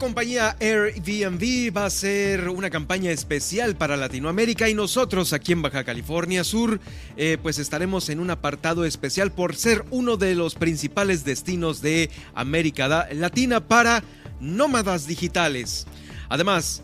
[0.00, 5.84] Compañía Airbnb va a ser una campaña especial para Latinoamérica y nosotros aquí en Baja
[5.84, 6.80] California Sur
[7.18, 12.08] eh, pues estaremos en un apartado especial por ser uno de los principales destinos de
[12.34, 14.02] América Latina para
[14.40, 15.86] nómadas digitales.
[16.30, 16.82] Además,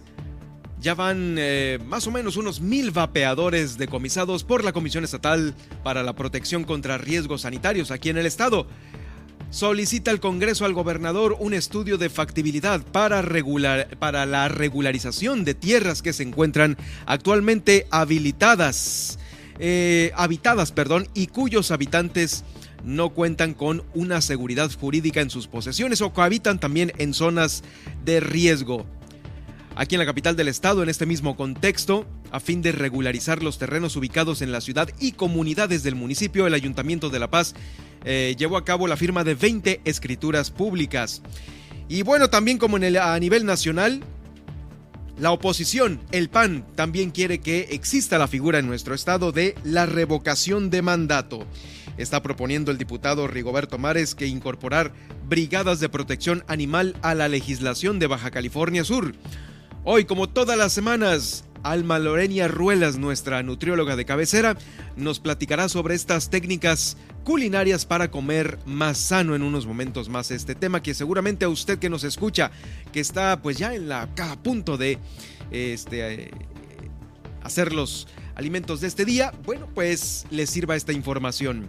[0.79, 6.03] ya van eh, más o menos unos mil vapeadores decomisados por la Comisión Estatal para
[6.03, 8.67] la Protección contra Riesgos Sanitarios aquí en el estado
[9.51, 15.55] solicita al Congreso al gobernador un estudio de factibilidad para, regular, para la regularización de
[15.55, 16.77] tierras que se encuentran
[17.07, 19.19] actualmente habilitadas,
[19.59, 22.45] eh, habitadas, perdón, y cuyos habitantes
[22.85, 27.65] no cuentan con una seguridad jurídica en sus posesiones o cohabitan también en zonas
[28.05, 28.87] de riesgo.
[29.79, 33.59] Aquí en la capital del estado, en este mismo contexto, a fin de regularizar los
[33.59, 37.55] terrenos ubicados en la ciudad y comunidades del municipio, el Ayuntamiento de La Paz
[38.07, 41.21] eh, llevó a cabo la firma de 20 escrituras públicas.
[41.91, 44.01] Y bueno, también como a nivel nacional,
[45.19, 49.85] la oposición, el PAN, también quiere que exista la figura en nuestro estado de la
[49.85, 51.47] revocación de mandato.
[51.99, 54.95] Está proponiendo el diputado Rigoberto Mares que incorporar
[55.29, 59.15] brigadas de protección animal a la legislación de Baja California Sur.
[59.89, 64.59] Hoy, como todas las semanas, Alma Lorenia Ruelas, nuestra nutrióloga de cabecera,
[64.97, 70.33] nos platicará sobre estas técnicas culinarias para comer más sano en unos momentos más.
[70.33, 72.51] Este tema que seguramente a usted que nos escucha,
[72.93, 74.99] que está pues ya en la a punto de
[75.53, 76.31] este, eh,
[77.45, 81.69] hacer los alimentos de este día, bueno, pues le sirva esta información.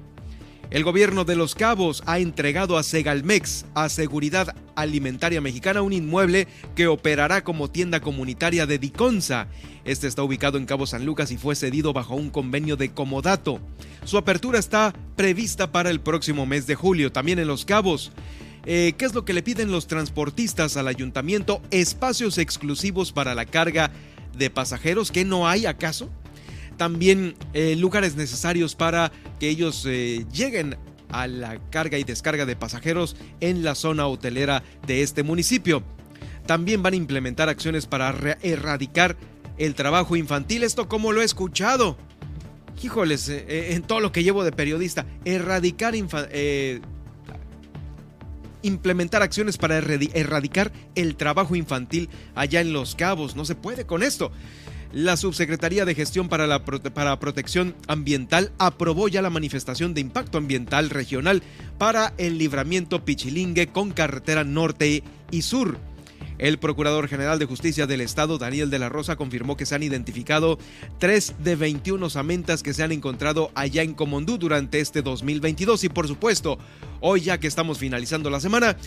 [0.69, 6.45] El gobierno de Los Cabos ha entregado a Segalmex, a Seguridad Alimentaria Mexicana, un inmueble
[6.75, 9.47] que operará como tienda comunitaria de Diconsa.
[9.85, 13.61] Este está ubicado en Cabo San Lucas y fue cedido bajo un convenio de comodato.
[14.03, 18.11] Su apertura está prevista para el próximo mes de julio, también en Los Cabos.
[18.66, 21.61] Eh, ¿Qué es lo que le piden los transportistas al ayuntamiento?
[21.72, 23.91] Espacios exclusivos para la carga
[24.38, 26.09] de pasajeros, ¿que no hay acaso?
[26.77, 30.77] También eh, lugares necesarios para que ellos eh, lleguen
[31.09, 35.83] a la carga y descarga de pasajeros en la zona hotelera de este municipio.
[36.45, 39.17] También van a implementar acciones para erradicar
[39.57, 40.63] el trabajo infantil.
[40.63, 41.97] Esto como lo he escuchado.
[42.81, 45.96] Híjoles, eh, en todo lo que llevo de periodista, erradicar
[48.61, 53.35] implementar acciones para erradicar el trabajo infantil allá en Los Cabos.
[53.35, 54.31] No se puede con esto.
[54.93, 60.37] La Subsecretaría de Gestión para la para Protección Ambiental aprobó ya la manifestación de impacto
[60.37, 61.43] ambiental regional
[61.78, 65.78] para el libramiento Pichilingue con carretera norte y sur.
[66.37, 69.81] El Procurador General de Justicia del Estado, Daniel de la Rosa, confirmó que se han
[69.81, 70.59] identificado
[70.99, 75.90] 3 de 21 amentas que se han encontrado allá en Comondú durante este 2022 y
[75.90, 76.59] por supuesto,
[77.01, 78.78] hoy ya que estamos finalizando la semana,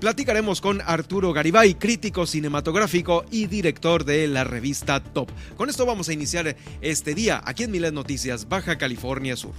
[0.00, 5.28] Platicaremos con Arturo Garibay, crítico cinematográfico y director de la revista Top.
[5.56, 9.54] Con esto vamos a iniciar este día aquí en Miles Noticias, Baja California Sur.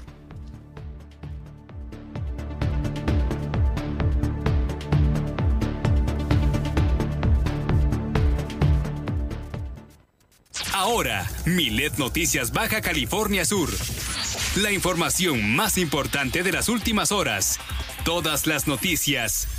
[10.73, 13.69] Ahora, Milet Noticias Baja California Sur.
[14.55, 17.59] La información más importante de las últimas horas.
[18.05, 19.58] Todas las noticias.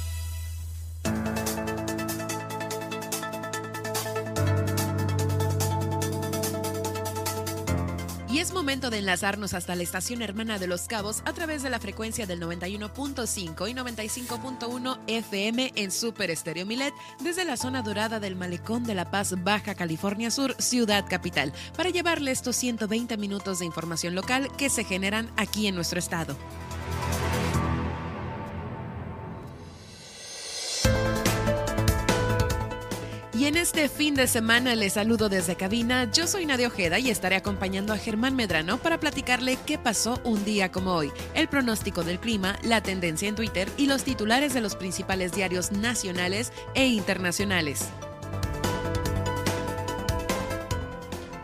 [8.41, 11.79] Es momento de enlazarnos hasta la estación hermana de Los Cabos a través de la
[11.79, 18.35] frecuencia del 91.5 y 95.1 FM en Super Estéreo Milet desde la zona dorada del
[18.35, 23.65] Malecón de La Paz, Baja California Sur, Ciudad Capital, para llevarle estos 120 minutos de
[23.65, 26.35] información local que se generan aquí en nuestro estado.
[33.41, 36.07] Y en este fin de semana les saludo desde cabina.
[36.11, 40.45] Yo soy Nadia Ojeda y estaré acompañando a Germán Medrano para platicarle qué pasó un
[40.45, 44.61] día como hoy, el pronóstico del clima, la tendencia en Twitter y los titulares de
[44.61, 47.89] los principales diarios nacionales e internacionales.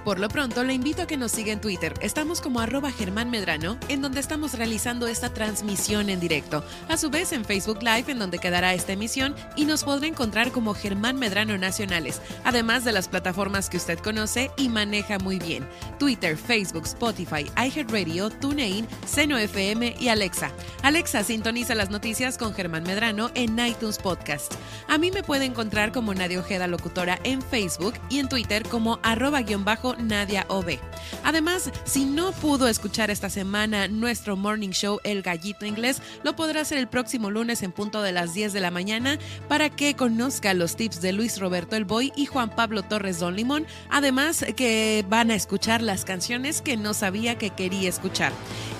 [0.08, 1.94] Por lo pronto, le invito a que nos siga en Twitter.
[2.00, 6.64] Estamos como arroba Germán Medrano, en donde estamos realizando esta transmisión en directo.
[6.88, 10.54] A su vez, en Facebook Live, en donde quedará esta emisión, y nos podrá encontrar
[10.54, 15.68] como Germán Medrano Nacionales, además de las plataformas que usted conoce y maneja muy bien.
[16.00, 20.54] Twitter, Facebook, Spotify, iHeartRadio, TuneIn, Seno FM y Alexa.
[20.84, 24.54] Alexa sintoniza las noticias con Germán Medrano en iTunes Podcast.
[24.88, 29.00] A mí me puede encontrar como Nadia Ojeda Locutora en Facebook y en Twitter como
[29.04, 30.80] arroba guion bajo Nadia OB.
[31.24, 36.62] Además, si no pudo escuchar esta semana nuestro morning show El Gallito Inglés, lo podrá
[36.62, 39.18] hacer el próximo lunes en punto de las 10 de la mañana
[39.48, 43.36] para que conozca los tips de Luis Roberto El Boy y Juan Pablo Torres Don
[43.36, 43.66] Limón.
[43.90, 48.32] Además, que van a escuchar las canciones que no sabía que quería escuchar.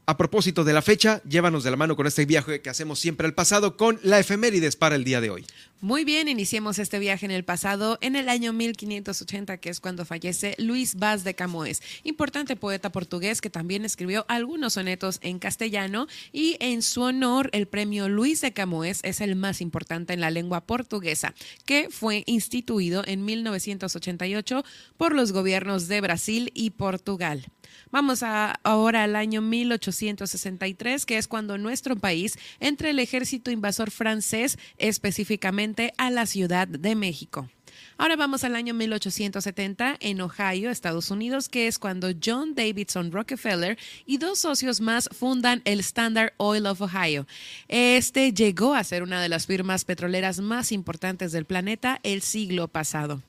[0.09, 3.27] a propósito de la fecha, llévanos de la mano con este viaje que hacemos siempre
[3.27, 5.45] al pasado con la efemérides para el día de hoy.
[5.81, 10.05] Muy bien, iniciemos este viaje en el pasado, en el año 1580, que es cuando
[10.05, 16.07] fallece Luis Vaz de Camoes, importante poeta portugués que también escribió algunos sonetos en castellano
[16.33, 20.31] y en su honor el premio Luis de Camoes es el más importante en la
[20.31, 21.35] lengua portuguesa,
[21.65, 24.65] que fue instituido en 1988
[24.97, 27.45] por los gobiernos de Brasil y Portugal.
[27.91, 34.57] Vamos ahora al año 1863, que es cuando nuestro país entra el ejército invasor francés,
[34.77, 37.49] específicamente a la Ciudad de México.
[37.97, 43.77] Ahora vamos al año 1870 en Ohio, Estados Unidos, que es cuando John Davidson Rockefeller
[44.05, 47.27] y dos socios más fundan el Standard Oil of Ohio.
[47.67, 52.69] Este llegó a ser una de las firmas petroleras más importantes del planeta el siglo
[52.69, 53.21] pasado.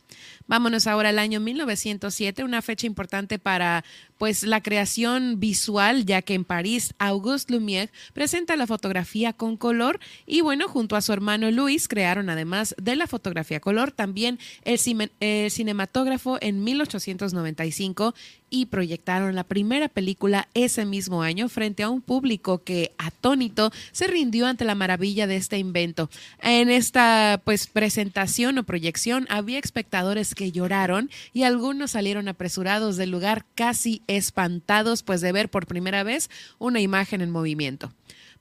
[0.46, 3.84] Vámonos ahora al año 1907, una fecha importante para
[4.20, 9.98] pues la creación visual, ya que en París Auguste Lumière presenta la fotografía con color
[10.26, 14.78] y bueno, junto a su hermano Luis crearon además de la fotografía color también el,
[15.20, 18.14] el cinematógrafo en 1895
[18.50, 24.08] y proyectaron la primera película ese mismo año frente a un público que atónito se
[24.08, 26.10] rindió ante la maravilla de este invento.
[26.42, 33.10] En esta pues presentación o proyección había espectadores que lloraron y algunos salieron apresurados del
[33.10, 37.92] lugar casi espantados pues de ver por primera vez una imagen en movimiento.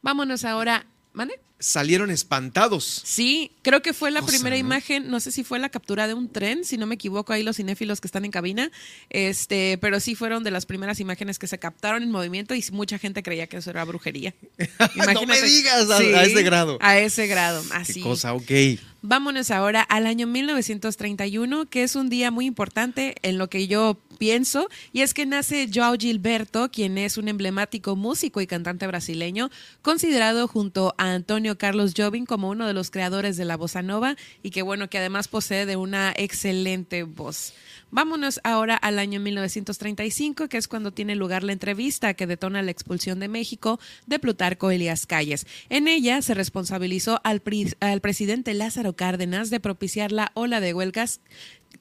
[0.02, 1.40] Vámonos ahora, ¿vale?
[1.60, 3.02] salieron espantados.
[3.04, 6.32] Sí, creo que fue la primera imagen, no sé si fue la captura de un
[6.32, 8.72] tren, si no me equivoco, ahí los cinéfilos que están en cabina,
[9.10, 12.98] este, pero sí fueron de las primeras imágenes que se captaron en movimiento y mucha
[12.98, 14.34] gente creía que eso era brujería.
[15.14, 16.78] no me digas a, ese grado.
[16.82, 17.96] A ese grado, así.
[17.96, 18.52] Qué cosa, ok.
[19.02, 23.98] Vámonos ahora al año 1931, que es un día muy importante en lo que yo
[24.18, 29.52] pienso, y es que nace Joao Gilberto, quien es un emblemático músico y cantante brasileño,
[29.82, 34.18] considerado junto a Antonio Carlos Jobim como uno de los creadores de la bossa nova
[34.44, 37.54] y que bueno, que además posee de una excelente voz.
[37.92, 42.72] Vámonos ahora al año 1935, que es cuando tiene lugar la entrevista que detona la
[42.72, 45.48] expulsión de México de Plutarco Elías Calles.
[45.70, 47.42] En ella se responsabilizó al,
[47.80, 51.22] al presidente Lázaro Cárdenas de propiciar la ola de huelgas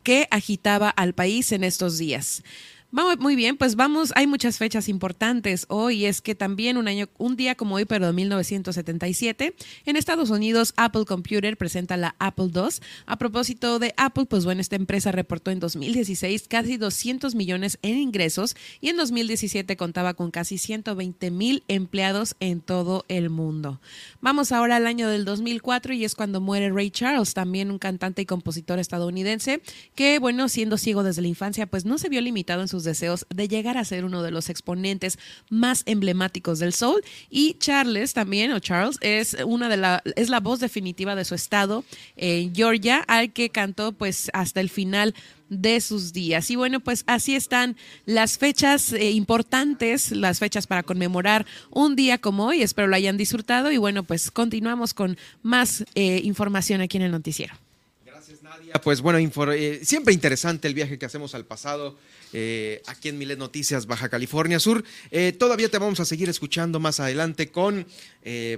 [0.03, 2.43] que agitaba al país en estos días.
[2.91, 7.37] Muy bien, pues vamos, hay muchas fechas importantes hoy, es que también un año, un
[7.37, 9.55] día como hoy, pero de 1977,
[9.85, 12.81] en Estados Unidos Apple Computer presenta la Apple II.
[13.05, 17.99] A propósito de Apple, pues bueno, esta empresa reportó en 2016 casi 200 millones en
[17.99, 23.83] ingresos y en 2017 contaba con casi 120 mil empleados en todo el mundo.
[24.23, 28.23] Vamos ahora al año del 2004 y es cuando muere Ray Charles, también un cantante
[28.23, 29.61] y compositor estadounidense
[29.95, 33.27] que, bueno, siendo ciego desde la infancia, pues no se vio limitado en su deseos
[33.35, 35.19] de llegar a ser uno de los exponentes
[35.51, 37.03] más emblemáticos del soul.
[37.31, 41.35] Y Charles también, o Charles, es una de la, es la voz definitiva de su
[41.35, 41.85] estado,
[42.17, 45.15] en Georgia, al que cantó pues hasta el final
[45.49, 46.51] de sus días.
[46.51, 52.19] Y bueno, pues así están las fechas eh, importantes, las fechas para conmemorar un día
[52.19, 52.63] como hoy.
[52.63, 57.11] Espero lo hayan disfrutado y bueno, pues continuamos con más eh, información aquí en el
[57.11, 57.55] noticiero.
[58.83, 61.99] Pues bueno, eh, siempre interesante el viaje que hacemos al pasado
[62.33, 64.85] eh, aquí en Milet Noticias, Baja California Sur.
[65.11, 67.87] Eh, todavía te vamos a seguir escuchando más adelante con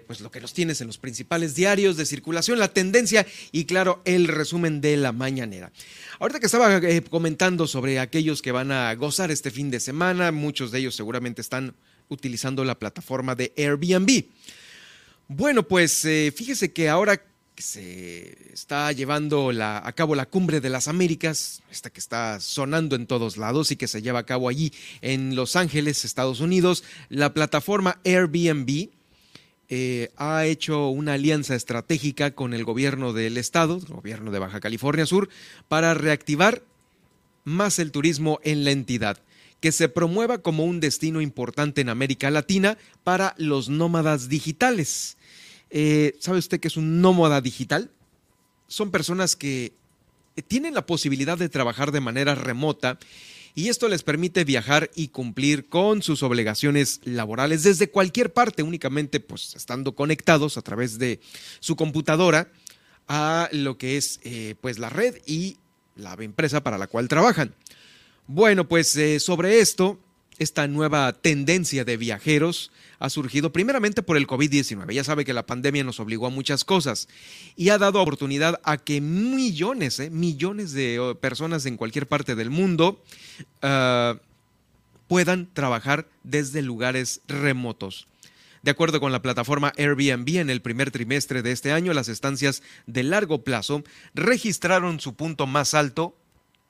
[0.06, 4.02] pues lo que nos tienes en los principales diarios de circulación, la tendencia y claro,
[4.04, 5.70] el resumen de la mañanera.
[6.18, 10.72] Ahorita que estaba comentando sobre aquellos que van a gozar este fin de semana, muchos
[10.72, 11.76] de ellos seguramente están
[12.08, 14.24] utilizando la plataforma de Airbnb.
[15.28, 16.00] Bueno, pues
[16.34, 17.22] fíjese que ahora
[17.60, 23.06] se está llevando a cabo la cumbre de las Américas, esta que está sonando en
[23.06, 27.34] todos lados y que se lleva a cabo allí en Los Ángeles, Estados Unidos, la
[27.34, 28.90] plataforma Airbnb
[29.68, 34.60] eh, ha hecho una alianza estratégica con el gobierno del estado, el gobierno de Baja
[34.60, 35.28] California Sur,
[35.68, 36.62] para reactivar
[37.44, 39.18] más el turismo en la entidad
[39.60, 45.16] que se promueva como un destino importante en América Latina para los nómadas digitales.
[45.70, 47.90] Eh, ¿Sabe usted que es un nómada digital?
[48.66, 49.72] Son personas que
[50.36, 52.98] eh, tienen la posibilidad de trabajar de manera remota
[53.54, 59.20] y esto les permite viajar y cumplir con sus obligaciones laborales desde cualquier parte, únicamente
[59.20, 61.20] pues estando conectados a través de
[61.60, 62.50] su computadora
[63.08, 65.56] a lo que es eh, pues la red y
[65.96, 67.54] la empresa para la cual trabajan.
[68.28, 69.98] Bueno, pues sobre esto
[70.40, 74.90] esta nueva tendencia de viajeros ha surgido primeramente por el COVID-19.
[74.90, 77.08] Ya sabe que la pandemia nos obligó a muchas cosas
[77.56, 82.34] y ha dado oportunidad a que millones, eh, millones de oh, personas en cualquier parte
[82.34, 83.02] del mundo
[83.60, 84.16] ah,
[85.08, 88.08] puedan trabajar desde lugares remotos.
[88.62, 92.62] De acuerdo con la plataforma Airbnb, en el primer trimestre de este año, las estancias
[92.86, 96.16] de largo plazo registraron su punto más alto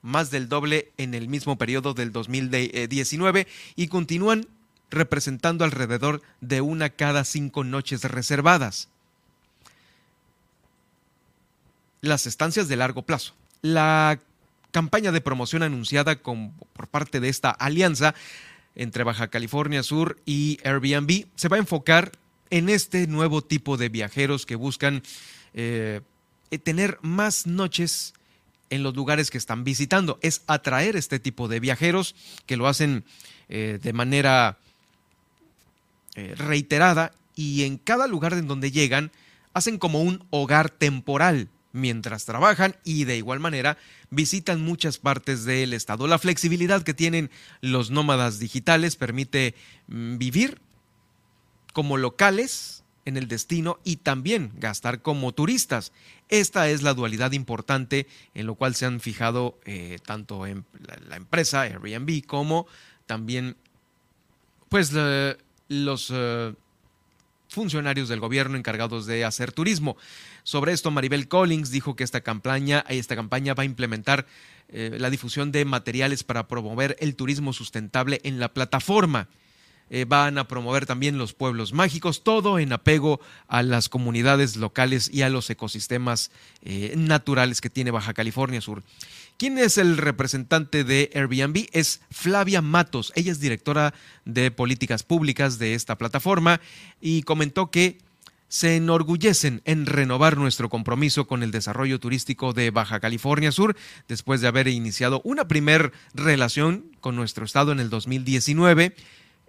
[0.01, 4.47] más del doble en el mismo periodo del 2019 y continúan
[4.89, 8.89] representando alrededor de una cada cinco noches reservadas.
[12.01, 13.33] Las estancias de largo plazo.
[13.61, 14.19] La
[14.71, 18.15] campaña de promoción anunciada por parte de esta alianza
[18.75, 22.11] entre Baja California Sur y Airbnb se va a enfocar
[22.49, 25.03] en este nuevo tipo de viajeros que buscan
[25.53, 26.01] eh,
[26.63, 28.13] tener más noches
[28.71, 30.17] en los lugares que están visitando.
[30.23, 32.15] Es atraer este tipo de viajeros
[32.47, 33.05] que lo hacen
[33.49, 34.57] eh, de manera
[36.15, 39.11] eh, reiterada y en cada lugar en donde llegan
[39.53, 41.49] hacen como un hogar temporal.
[41.73, 43.77] mientras trabajan y de igual manera
[44.09, 46.05] visitan muchas partes del estado.
[46.05, 49.55] La flexibilidad que tienen los nómadas digitales permite
[49.87, 50.59] mm, vivir
[51.71, 55.91] como locales en el destino y también gastar como turistas.
[56.29, 60.65] Esta es la dualidad importante en lo cual se han fijado eh, tanto en
[61.07, 62.67] la, empresa Airbnb como
[63.05, 63.55] también
[64.69, 64.93] pues
[65.67, 66.53] los eh,
[67.51, 69.97] funcionarios del gobierno encargados de hacer turismo.
[70.43, 74.25] Sobre esto, Maribel Collins dijo que esta campaña, esta campaña va a implementar
[74.69, 79.27] eh, la difusión de materiales para promover el turismo sustentable en la plataforma.
[79.93, 83.19] Eh, van a promover también los pueblos mágicos, todo en apego
[83.49, 86.31] a las comunidades locales y a los ecosistemas
[86.61, 88.83] eh, naturales que tiene Baja California Sur.
[89.37, 91.67] ¿Quién es el representante de Airbnb?
[91.73, 93.11] Es Flavia Matos.
[93.15, 93.93] Ella es directora
[94.23, 96.61] de políticas públicas de esta plataforma
[97.01, 97.97] y comentó que
[98.47, 103.75] se enorgullecen en renovar nuestro compromiso con el desarrollo turístico de Baja California Sur
[104.07, 108.95] después de haber iniciado una primer relación con nuestro estado en el 2019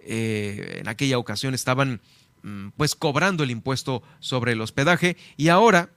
[0.05, 2.01] eh, en aquella ocasión estaban
[2.41, 5.89] mm, pues cobrando el impuesto sobre el hospedaje y ahora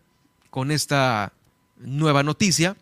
[0.51, 1.33] con esta
[1.79, 2.77] nueva noticia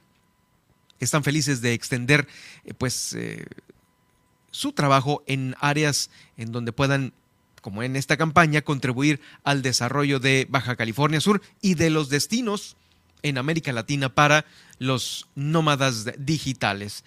[1.01, 2.29] están felices de extender
[2.65, 3.47] eh, pues eh,
[4.51, 7.15] su trabajo en áreas en donde puedan
[7.63, 12.77] como en esta campaña contribuir al desarrollo de Baja California Sur y de los destinos
[13.23, 14.45] en América Latina para
[14.79, 17.05] los nómadas digitales.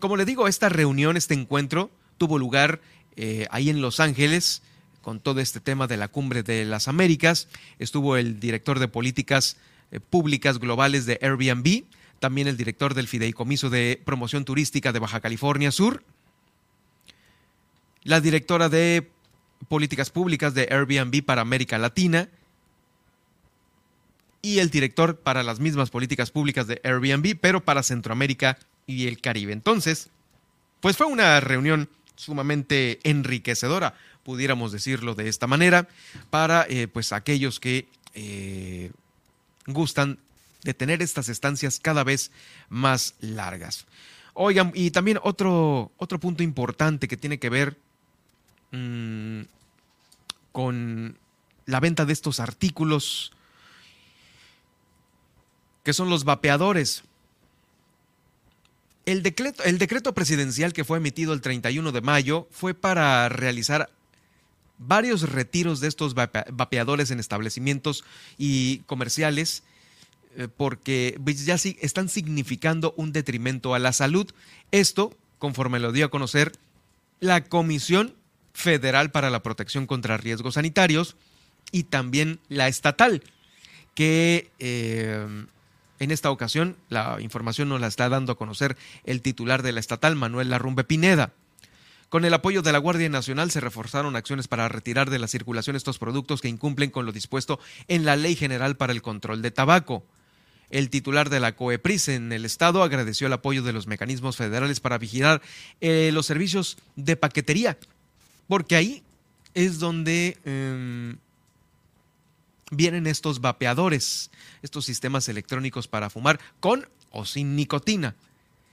[0.00, 2.80] como le digo, esta reunión, este encuentro tuvo lugar
[3.16, 4.62] eh, ahí en Los Ángeles
[5.02, 7.48] con todo este tema de la cumbre de las Américas.
[7.78, 9.58] Estuvo el director de políticas
[9.90, 11.84] eh, públicas globales de Airbnb,
[12.20, 16.02] también el director del Fideicomiso de Promoción Turística de Baja California Sur,
[18.02, 19.10] la directora de
[19.68, 22.28] políticas públicas de Airbnb para América Latina
[24.42, 29.20] y el director para las mismas políticas públicas de Airbnb, pero para Centroamérica y el
[29.20, 29.52] Caribe.
[29.52, 30.10] Entonces,
[30.80, 35.88] pues fue una reunión sumamente enriquecedora, pudiéramos decirlo de esta manera,
[36.30, 38.92] para eh, pues aquellos que eh,
[39.66, 40.18] gustan
[40.62, 42.30] de tener estas estancias cada vez
[42.68, 43.86] más largas.
[44.32, 47.76] Oigan, y también otro, otro punto importante que tiene que ver
[48.72, 49.42] mm,
[50.52, 51.18] con
[51.66, 53.32] la venta de estos artículos
[55.84, 57.04] que son los vapeadores.
[59.06, 63.90] El decreto, el decreto presidencial que fue emitido el 31 de mayo fue para realizar
[64.78, 68.04] varios retiros de estos vapeadores en establecimientos
[68.38, 69.62] y comerciales
[70.36, 74.30] eh, porque pues, ya están significando un detrimento a la salud.
[74.72, 76.52] Esto, conforme lo dio a conocer
[77.20, 78.14] la Comisión
[78.52, 81.16] Federal para la Protección contra Riesgos Sanitarios
[81.70, 83.22] y también la estatal,
[83.94, 85.46] que eh,
[85.98, 89.80] en esta ocasión, la información nos la está dando a conocer el titular de la
[89.80, 91.32] estatal, Manuel Larrumbe Pineda.
[92.08, 95.74] Con el apoyo de la Guardia Nacional se reforzaron acciones para retirar de la circulación
[95.74, 99.50] estos productos que incumplen con lo dispuesto en la Ley General para el Control de
[99.50, 100.04] Tabaco.
[100.70, 104.80] El titular de la COEPRIS en el Estado agradeció el apoyo de los mecanismos federales
[104.80, 105.42] para vigilar
[105.80, 107.78] eh, los servicios de paquetería,
[108.48, 109.02] porque ahí
[109.54, 111.16] es donde em,
[112.76, 114.30] vienen estos vapeadores,
[114.62, 118.14] estos sistemas electrónicos para fumar con o sin nicotina.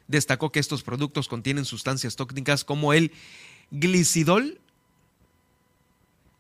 [0.08, 3.12] Destacó que estos productos contienen sustancias tóxicas como el
[3.72, 4.60] glicidol,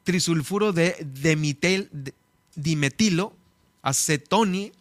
[0.03, 1.07] trisulfuro de
[2.55, 3.35] dimetilo,
[3.81, 4.71] acetoni,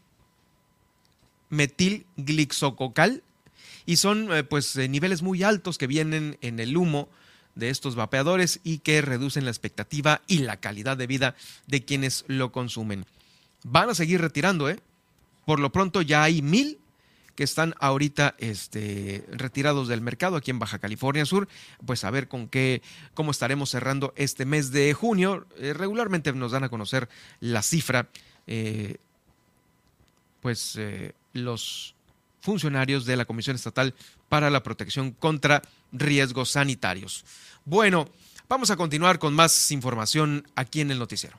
[1.50, 3.22] metilglixococal
[3.84, 7.08] y son eh, pues eh, niveles muy altos que vienen en el humo
[7.60, 11.36] de estos vapeadores y que reducen la expectativa y la calidad de vida
[11.68, 13.06] de quienes lo consumen.
[13.62, 14.80] Van a seguir retirando, ¿eh?
[15.44, 16.78] Por lo pronto ya hay mil
[17.40, 21.48] que están ahorita este, retirados del mercado aquí en Baja California Sur.
[21.86, 22.82] Pues a ver con qué,
[23.14, 25.46] cómo estaremos cerrando este mes de junio.
[25.56, 27.08] Eh, regularmente nos dan a conocer
[27.40, 28.08] la cifra,
[28.46, 28.98] eh,
[30.40, 31.94] pues eh, los
[32.40, 33.94] funcionarios de la Comisión Estatal
[34.28, 37.24] para la Protección contra Riesgos Sanitarios.
[37.64, 38.08] Bueno,
[38.48, 41.38] vamos a continuar con más información aquí en el noticiero.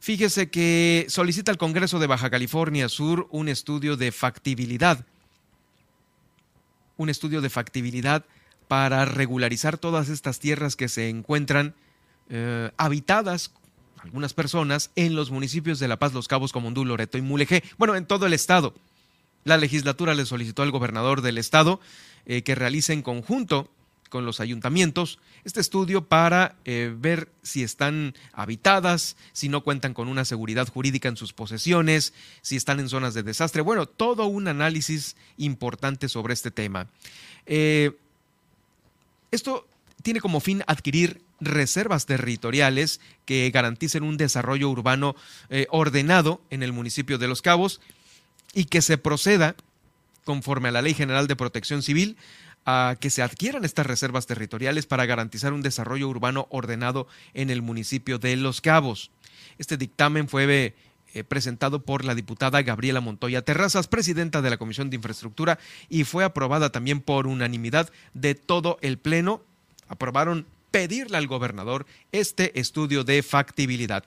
[0.00, 5.06] Fíjese que solicita el Congreso de Baja California Sur un estudio de factibilidad.
[6.96, 8.24] Un estudio de factibilidad
[8.66, 11.74] para regularizar todas estas tierras que se encuentran
[12.30, 13.52] eh, habitadas
[14.02, 17.62] algunas personas en los municipios de La Paz, Los Cabos, Comondú, Loreto y Mulegé.
[17.78, 18.74] Bueno, en todo el estado.
[19.44, 21.80] La legislatura le solicitó al gobernador del estado
[22.26, 23.70] eh, que realice en conjunto
[24.12, 30.06] con los ayuntamientos este estudio para eh, ver si están habitadas, si no cuentan con
[30.06, 33.62] una seguridad jurídica en sus posesiones, si están en zonas de desastre.
[33.62, 36.88] Bueno, todo un análisis importante sobre este tema.
[37.46, 37.92] Eh,
[39.30, 39.66] esto
[40.02, 45.16] tiene como fin adquirir reservas territoriales que garanticen un desarrollo urbano
[45.48, 47.80] eh, ordenado en el municipio de Los Cabos
[48.52, 49.56] y que se proceda,
[50.24, 52.18] conforme a la Ley General de Protección Civil,
[52.64, 57.62] a que se adquieran estas reservas territoriales para garantizar un desarrollo urbano ordenado en el
[57.62, 59.10] municipio de Los Cabos.
[59.58, 60.74] Este dictamen fue
[61.14, 66.04] eh, presentado por la diputada Gabriela Montoya Terrazas, presidenta de la Comisión de Infraestructura, y
[66.04, 69.42] fue aprobada también por unanimidad de todo el Pleno.
[69.88, 74.04] Aprobaron pedirle al gobernador este estudio de factibilidad.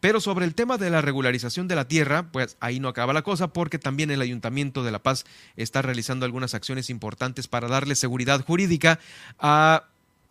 [0.00, 3.22] Pero sobre el tema de la regularización de la tierra, pues ahí no acaba la
[3.22, 5.24] cosa porque también el Ayuntamiento de La Paz
[5.56, 8.98] está realizando algunas acciones importantes para darle seguridad jurídica
[9.38, 9.84] a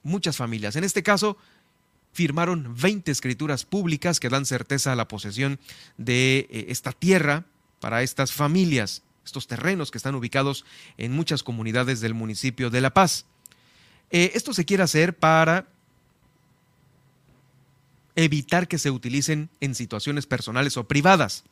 [0.04, 0.76] muchas familias.
[0.76, 1.38] En este caso,
[2.12, 5.60] firmaron 20 escrituras públicas que dan certeza a la posesión
[5.98, 7.46] de eh, esta tierra
[7.80, 10.66] para estas familias, estos terrenos que están ubicados
[10.98, 13.26] en muchas comunidades del municipio de La Paz.
[14.10, 15.68] Eh, esto se quiere hacer para
[18.18, 21.46] evitar que se utilicen en situaciones personales o privadas.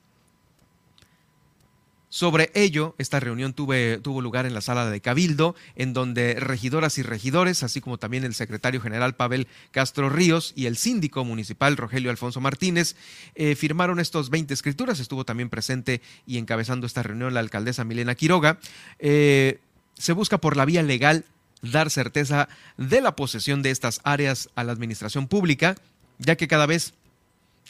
[2.09, 7.03] Sobre ello, esta reunión tuvo lugar en la sala de Cabildo, en donde regidoras y
[7.03, 12.09] regidores, así como también el secretario general Pavel Castro Ríos y el síndico municipal Rogelio
[12.09, 12.95] Alfonso Martínez,
[13.35, 14.99] eh, firmaron estos 20 escrituras.
[14.99, 18.59] Estuvo también presente y encabezando esta reunión la alcaldesa Milena Quiroga.
[18.97, 19.59] Eh,
[19.95, 21.25] se busca por la vía legal
[21.61, 22.47] dar certeza
[22.77, 25.75] de la posesión de estas áreas a la administración pública
[26.19, 26.93] ya que cada vez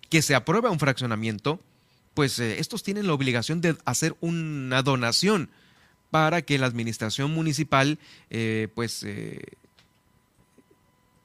[0.10, 1.60] que se aprueba un fraccionamiento,
[2.14, 5.50] pues eh, estos tienen la obligación de hacer una donación
[6.12, 9.42] para que la administración municipal eh, pues eh,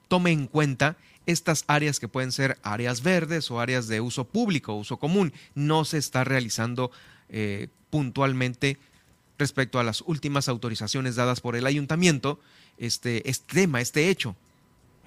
[0.07, 4.73] tome en cuenta estas áreas que pueden ser áreas verdes o áreas de uso público,
[4.73, 5.33] uso común.
[5.55, 6.91] No se está realizando
[7.89, 8.77] puntualmente
[9.39, 12.39] respecto a las últimas autorizaciones dadas por el ayuntamiento,
[12.77, 14.35] este, este tema, este hecho.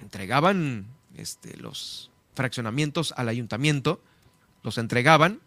[0.01, 4.01] Entregaban este, los fraccionamientos al ayuntamiento,
[4.63, 5.39] los entregaban,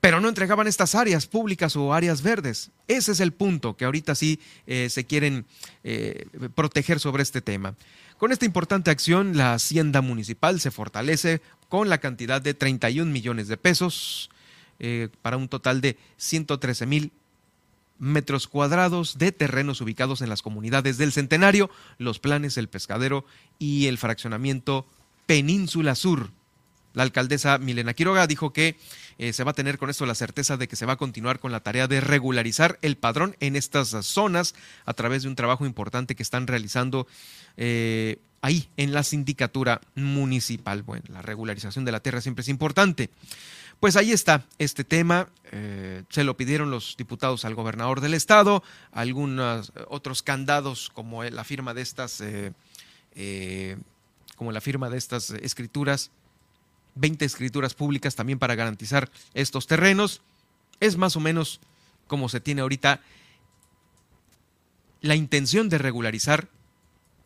[0.00, 2.70] pero no entregaban estas áreas públicas o áreas verdes.
[2.88, 5.46] Ese es el punto que ahorita sí eh, se quieren
[5.82, 7.74] eh, proteger sobre este tema.
[8.18, 13.48] Con esta importante acción, la hacienda municipal se fortalece con la cantidad de 31 millones
[13.48, 14.30] de pesos
[14.78, 17.12] eh, para un total de 113 mil
[18.04, 23.24] metros cuadrados de terrenos ubicados en las comunidades del Centenario, Los Planes, El Pescadero
[23.58, 24.86] y el fraccionamiento
[25.26, 26.30] Península Sur.
[26.92, 28.76] La alcaldesa Milena Quiroga dijo que
[29.18, 31.40] eh, se va a tener con esto la certeza de que se va a continuar
[31.40, 35.66] con la tarea de regularizar el padrón en estas zonas a través de un trabajo
[35.66, 37.08] importante que están realizando
[37.56, 40.82] eh, ahí en la sindicatura municipal.
[40.82, 43.10] Bueno, la regularización de la tierra siempre es importante.
[43.80, 45.28] Pues ahí está este tema.
[45.52, 51.44] Eh, se lo pidieron los diputados al gobernador del estado, algunos otros candados como la
[51.44, 53.76] firma de estas, eh,
[54.36, 56.10] como la firma de estas escrituras,
[56.96, 60.22] 20 escrituras públicas también para garantizar estos terrenos.
[60.80, 61.60] Es más o menos
[62.06, 63.00] como se tiene ahorita
[65.00, 66.48] la intención de regularizar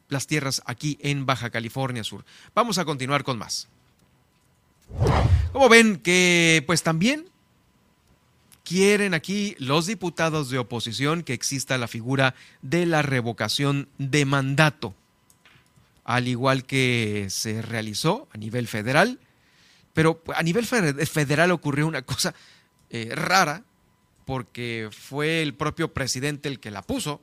[0.09, 2.25] las tierras aquí en Baja California Sur.
[2.55, 3.69] Vamos a continuar con más.
[5.53, 7.27] Como ven que pues también
[8.65, 14.95] quieren aquí los diputados de oposición que exista la figura de la revocación de mandato,
[16.05, 19.21] al igual que se realizó a nivel federal,
[19.95, 22.35] pero a nivel federal ocurrió una cosa
[22.91, 23.65] eh, rara,
[24.27, 27.23] porque fue el propio presidente el que la puso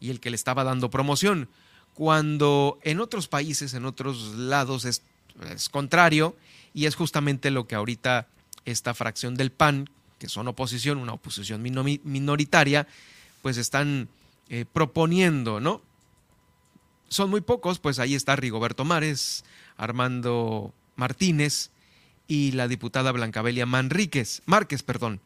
[0.00, 1.48] y el que le estaba dando promoción,
[1.94, 5.00] cuando en otros países, en otros lados es
[5.70, 6.36] contrario
[6.74, 8.26] y es justamente lo que ahorita
[8.66, 12.86] esta fracción del PAN, que son oposición, una oposición minoritaria,
[13.40, 14.08] pues están
[14.48, 15.80] eh, proponiendo, ¿no?
[17.08, 19.44] Son muy pocos, pues ahí está Rigoberto Mares,
[19.76, 21.70] Armando Martínez
[22.26, 25.20] y la diputada Blancabelia Manríquez, Márquez, perdón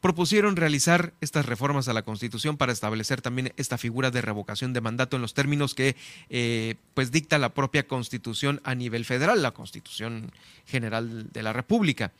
[0.00, 4.80] propusieron realizar estas reformas a la Constitución para establecer también esta figura de revocación de
[4.80, 5.96] mandato en los términos que
[6.30, 10.32] eh, pues dicta la propia Constitución a nivel federal, la Constitución
[10.66, 12.12] General de la República.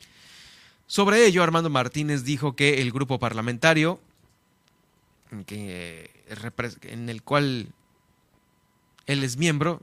[0.87, 3.99] Sobre ello, Armando Martínez dijo que el grupo parlamentario
[5.47, 7.67] en el cual
[9.05, 9.81] él es miembro,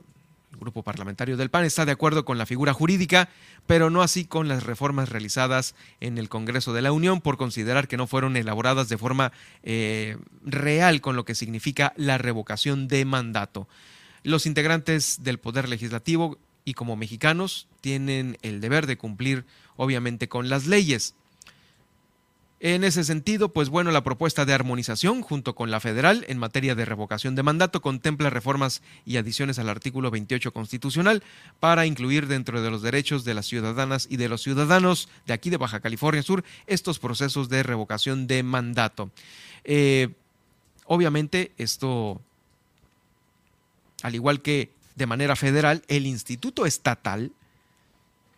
[0.57, 3.29] el grupo parlamentario del PAN está de acuerdo con la figura jurídica,
[3.67, 7.87] pero no así con las reformas realizadas en el Congreso de la Unión por considerar
[7.87, 13.05] que no fueron elaboradas de forma eh, real con lo que significa la revocación de
[13.05, 13.67] mandato.
[14.23, 20.49] Los integrantes del Poder Legislativo y como mexicanos tienen el deber de cumplir obviamente con
[20.49, 21.13] las leyes.
[22.59, 26.73] En ese sentido, pues bueno, la propuesta de armonización junto con la federal en materia
[26.73, 31.21] de revocación de mandato contempla reformas y adiciones al artículo 28 constitucional
[31.59, 35.51] para incluir dentro de los derechos de las ciudadanas y de los ciudadanos de aquí
[35.51, 39.11] de Baja California Sur estos procesos de revocación de mandato.
[39.63, 40.09] Eh,
[40.85, 42.19] obviamente esto,
[44.01, 47.31] al igual que de manera federal, el Instituto Estatal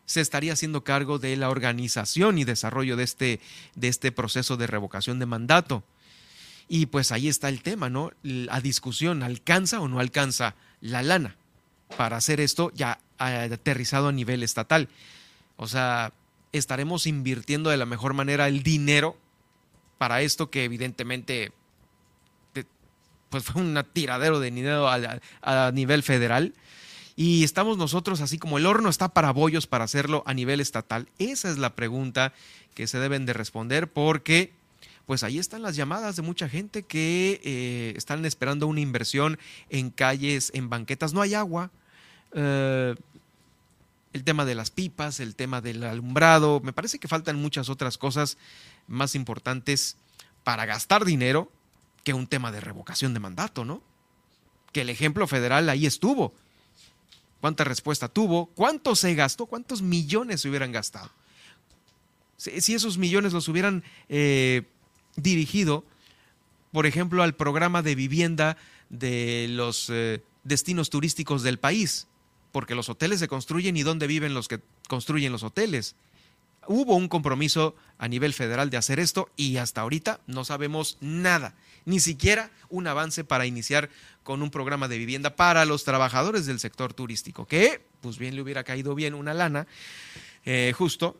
[0.10, 3.39] se estaría haciendo cargo de la organización y desarrollo de este,
[3.76, 5.84] de este proceso de revocación de mandato.
[6.67, 8.10] Y pues ahí está el tema, ¿no?
[8.24, 11.36] La discusión, ¿alcanza o no alcanza la lana
[11.95, 14.89] para hacer esto ya aterrizado a nivel estatal?
[15.58, 16.12] O sea,
[16.54, 19.15] estaremos invirtiendo de la mejor manera el dinero
[20.00, 21.52] para esto que evidentemente
[23.30, 26.56] pues fue un tiradero de dinero a, a nivel federal
[27.19, 31.10] y estamos nosotros así como el horno está para bollos para hacerlo a nivel estatal.
[31.17, 32.32] Esa es la pregunta
[32.75, 34.53] que se deben de responder porque
[35.05, 39.38] pues ahí están las llamadas de mucha gente que eh, están esperando una inversión
[39.69, 41.12] en calles, en banquetas.
[41.12, 41.71] No hay agua.
[42.32, 42.95] Eh,
[44.13, 46.62] el tema de las pipas, el tema del alumbrado.
[46.63, 48.38] Me parece que faltan muchas otras cosas
[48.88, 49.97] más importantes
[50.45, 51.51] para gastar dinero
[52.05, 53.84] que un tema de revocación de mandato, ¿no?
[54.71, 56.34] Que el ejemplo federal ahí estuvo
[57.41, 61.10] cuánta respuesta tuvo, cuánto se gastó, cuántos millones se hubieran gastado.
[62.38, 64.63] Si, esos millones los hubieran eh,
[65.15, 65.84] dirigido,
[66.71, 68.56] por ejemplo, al programa de vivienda
[68.89, 72.08] de los eh, destinos turísticos del país,
[72.52, 75.95] porque los hoteles se construyen y dónde viven los que construyen los hoteles.
[76.71, 81.55] Hubo un compromiso a nivel federal de hacer esto y hasta ahorita no sabemos nada,
[81.86, 83.89] ni siquiera un avance para iniciar
[84.21, 88.43] con un programa de vivienda para los trabajadores del sector turístico, que pues bien le
[88.43, 89.65] hubiera caído bien una lana,
[90.45, 91.19] eh, justo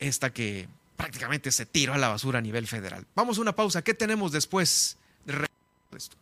[0.00, 0.66] esta que
[0.96, 3.06] prácticamente se tiró a la basura a nivel federal.
[3.14, 5.46] Vamos a una pausa, ¿qué tenemos después de
[5.96, 6.16] esto?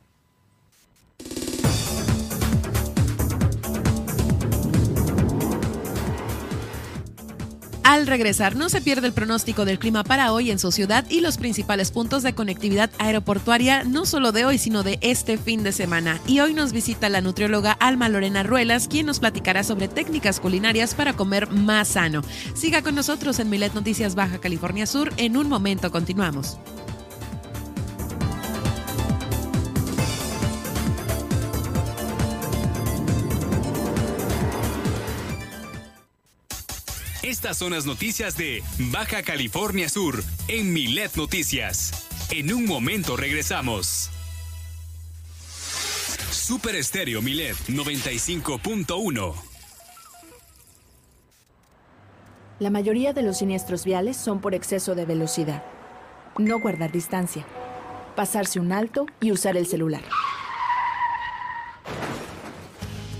[7.90, 11.22] Al regresar, no se pierde el pronóstico del clima para hoy en su ciudad y
[11.22, 15.72] los principales puntos de conectividad aeroportuaria, no solo de hoy, sino de este fin de
[15.72, 16.20] semana.
[16.24, 20.94] Y hoy nos visita la nutrióloga Alma Lorena Ruelas, quien nos platicará sobre técnicas culinarias
[20.94, 22.22] para comer más sano.
[22.54, 25.12] Siga con nosotros en Milet Noticias Baja California Sur.
[25.16, 26.60] En un momento continuamos.
[37.40, 42.06] Estas son las noticias de Baja California Sur en Milet Noticias.
[42.28, 44.10] En un momento regresamos.
[46.30, 49.34] Super Estéreo Milet 95.1
[52.58, 55.64] La mayoría de los siniestros viales son por exceso de velocidad.
[56.36, 57.46] No guardar distancia.
[58.16, 60.02] Pasarse un alto y usar el celular.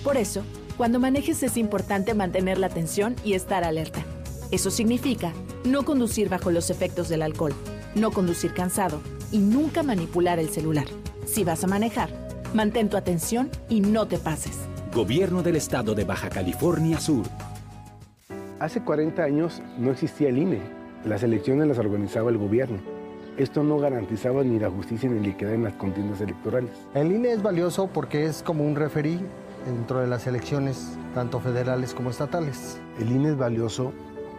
[0.05, 0.45] Por eso,
[0.81, 4.03] cuando manejes es importante mantener la atención y estar alerta.
[4.51, 5.31] Eso significa
[5.63, 7.53] no conducir bajo los efectos del alcohol,
[7.95, 10.87] no conducir cansado y nunca manipular el celular.
[11.27, 12.09] Si vas a manejar,
[12.55, 14.57] mantén tu atención y no te pases.
[14.95, 17.27] Gobierno del Estado de Baja California Sur.
[18.59, 20.63] Hace 40 años no existía el INE.
[21.05, 22.79] Las elecciones las organizaba el gobierno.
[23.37, 26.71] Esto no garantizaba ni la justicia ni la equidad en las contiendas electorales.
[26.95, 29.21] El INE es valioso porque es como un referí
[29.67, 32.81] dentro de las elecciones, tanto federales como estatales.
[32.99, 33.93] El INE es valioso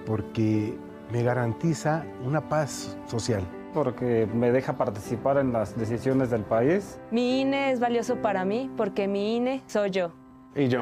[0.05, 0.77] porque
[1.12, 3.43] me garantiza una paz social.
[3.73, 6.99] Porque me deja participar en las decisiones del país.
[7.12, 10.12] Mi INE es valioso para mí porque mi INE soy yo.
[10.55, 10.81] Y yo.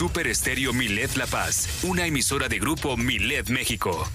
[0.00, 4.08] Super Estéreo Milet La Paz, una emisora de grupo Milet México.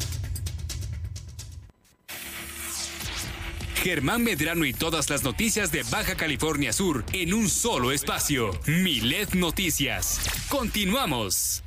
[3.84, 8.60] Germán Medrano y todas las noticias de Baja California Sur en un solo espacio.
[8.66, 10.22] Milet Noticias.
[10.50, 11.65] Continuamos.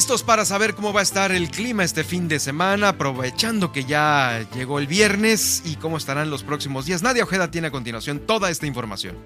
[0.00, 3.84] Listos para saber cómo va a estar el clima este fin de semana, aprovechando que
[3.84, 7.02] ya llegó el viernes y cómo estarán los próximos días.
[7.02, 9.18] Nadia Ojeda tiene a continuación toda esta información.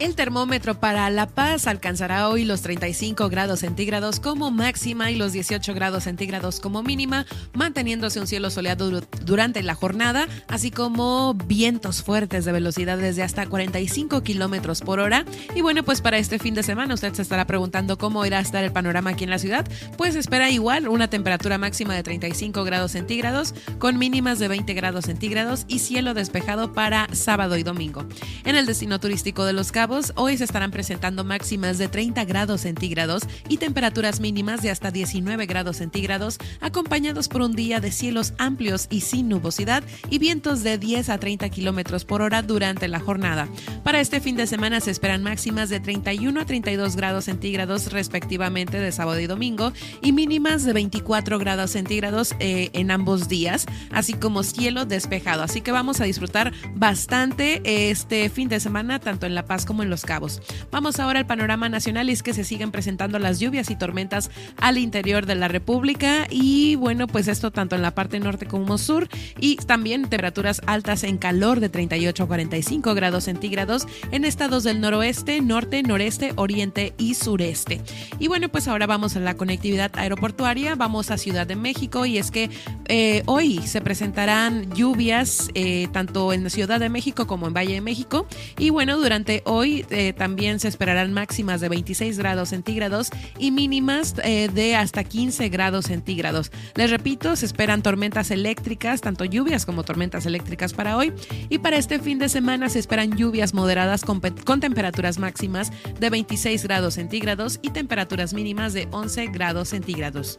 [0.00, 5.34] El termómetro para La Paz alcanzará hoy los 35 grados centígrados como máxima y los
[5.34, 12.02] 18 grados centígrados como mínima, manteniéndose un cielo soleado durante la jornada, así como vientos
[12.02, 15.26] fuertes de velocidades de hasta 45 kilómetros por hora.
[15.54, 18.40] Y bueno, pues para este fin de semana usted se estará preguntando cómo irá a
[18.42, 19.68] estar el panorama aquí en la ciudad.
[19.98, 25.04] Pues espera igual una temperatura máxima de 35 grados centígrados con mínimas de 20 grados
[25.04, 28.06] centígrados y cielo despejado para sábado y domingo.
[28.46, 32.60] En el destino turístico de Los Cabos, hoy se estarán presentando máximas de 30 grados
[32.60, 38.32] centígrados y temperaturas mínimas de hasta 19 grados centígrados, acompañados por un día de cielos
[38.38, 43.00] amplios y sin nubosidad y vientos de 10 a 30 kilómetros por hora durante la
[43.00, 43.48] jornada.
[43.82, 48.78] Para este fin de semana se esperan máximas de 31 a 32 grados centígrados respectivamente
[48.78, 49.72] de sábado y domingo
[50.02, 55.42] y mínimas de 24 grados centígrados eh, en ambos días, así como cielo despejado.
[55.42, 59.79] Así que vamos a disfrutar bastante este fin de semana, tanto en La Paz como
[59.82, 60.42] en Los Cabos.
[60.70, 64.30] Vamos ahora al panorama nacional y es que se siguen presentando las lluvias y tormentas
[64.56, 68.78] al interior de la República y bueno, pues esto tanto en la parte norte como
[68.78, 74.64] sur y también temperaturas altas en calor de 38 a 45 grados centígrados en estados
[74.64, 77.80] del noroeste, norte, noreste, oriente y sureste.
[78.18, 82.18] Y bueno, pues ahora vamos a la conectividad aeroportuaria, vamos a Ciudad de México y
[82.18, 82.50] es que
[82.88, 87.80] eh, hoy se presentarán lluvias eh, tanto en Ciudad de México como en Valle de
[87.80, 88.26] México
[88.58, 94.14] y bueno, durante hoy eh, también se esperarán máximas de 26 grados centígrados y mínimas
[94.24, 96.50] eh, de hasta 15 grados centígrados.
[96.74, 101.12] Les repito, se esperan tormentas eléctricas, tanto lluvias como tormentas eléctricas para hoy.
[101.48, 106.10] Y para este fin de semana se esperan lluvias moderadas con, con temperaturas máximas de
[106.10, 110.36] 26 grados centígrados y temperaturas mínimas de 11 grados centígrados.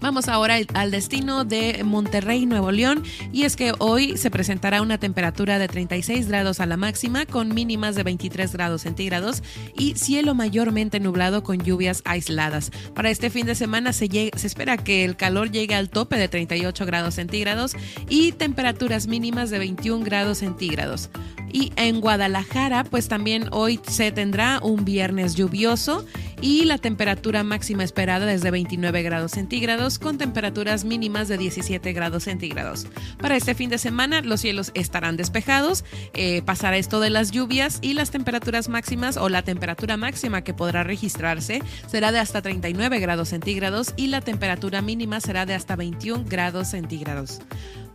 [0.00, 4.98] Vamos ahora al destino de Monterrey, Nuevo León, y es que hoy se presentará una
[4.98, 9.42] temperatura de 36 grados a la máxima con mínimas de 23 grados centígrados
[9.76, 12.70] y cielo mayormente nublado con lluvias aisladas.
[12.94, 16.86] Para este fin de semana se, espera que el calor llegue al tope de 38
[16.86, 17.74] grados centígrados
[18.08, 21.10] y temperaturas mínimas de 21 grados centígrados.
[21.52, 26.04] Y en Guadalajara, pues también hoy se tendrá un viernes lluvioso
[26.40, 31.92] y la temperatura máxima esperada es de 29 grados centígrados con temperaturas mínimas de 17
[31.92, 32.86] grados centígrados.
[33.20, 35.84] Para este fin de semana los cielos estarán despejados,
[36.14, 40.54] eh, pasará esto de las lluvias y las temperaturas máximas o la temperatura máxima que
[40.54, 45.76] podrá registrarse será de hasta 39 grados centígrados y la temperatura mínima será de hasta
[45.76, 47.40] 21 grados centígrados.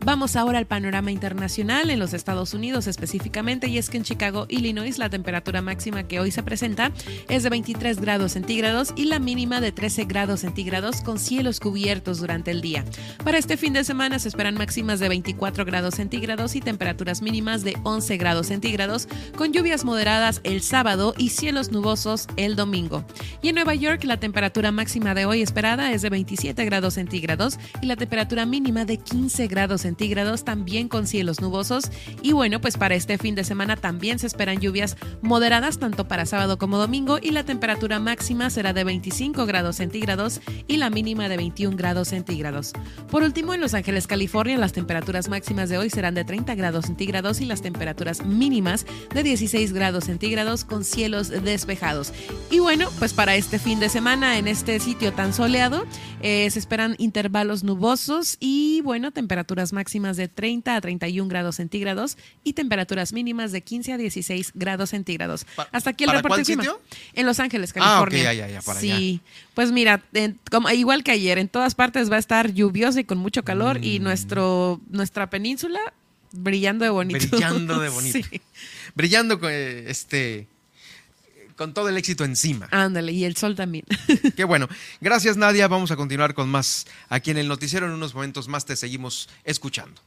[0.05, 4.47] Vamos ahora al panorama internacional en los Estados Unidos específicamente y es que en Chicago,
[4.49, 6.91] Illinois, la temperatura máxima que hoy se presenta
[7.29, 12.19] es de 23 grados centígrados y la mínima de 13 grados centígrados con cielos cubiertos
[12.19, 12.83] durante el día.
[13.23, 17.63] Para este fin de semana se esperan máximas de 24 grados centígrados y temperaturas mínimas
[17.63, 23.05] de 11 grados centígrados con lluvias moderadas el sábado y cielos nubosos el domingo.
[23.41, 27.57] Y en Nueva York la temperatura máxima de hoy esperada es de 27 grados centígrados
[27.81, 31.91] y la temperatura mínima de 15 grados centígrados centígrados, también con cielos nubosos.
[32.23, 36.25] Y bueno, pues para este fin de semana también se esperan lluvias moderadas tanto para
[36.25, 41.29] sábado como domingo y la temperatura máxima será de 25 grados centígrados y la mínima
[41.29, 42.73] de 21 grados centígrados.
[43.12, 46.86] Por último, en Los Ángeles, California, las temperaturas máximas de hoy serán de 30 grados
[46.86, 52.13] centígrados y las temperaturas mínimas de 16 grados centígrados con cielos despejados.
[52.49, 55.86] Y bueno, pues para este fin de semana en este sitio tan soleado
[56.23, 61.57] eh, se esperan intervalos nubosos y bueno, temperaturas máximas máximas de 30 a 31 grados
[61.57, 65.45] centígrados y temperaturas mínimas de 15 a 16 grados centígrados.
[65.71, 66.79] Hasta aquí el reporte sitio?
[67.13, 68.29] En Los Ángeles, California.
[68.29, 69.21] Ah, ok, ya, ya, para sí.
[69.53, 70.01] Pues mira,
[70.49, 73.83] como, igual que ayer, en todas partes va a estar lluvioso y con mucho calor
[73.83, 74.03] y mm.
[74.03, 75.79] nuestro, nuestra península
[76.31, 77.27] brillando de bonito.
[77.29, 78.19] Brillando de bonito.
[78.95, 80.47] Brillando con este
[81.55, 82.67] con todo el éxito encima.
[82.71, 83.85] Ándale, y el sol también.
[84.35, 84.67] Qué bueno.
[85.01, 85.67] Gracias, Nadia.
[85.67, 87.86] Vamos a continuar con más aquí en el noticiero.
[87.86, 90.01] En unos momentos más te seguimos escuchando.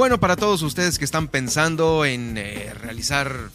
[0.00, 3.50] bueno, para todos ustedes que están pensando en eh, realizar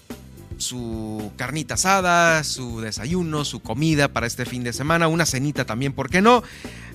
[0.57, 5.93] su carnita asada, su desayuno, su comida para este fin de semana, una cenita también,
[5.93, 6.43] ¿por qué no?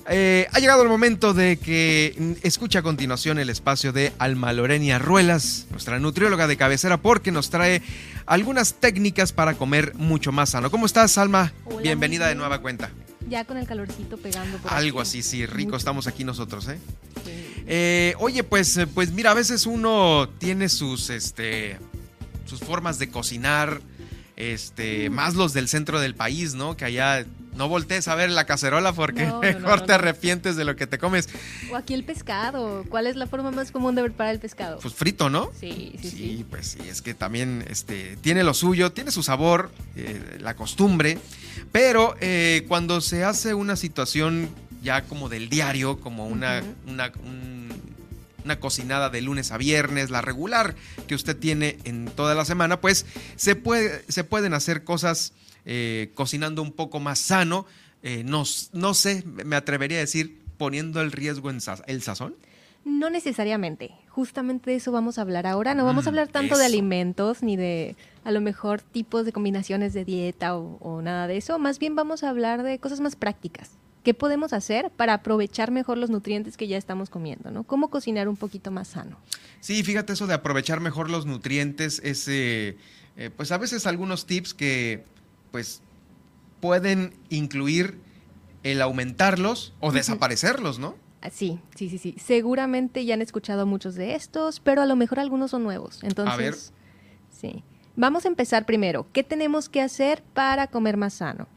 [0.09, 4.97] Eh, ha llegado el momento de que escuche a continuación el espacio de Alma Lorenia
[4.99, 7.81] Ruelas, nuestra nutrióloga de cabecera, porque nos trae
[8.25, 10.71] algunas técnicas para comer mucho más sano.
[10.71, 11.53] ¿Cómo estás, Alma?
[11.81, 12.89] Bienvenida de nueva cuenta.
[13.29, 14.57] Ya con el calorcito pegando.
[14.57, 16.79] Por Algo así, sí, rico estamos aquí nosotros, ¿eh?
[17.67, 18.15] ¿eh?
[18.17, 21.77] oye, pues, pues mira, a veces uno tiene sus, este,
[22.51, 23.81] sus formas de cocinar,
[24.35, 26.75] este, más los del centro del país, ¿no?
[26.75, 27.25] Que allá
[27.55, 31.29] no voltees a ver la cacerola porque mejor te arrepientes de lo que te comes.
[31.71, 32.83] O aquí el pescado.
[32.89, 34.79] ¿Cuál es la forma más común de preparar el pescado?
[34.79, 35.49] Pues frito, ¿no?
[35.57, 36.17] Sí, sí, sí.
[36.17, 40.55] Sí, pues sí, es que también este, tiene lo suyo, tiene su sabor, eh, la
[40.55, 41.17] costumbre,
[41.71, 44.49] pero eh, cuando se hace una situación
[44.83, 47.11] ya como del diario, como una, una,
[48.45, 50.75] una cocinada de lunes a viernes, la regular
[51.07, 55.33] que usted tiene en toda la semana, pues se, puede, se pueden hacer cosas
[55.65, 57.65] eh, cocinando un poco más sano.
[58.03, 62.35] Eh, no, no, sé, me atrevería a decir poniendo el riesgo en el sazón.
[62.83, 63.91] No necesariamente.
[64.09, 65.75] Justamente de eso vamos a hablar ahora.
[65.75, 69.31] No vamos a mm, hablar tanto de alimentos ni de a lo mejor tipos de
[69.31, 71.59] combinaciones de dieta o, nada de eso.
[71.59, 73.71] Más bien vamos a hablar de cosas más prácticas.
[74.03, 77.51] ¿Qué podemos hacer para aprovechar mejor los nutrientes que ya estamos comiendo?
[77.51, 77.63] ¿no?
[77.63, 79.17] ¿Cómo cocinar un poquito más sano?
[79.59, 82.01] Sí, fíjate eso de aprovechar mejor los nutrientes.
[82.03, 82.77] Es, eh,
[83.37, 85.03] pues a veces algunos tips que
[85.51, 85.81] pues
[86.61, 87.99] pueden incluir
[88.63, 90.95] el aumentarlos o desaparecerlos, ¿no?
[91.21, 92.15] Ah, sí, sí, sí, sí.
[92.17, 96.03] Seguramente ya han escuchado muchos de estos, pero a lo mejor algunos son nuevos.
[96.03, 96.55] Entonces, a ver.
[97.29, 97.63] sí.
[97.95, 99.05] Vamos a empezar primero.
[99.11, 101.47] ¿Qué tenemos que hacer para comer más sano?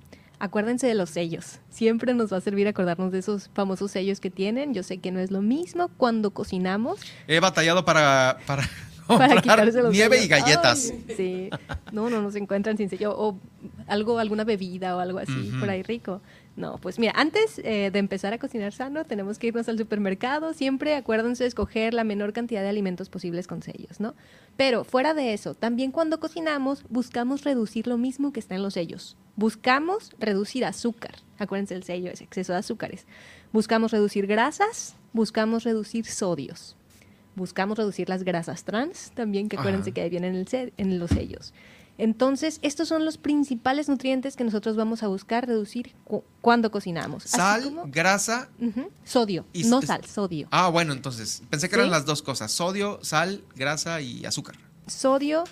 [0.45, 1.59] Acuérdense de los sellos.
[1.71, 4.75] Siempre nos va a servir acordarnos de esos famosos sellos que tienen.
[4.75, 7.01] Yo sé que no es lo mismo cuando cocinamos.
[7.27, 8.69] He batallado para, para
[9.07, 10.93] para quitarse los nieve y galletas.
[11.17, 11.49] sí,
[11.93, 13.19] no, no, no se encuentran sin sello.
[13.19, 13.39] O
[13.87, 16.21] algo, alguna bebida o algo así, por ahí rico.
[16.57, 20.53] No, pues mira, antes eh, de empezar a cocinar sano, tenemos que irnos al supermercado.
[20.53, 24.15] Siempre acuérdense de escoger la menor cantidad de alimentos posibles con sellos, ¿no?
[24.59, 28.75] Pero fuera de eso, también cuando cocinamos, buscamos reducir lo mismo que está en los
[28.75, 29.17] sellos.
[29.37, 31.17] Buscamos reducir azúcar.
[31.39, 33.07] Acuérdense, el sello es exceso de azúcares.
[33.53, 36.77] Buscamos reducir grasas, buscamos reducir sodios.
[37.35, 41.53] Buscamos reducir las grasas trans, también que acuérdense que ahí vienen en, en los sellos.
[41.97, 45.95] Entonces, estos son los principales nutrientes que nosotros vamos a buscar reducir
[46.41, 47.23] cuando cocinamos.
[47.23, 48.49] Sal, grasa,
[49.05, 50.49] sodio, no sal, sodio.
[50.51, 54.57] Ah, bueno, entonces, pensé que eran las dos cosas, sodio, sal, grasa y azúcar.
[54.89, 55.45] Sodio,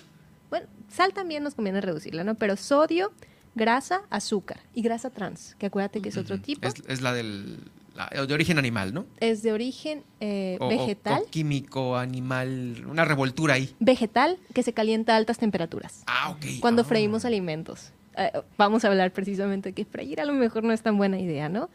[0.49, 2.35] bueno, sal también nos conviene reducirla, ¿no?
[2.35, 3.13] Pero sodio,
[3.55, 6.67] grasa, azúcar y grasa trans, que acuérdate que es otro tipo.
[6.67, 7.59] es la del
[8.27, 9.05] de origen animal, ¿no?
[9.19, 11.23] Es de origen eh, vegetal.
[11.29, 13.75] químico, animal, una revoltura ahí.
[13.79, 16.03] Vegetal que se calienta a altas temperaturas.
[16.07, 16.59] Ah, ok.
[16.59, 16.85] Cuando ah.
[16.85, 17.91] freímos alimentos.
[18.17, 21.19] Eh, vamos a hablar precisamente de que freír a lo mejor no es tan buena
[21.19, 21.69] idea, ¿no?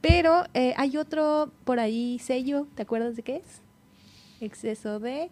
[0.00, 3.60] Pero eh, hay otro por ahí sello, ¿te acuerdas de qué es?
[4.40, 5.30] Exceso de...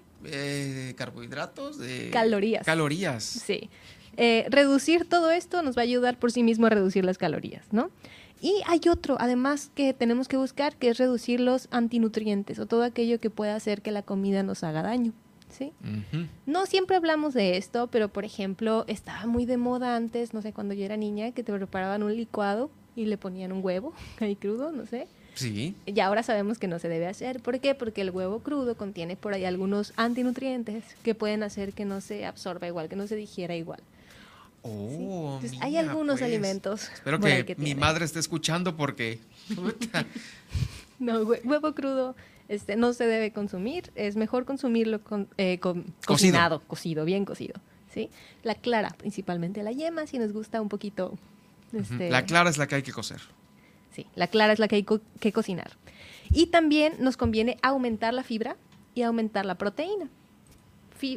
[0.97, 2.11] carbohidratos, de...
[2.13, 2.67] Calorías.
[2.67, 3.25] Calorías.
[3.25, 3.71] Sí.
[4.49, 7.91] Reducir todo esto nos va a ayudar por sí mismo a reducir las calorías, ¿no?
[8.41, 12.85] Y hay otro, además, que tenemos que buscar, que es reducir los antinutrientes o todo
[12.85, 15.13] aquello que pueda hacer que la comida nos haga daño.
[15.51, 15.73] ¿sí?
[16.47, 20.53] No siempre hablamos de esto, pero por ejemplo, estaba muy de moda antes, no sé,
[20.53, 24.37] cuando yo era niña, que te preparaban un licuado y le ponían un huevo ahí
[24.37, 25.09] crudo, no sé.
[25.35, 25.77] Sí.
[25.87, 27.41] Y ahora sabemos que no se debe hacer.
[27.41, 27.77] ¿Por qué?
[27.77, 32.27] Porque el huevo crudo contiene por ahí algunos antinutrientes que pueden hacer que no se
[32.27, 33.81] absorba igual, que no se digiera igual.
[34.63, 36.23] Oh, hay algunos pues.
[36.23, 36.91] alimentos.
[36.93, 39.21] Espero que, mi madre esté escuchando porque...
[40.99, 42.15] no, huevo crudo
[42.49, 43.93] este, no se debe consumir.
[43.95, 45.61] Es mejor consumirlo con, eh,
[46.07, 47.61] cocinado, cocido, bien cocido.
[47.93, 48.11] ¿sí?
[48.43, 51.17] La clara, principalmente la yema, si nos gusta un poquito...
[51.73, 53.21] Este, la clara es la que hay que cocer.
[53.95, 54.87] Sí, la clara es la que hay
[55.21, 55.73] que cocinar.
[56.31, 58.57] Y también nos conviene aumentar la fibra
[58.95, 60.09] y aumentar la proteína.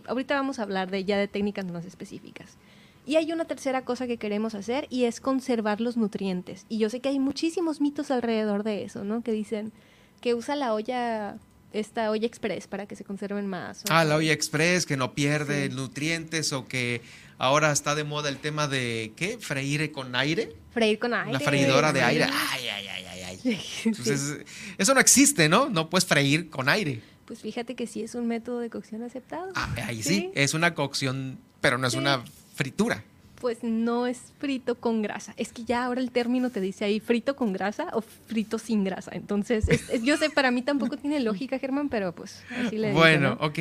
[0.07, 2.57] ahorita vamos a hablar de ya de técnicas más específicas.
[3.05, 6.65] Y hay una tercera cosa que queremos hacer y es conservar los nutrientes.
[6.69, 9.23] Y yo sé que hay muchísimos mitos alrededor de eso, ¿no?
[9.23, 9.73] Que dicen
[10.21, 11.37] que usa la olla,
[11.73, 13.83] esta olla express para que se conserven más.
[13.89, 17.01] Ah, la olla express que no pierde nutrientes o que
[17.39, 19.39] ahora está de moda el tema de, ¿qué?
[19.39, 20.55] Freír con aire.
[20.71, 21.33] Freír con aire.
[21.33, 22.25] La freidora de aire.
[22.25, 23.59] Ay, ay, ay, ay, ay.
[23.85, 24.45] Entonces,
[24.77, 25.69] eso no existe, ¿no?
[25.69, 27.01] No puedes freír con aire.
[27.25, 29.51] Pues fíjate que sí es un método de cocción aceptado.
[29.55, 32.23] Ah, ahí sí, es una cocción, pero no es una
[32.53, 33.03] fritura.
[33.39, 35.33] Pues no es frito con grasa.
[35.35, 38.83] Es que ya ahora el término te dice ahí frito con grasa o frito sin
[38.83, 39.11] grasa.
[39.15, 42.89] Entonces, es- es- yo sé, para mí tampoco tiene lógica, Germán, pero pues así le
[42.89, 43.45] digo, Bueno, ¿no?
[43.47, 43.57] ok.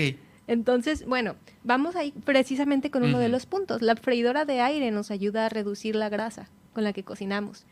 [0.48, 3.32] Entonces, bueno, vamos ahí precisamente con uno de Ujú.
[3.32, 3.80] los puntos.
[3.80, 7.64] La freidora de aire nos ayuda a reducir la grasa con la que cocinamos.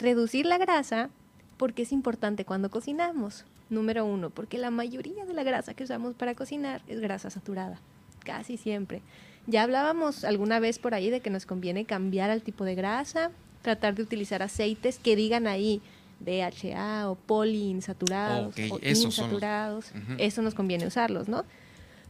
[0.00, 1.10] Reducir la grasa
[1.56, 3.44] porque es importante cuando cocinamos.
[3.70, 7.80] Número uno, porque la mayoría de la grasa que usamos para cocinar es grasa saturada,
[8.24, 9.00] casi siempre.
[9.46, 13.30] Ya hablábamos alguna vez por ahí de que nos conviene cambiar al tipo de grasa,
[13.62, 15.80] tratar de utilizar aceites que digan ahí
[16.20, 19.92] DHA o poliinsaturados o los- insaturados.
[20.18, 21.44] Eso nos conviene usarlos, ¿no?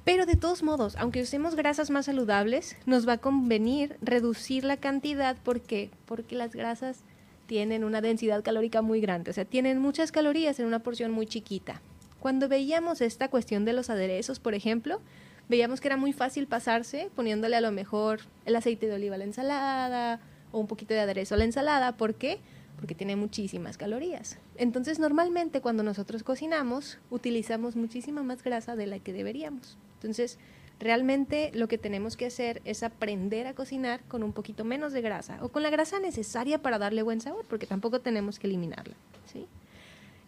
[0.04, 4.76] Pero de todos modos, aunque usemos grasas más saludables, nos va a convenir reducir la
[4.76, 6.98] cantidad porque porque las grasas
[7.46, 11.26] tienen una densidad calórica muy grande, o sea, tienen muchas calorías en una porción muy
[11.26, 11.80] chiquita.
[12.20, 15.00] Cuando veíamos esta cuestión de los aderezos, por ejemplo,
[15.48, 19.18] veíamos que era muy fácil pasarse poniéndole a lo mejor el aceite de oliva a
[19.18, 20.20] la ensalada
[20.52, 22.38] o un poquito de aderezo a la ensalada, ¿por qué?
[22.76, 24.38] Porque tiene muchísimas calorías.
[24.56, 29.76] Entonces, normalmente cuando nosotros cocinamos, utilizamos muchísima más grasa de la que deberíamos.
[29.96, 30.38] Entonces,
[30.80, 35.00] realmente lo que tenemos que hacer es aprender a cocinar con un poquito menos de
[35.00, 38.94] grasa o con la grasa necesaria para darle buen sabor, porque tampoco tenemos que eliminarla.
[39.32, 39.46] ¿sí?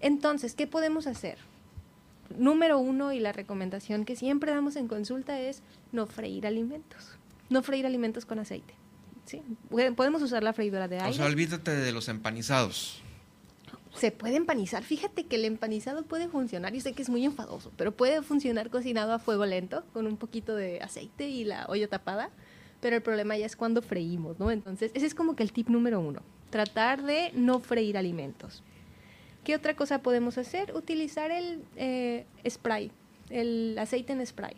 [0.01, 1.39] Entonces, ¿qué podemos hacer?
[2.37, 5.62] Número uno y la recomendación que siempre damos en consulta es
[5.93, 7.16] no freír alimentos.
[7.51, 8.74] No freír alimentos con aceite.
[9.24, 9.43] ¿sí?
[9.95, 11.16] Podemos usar la freidora de O aire.
[11.16, 13.03] sea, olvídate de los empanizados.
[13.95, 14.83] se puede empanizar.
[14.83, 18.68] Fíjate que el empanizado puede funcionar, yo sé que es muy enfadoso, pero puede funcionar
[18.68, 22.31] cocinado a fuego lento, con un poquito de aceite y la olla tapada.
[22.83, 24.51] Pero el problema ya es cuando freímos, ¿no?
[24.51, 26.20] Entonces, ese es como que el tip número uno.
[26.51, 28.62] Tratar de no freír alimentos.
[29.47, 30.74] ¿Qué otra cosa podemos hacer?
[30.74, 32.90] Utilizar el eh, spray,
[33.30, 34.57] el aceite en spray.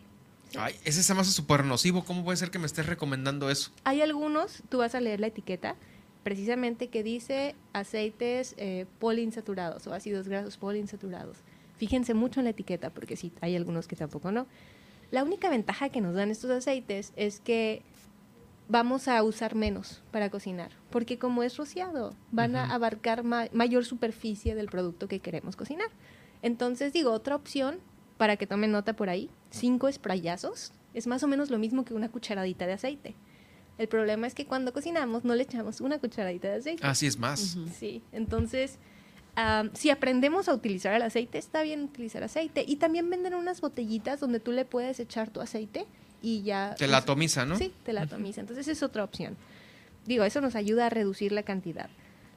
[0.57, 2.03] Ay, ese se me hace súper nocivo.
[2.03, 3.69] ¿Cómo puede ser que me estés recomendando eso?
[3.83, 5.75] Hay algunos, tú vas a leer la etiqueta,
[6.23, 11.37] precisamente que dice aceites eh, poliinsaturados o ácidos grasos poliinsaturados.
[11.77, 14.47] Fíjense mucho en la etiqueta porque sí, hay algunos que tampoco no.
[15.11, 17.83] La única ventaja que nos dan estos aceites es que
[18.69, 23.83] vamos a usar menos para cocinar, porque como es rociado, van a abarcar ma- mayor
[23.83, 25.89] superficie del producto que queremos cocinar.
[26.41, 27.79] Entonces, digo, otra opción,
[28.17, 31.93] para que tomen nota por ahí, cinco sprayazos, es más o menos lo mismo que
[31.93, 33.15] una cucharadita de aceite.
[33.77, 36.85] El problema es que cuando cocinamos no le echamos una cucharadita de aceite.
[36.85, 37.57] Así es más.
[37.77, 38.77] Sí, entonces,
[39.73, 42.65] si aprendemos a utilizar el aceite, está bien utilizar aceite.
[42.67, 45.85] Y también venden unas botellitas donde tú le puedes echar tu aceite
[46.21, 46.75] y ya...
[46.77, 47.57] Te la atomiza, ¿no?
[47.57, 48.41] Sí, te la atomiza.
[48.41, 49.37] Entonces, es otra opción.
[50.05, 51.89] Digo, eso nos ayuda a reducir la cantidad.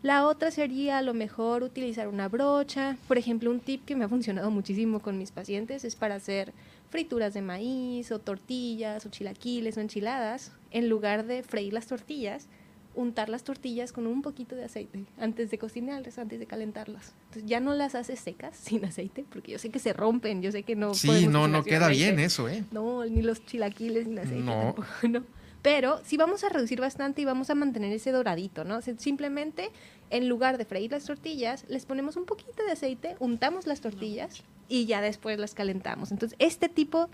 [0.03, 2.97] La otra sería a lo mejor utilizar una brocha.
[3.07, 6.53] Por ejemplo, un tip que me ha funcionado muchísimo con mis pacientes es para hacer
[6.91, 10.51] frituras de maíz o tortillas o chilaquiles o enchiladas.
[10.73, 12.49] En lugar de freír las tortillas,
[12.95, 17.15] untar las tortillas con un poquito de aceite antes de cocinarlas, antes de calentarlas.
[17.29, 20.53] Entonces ya no las haces secas sin aceite, porque yo sé que se rompen, yo
[20.53, 22.05] sé que no Sí, no, no queda aceite.
[22.05, 22.65] bien eso, ¿eh?
[22.71, 24.53] No, ni los chilaquiles sin aceite No.
[24.75, 25.25] tampoco, ¿no?
[25.63, 28.79] Pero sí vamos a reducir bastante y vamos a mantener ese doradito, ¿no?
[28.79, 29.71] O sea, simplemente,
[30.11, 34.43] en lugar de freír las tortillas, les ponemos un poquito de aceite, untamos las tortillas
[34.69, 36.11] y ya después las calentamos.
[36.11, 37.09] Entonces, este tipo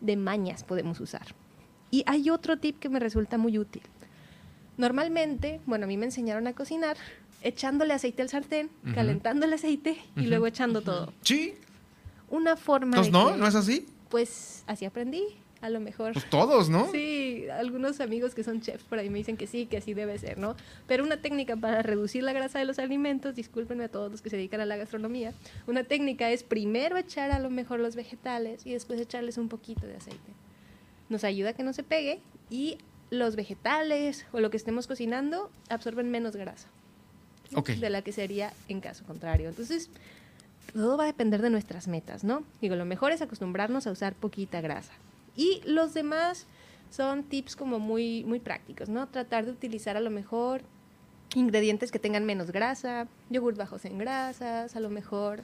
[0.00, 1.26] de mañas podemos usar.
[1.90, 3.82] Y hay otro tip que me resulta muy útil.
[4.78, 6.96] Normalmente, bueno, a mí me enseñaron a cocinar
[7.42, 11.12] echándole aceite al sartén, calentando el aceite y luego echando todo.
[11.22, 11.54] Sí.
[12.30, 13.32] Una forma Entonces, de ¿no?
[13.32, 13.86] que- ¿No es así?
[14.08, 15.22] Pues así aprendí,
[15.60, 16.12] a lo mejor.
[16.14, 16.90] Pues todos, ¿no?
[16.92, 20.18] Sí, algunos amigos que son chefs por ahí me dicen que sí, que así debe
[20.18, 20.56] ser, ¿no?
[20.86, 24.30] Pero una técnica para reducir la grasa de los alimentos, discúlpenme a todos los que
[24.30, 25.32] se dedican a la gastronomía,
[25.66, 29.86] una técnica es primero echar a lo mejor los vegetales y después echarles un poquito
[29.86, 30.32] de aceite.
[31.08, 32.20] Nos ayuda a que no se pegue
[32.50, 32.78] y
[33.10, 36.68] los vegetales o lo que estemos cocinando absorben menos grasa
[37.50, 39.48] de la que sería en caso contrario.
[39.48, 39.90] Entonces,
[40.72, 42.44] todo va a depender de nuestras metas, ¿no?
[42.60, 44.92] Digo, lo mejor es acostumbrarnos a usar poquita grasa.
[45.34, 46.46] Y los demás
[46.90, 49.08] son tips como muy, muy prácticos, ¿no?
[49.08, 50.62] Tratar de utilizar a lo mejor
[51.34, 55.42] ingredientes que tengan menos grasa, yogur bajos en grasas, a lo mejor,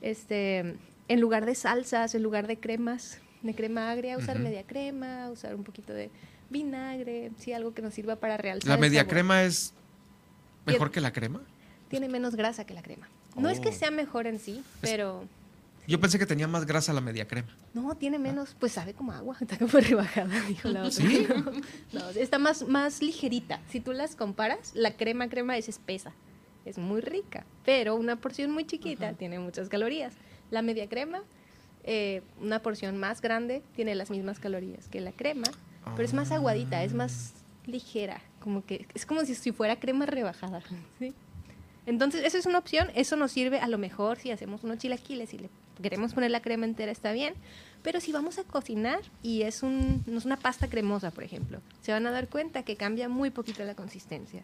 [0.00, 0.76] este,
[1.08, 5.54] en lugar de salsas, en lugar de cremas, de crema agria, usar media crema, usar
[5.54, 6.10] un poquito de
[6.50, 9.10] vinagre, sí, algo que nos sirva para realzar ¿La media sabor.
[9.12, 9.72] crema es
[10.66, 11.40] mejor que la crema?
[11.88, 13.08] tiene menos grasa que la crema.
[13.36, 13.72] No es que Oh.
[13.72, 15.24] sea mejor en sí, pero
[15.86, 17.48] Yo pensé que tenía más grasa la media crema.
[17.72, 20.90] no, tiene menos, pues sabe como agua, está como rebajada, dijo la otra.
[20.90, 21.26] ¿Sí?
[21.92, 23.60] No, está más, más ligerita.
[23.70, 26.12] Si tú las comparas, la crema crema es espesa,
[26.66, 30.12] es muy rica, pero una porción muy chiquita tiene muchas calorías.
[30.50, 31.22] La media crema,
[31.84, 35.46] eh, una porción más grande, tiene las mismas calorías que la crema,
[35.94, 37.34] pero es más aguadita, es más
[37.66, 40.62] ligera, como que es como si, si fuera crema rebajada.
[40.98, 41.14] ¿sí?
[41.86, 45.32] Entonces, esa es una opción, eso nos sirve a lo mejor si hacemos unos chilaquiles
[45.32, 45.50] y le
[45.82, 47.34] queremos poner la crema entera, está bien,
[47.82, 51.60] pero si vamos a cocinar y es, un, no es una pasta cremosa, por ejemplo,
[51.80, 54.42] se van a dar cuenta que cambia muy poquito la consistencia.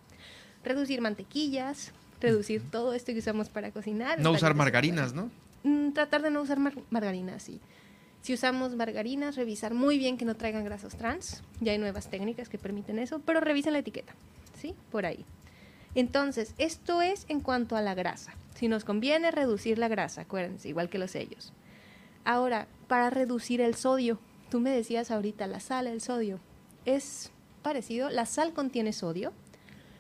[0.65, 4.21] Reducir mantequillas, reducir todo esto que usamos para cocinar.
[4.21, 5.31] No usar margarinas, ¿no?
[5.65, 7.61] Mm, tratar de no usar mar margarinas, sí.
[8.25, 11.43] Si usamos margarinas, revisar muy bien que no traigan grasas trans.
[11.61, 14.15] Ya hay nuevas técnicas que permiten eso, pero revisen la etiqueta,
[14.59, 14.75] ¿sí?
[14.91, 15.27] Por ahí.
[15.95, 18.33] Entonces, esto es en cuanto a la grasa.
[18.55, 21.53] Si nos conviene reducir la grasa, acuérdense, igual que los sellos.
[22.25, 24.19] Ahora, para reducir el sodio,
[24.49, 26.41] tú me decías ahorita la sal, el sodio,
[26.87, 28.09] es parecido.
[28.09, 29.35] La sal contiene sodio,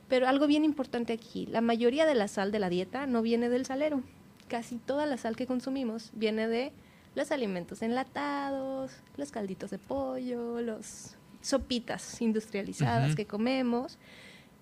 [0.08, 3.50] pero algo bien importante aquí, la mayoría de la sal de la dieta no viene
[3.50, 4.02] del salero.
[4.48, 6.72] Casi toda la sal que consumimos viene de
[7.14, 13.98] los alimentos enlatados, los calditos de pollo, los sopitas industrializadas que comemos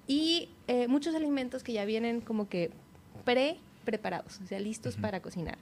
[0.07, 2.70] y eh, muchos alimentos que ya vienen como que
[3.24, 5.59] pre-preparados, o sea, listos para cocinar.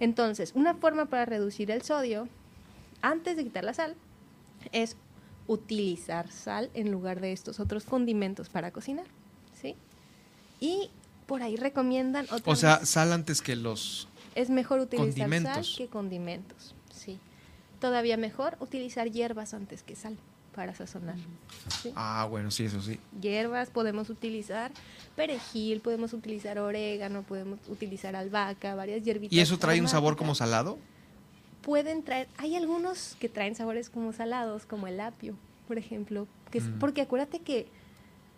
[0.00, 2.28] Entonces, una forma para reducir el sodio,
[3.02, 3.94] antes de quitar la sal,
[4.72, 4.96] es
[5.46, 9.06] utilizar sal en lugar de estos otros condimentos para cocinar,
[9.60, 9.76] ¿sí?
[10.60, 10.90] Y
[11.26, 14.08] por ahí recomiendan O sea, sal antes que los
[14.38, 17.18] es mejor utilizar sal que condimentos, sí.
[17.80, 20.16] Todavía mejor utilizar hierbas antes que sal
[20.54, 21.16] para sazonar.
[21.96, 23.00] Ah, bueno, sí, eso sí.
[23.20, 24.70] Hierbas, podemos utilizar
[25.16, 29.36] perejil, podemos utilizar orégano, podemos utilizar albahaca, varias hierbitas.
[29.36, 30.78] ¿Y eso trae un sabor como salado?
[31.62, 35.34] Pueden traer, hay algunos que traen sabores como salados, como el apio,
[35.66, 36.78] por ejemplo, que mm.
[36.78, 37.66] porque acuérdate que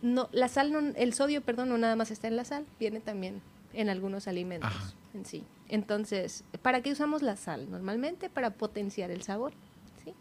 [0.00, 3.00] no, la sal, no, el sodio, perdón, no nada más está en la sal, viene
[3.00, 3.42] también
[3.74, 5.44] en algunos alimentos en sí.
[5.68, 7.70] Entonces, ¿para qué usamos la sal?
[7.70, 9.52] Normalmente para potenciar el sabor.
[10.04, 10.14] ¿sí?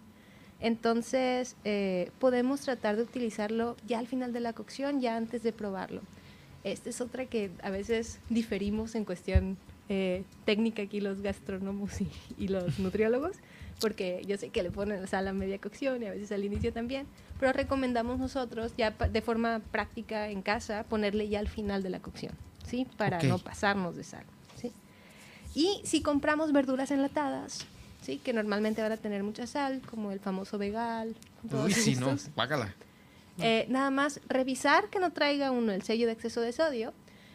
[0.59, 5.53] Entonces, eh, podemos tratar de utilizarlo ya al final de la cocción, ya antes de
[5.53, 6.01] probarlo.
[6.63, 11.93] Esta es otra que a veces diferimos en cuestión eh, técnica aquí los gastrónomos
[12.37, 13.37] y, los nutriólogos,
[13.79, 16.43] porque yo sé que le ponen la sal a media cocción y a veces al
[16.43, 17.07] inicio también,
[17.39, 22.01] pero recomendamos nosotros ya de forma práctica en casa ponerle ya al final de la
[22.01, 22.33] cocción,
[22.67, 22.85] ¿sí?
[22.97, 24.25] Para no pasarnos de sal.
[25.55, 27.65] Y si compramos verduras enlatadas,
[28.01, 28.17] ¿sí?
[28.17, 31.15] que normalmente van a tener mucha sal, como el famoso vegal.
[31.51, 32.73] Uy, sí, no, págala.
[33.41, 36.93] Eh, nada más revisar que no traiga uno el sello de exceso de sodio.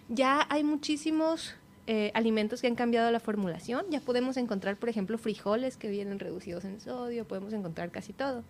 [0.09, 1.55] Ya hay muchísimos
[1.87, 3.87] eh, alimentos que han cambiado la formulación.
[3.91, 8.45] Ya podemos encontrar, por ejemplo, frijoles que vienen reducidos en sodio, podemos encontrar casi todo.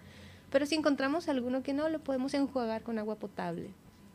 [0.51, 3.71] Pero si encontramos alguno que no, lo podemos enjuagar con agua potable.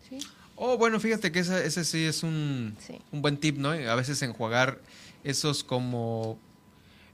[0.09, 0.19] ¿sí?
[0.55, 2.75] Oh, bueno, fíjate que ese, ese sí es un,
[3.11, 3.69] un buen tip, ¿no?
[3.71, 4.79] A veces enjuagar
[5.23, 6.37] esos como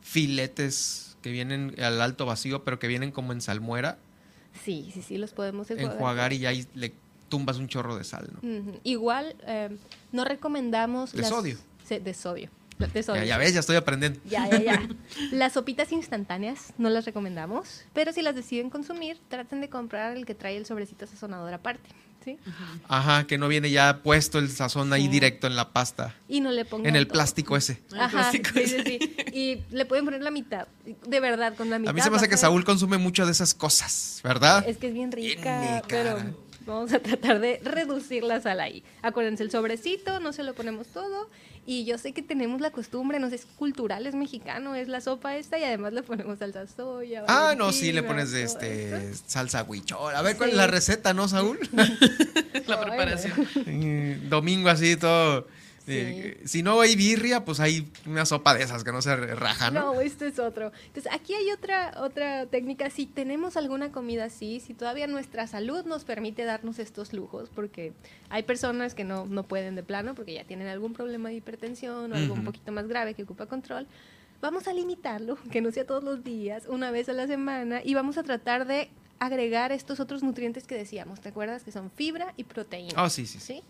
[0.01, 3.97] filetes que vienen al alto vacío, pero que vienen como en salmuera.
[4.63, 6.33] Sí, sí, sí, los podemos enjuagar.
[6.33, 6.93] y ahí le
[7.29, 8.73] tumbas un chorro de sal, ¿no?
[8.83, 9.75] Igual, eh,
[10.11, 11.11] no recomendamos...
[11.11, 11.57] De sodio.
[11.89, 12.49] de sodio.
[13.25, 14.19] Ya, ves, ya estoy aprendiendo.
[14.25, 14.89] Ya, ya, ya.
[15.31, 20.25] Las sopitas instantáneas no las recomendamos, pero si las deciden consumir, traten de comprar el
[20.25, 21.89] que trae el sobrecito sazonador aparte.
[22.87, 26.15] Ajá, que no viene ya puesto el sazón ahí directo en la pasta.
[26.27, 27.81] Y no le pongan En el plástico ese.
[27.97, 29.15] Ajá, sí, sí, sí.
[29.33, 30.67] Y le pueden poner la mitad.
[31.07, 31.91] De verdad, con la mitad.
[31.91, 34.67] A mí se me hace que Saúl consume mucho de esas cosas, ¿verdad?
[34.67, 36.19] Es que es bien rica, pero
[36.65, 38.83] vamos a tratar de reducir la sal ahí.
[39.01, 41.29] Acuérdense, el sobrecito, no se lo ponemos todo
[41.65, 45.01] y yo sé que tenemos la costumbre, no sé, es cultural, es mexicano, es la
[45.01, 47.25] sopa esta y además le ponemos salsa soya.
[47.27, 50.15] Ah, no, sí, le pones de este salsa huichol.
[50.15, 51.59] A ver cuál es la receta, ¿no, Saúl?
[52.67, 54.29] la preparación.
[54.29, 55.47] Domingo así todo
[55.85, 59.93] si no hay birria, pues hay una sopa de esas que no se raja, ¿no?
[59.93, 60.71] No, este es otro.
[60.87, 62.89] Entonces, aquí hay otra, otra técnica.
[62.89, 67.93] Si tenemos alguna comida así, si todavía nuestra salud nos permite darnos estos lujos, porque
[68.29, 72.11] hay personas que no, no pueden de plano porque ya tienen algún problema de hipertensión
[72.11, 73.87] o algo un poquito más grave que ocupa control,
[74.41, 77.93] vamos a limitarlo, que no sea todos los días, una vez a la semana, y
[77.93, 81.21] vamos a tratar de agregar estos otros nutrientes que decíamos.
[81.21, 81.63] ¿Te acuerdas?
[81.63, 82.93] Que son fibra y proteína.
[82.95, 83.39] Ah, sí, sí.
[83.39, 83.63] ¿sí?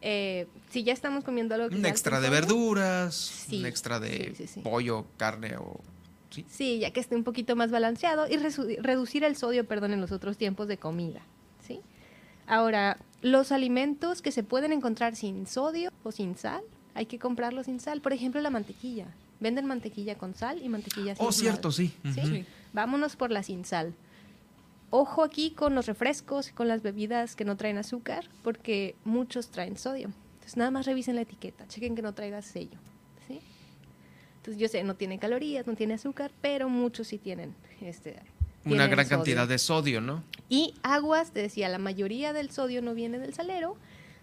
[0.00, 5.06] Eh, si ya estamos comiendo algo que Un extra de verduras, un extra de pollo,
[5.16, 5.80] carne o...
[6.30, 6.44] ¿sí?
[6.48, 10.12] sí, ya que esté un poquito más balanceado y reducir el sodio, perdón, en los
[10.12, 11.20] otros tiempos de comida.
[11.66, 11.80] ¿sí?
[12.46, 16.62] Ahora, los alimentos que se pueden encontrar sin sodio o sin sal,
[16.94, 18.00] hay que comprarlos sin sal.
[18.00, 19.06] Por ejemplo, la mantequilla.
[19.40, 21.26] Venden mantequilla con sal y mantequilla sin sal.
[21.26, 21.92] Oh, cierto, sí.
[22.14, 22.44] ¿Sí?
[22.72, 23.94] Vámonos por la sin sal.
[24.90, 29.50] Ojo aquí con los refrescos y con las bebidas que no traen azúcar, porque muchos
[29.50, 30.10] traen sodio.
[30.34, 32.78] Entonces nada más revisen la etiqueta, chequen que no traiga sello.
[33.26, 33.40] ¿sí?
[34.36, 38.16] Entonces yo sé, no tiene calorías, no tiene azúcar, pero muchos sí tienen este,
[38.64, 40.24] una gran cantidad de sodio, ¿no?
[40.48, 43.76] Y aguas, te decía, la mayoría del sodio no viene del salero,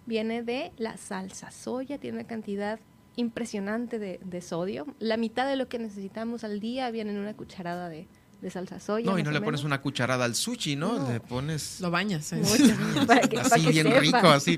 [0.08, 2.80] viene de la salsa soya, tiene una cantidad
[3.16, 4.88] impresionante de, de sodio.
[4.98, 8.08] La mitad de lo que necesitamos al día viene en una cucharada de,
[8.42, 9.06] de salsa soya.
[9.10, 9.46] No, y no le menos.
[9.46, 11.00] pones una cucharada al sushi, ¿no?
[11.00, 11.12] No.
[11.12, 11.80] Le pones...
[11.82, 12.32] Lo bañas.
[12.34, 12.42] ¿eh?
[13.08, 14.00] Para que- para así que bien sepa.
[14.00, 14.58] rico, así.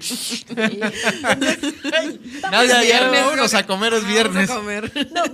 [2.42, 4.50] Vamos Nadie a- ayer, vámonos a comer, es viernes.
[4.50, 4.56] No,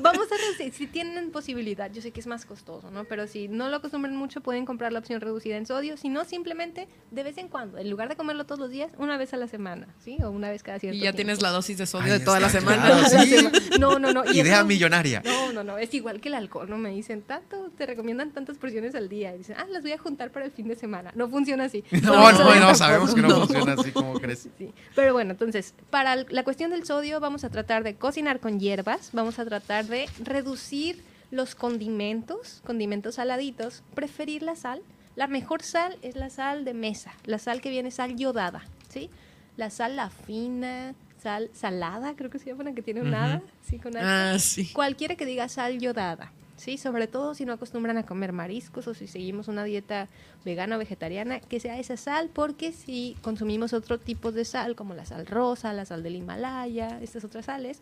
[0.01, 0.73] vamos a reducir.
[0.73, 3.03] Si tienen posibilidad, yo sé que es más costoso, ¿no?
[3.05, 5.97] Pero si no lo acostumbran mucho, pueden comprar la opción reducida en sodio.
[5.97, 9.17] Si no, simplemente de vez en cuando, en lugar de comerlo todos los días, una
[9.17, 10.17] vez a la semana, ¿sí?
[10.23, 11.17] O una vez cada cierto Y ya tiempo.
[11.17, 12.85] tienes la dosis de sodio Ahí de toda la semana.
[12.85, 13.35] claro, sí.
[13.79, 14.23] No, no, no.
[14.25, 15.21] y Idea eso- millonaria.
[15.25, 15.77] No, no, no.
[15.77, 16.77] Es igual que el alcohol, ¿no?
[16.77, 19.33] Me dicen tanto, te recomiendan tantas porciones al día.
[19.35, 21.11] Y dicen, ah, las voy a juntar para el fin de semana.
[21.15, 21.83] No funciona así.
[22.03, 24.49] No, no, no, sabemos que no, funciona así como crees.
[24.57, 24.73] Sí.
[24.95, 29.09] Pero bueno, entonces, para la cuestión del sodio, vamos a tratar de cocinar con hierbas,
[29.13, 34.81] vamos a tratar de reducir los condimentos, condimentos saladitos, preferir la sal.
[35.15, 39.09] La mejor sal es la sal de mesa, la sal que viene sal yodada, ¿sí?
[39.57, 43.41] La sal la fina, sal salada, creo que se llama, la que tiene un hada,
[43.63, 43.95] sí, con.
[43.97, 44.71] Ah, sí.
[44.73, 46.31] Cualquiera que diga sal yodada,
[46.63, 46.77] ¿sí?
[46.77, 50.07] Sobre todo si no acostumbran a comer mariscos o si seguimos una dieta
[50.45, 54.93] vegana o vegetariana, que sea esa sal, porque si consumimos otro tipo de sal, como
[54.93, 57.81] la sal rosa, la sal del Himalaya, estas otras sales,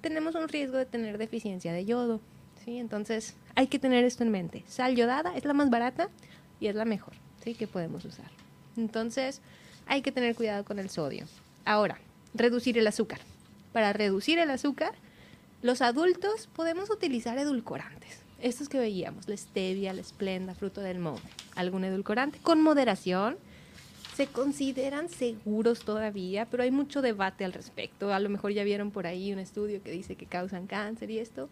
[0.00, 2.20] tenemos un riesgo de tener deficiencia de yodo,
[2.64, 2.78] ¿sí?
[2.78, 4.62] Entonces, hay que tener esto en mente.
[4.68, 6.08] Sal yodada es la más barata
[6.60, 7.54] y es la mejor, ¿sí?
[7.54, 8.30] Que podemos usar.
[8.76, 9.42] Entonces,
[9.86, 11.26] hay que tener cuidado con el sodio.
[11.64, 11.98] Ahora,
[12.32, 13.18] reducir el azúcar.
[13.72, 14.92] Para reducir el azúcar,
[15.62, 18.22] los adultos podemos utilizar edulcorantes.
[18.40, 21.28] Estos que veíamos, la stevia, la esplenda, fruto del monte.
[21.54, 23.36] Algún edulcorante con moderación.
[24.16, 28.12] Se consideran seguros todavía, pero hay mucho debate al respecto.
[28.12, 31.18] A lo mejor ya vieron por ahí un estudio que dice que causan cáncer y
[31.18, 31.50] esto.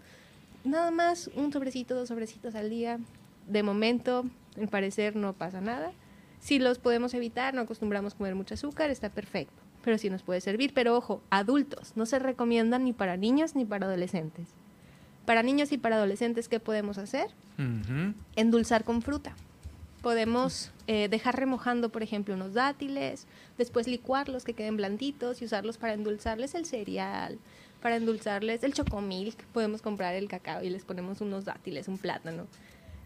[0.65, 2.99] Nada más un sobrecito, dos sobrecitos al día.
[3.47, 4.25] De momento,
[4.57, 5.93] al parecer no pasa nada.
[6.41, 9.68] Si los podemos evitar, no acostumbramos comer mucho azúcar, está perfecto.
[9.85, 10.73] Pero sí nos puede servir.
[10.75, 14.49] Pero ojo, adultos, no se recomiendan ni para niños ni para adolescentes.
[15.25, 17.29] Para niños y para adolescentes, ¿qué podemos hacer?
[18.37, 19.35] Endulzar con fruta.
[20.01, 23.27] Podemos eh, dejar remojando, por ejemplo, unos dátiles,
[23.59, 27.39] después licuarlos que queden blanditos y usarlos para endulzarles el cereal,
[27.83, 29.43] para endulzarles el chocomilk.
[29.53, 32.47] Podemos comprar el cacao y les ponemos unos dátiles, un plátano.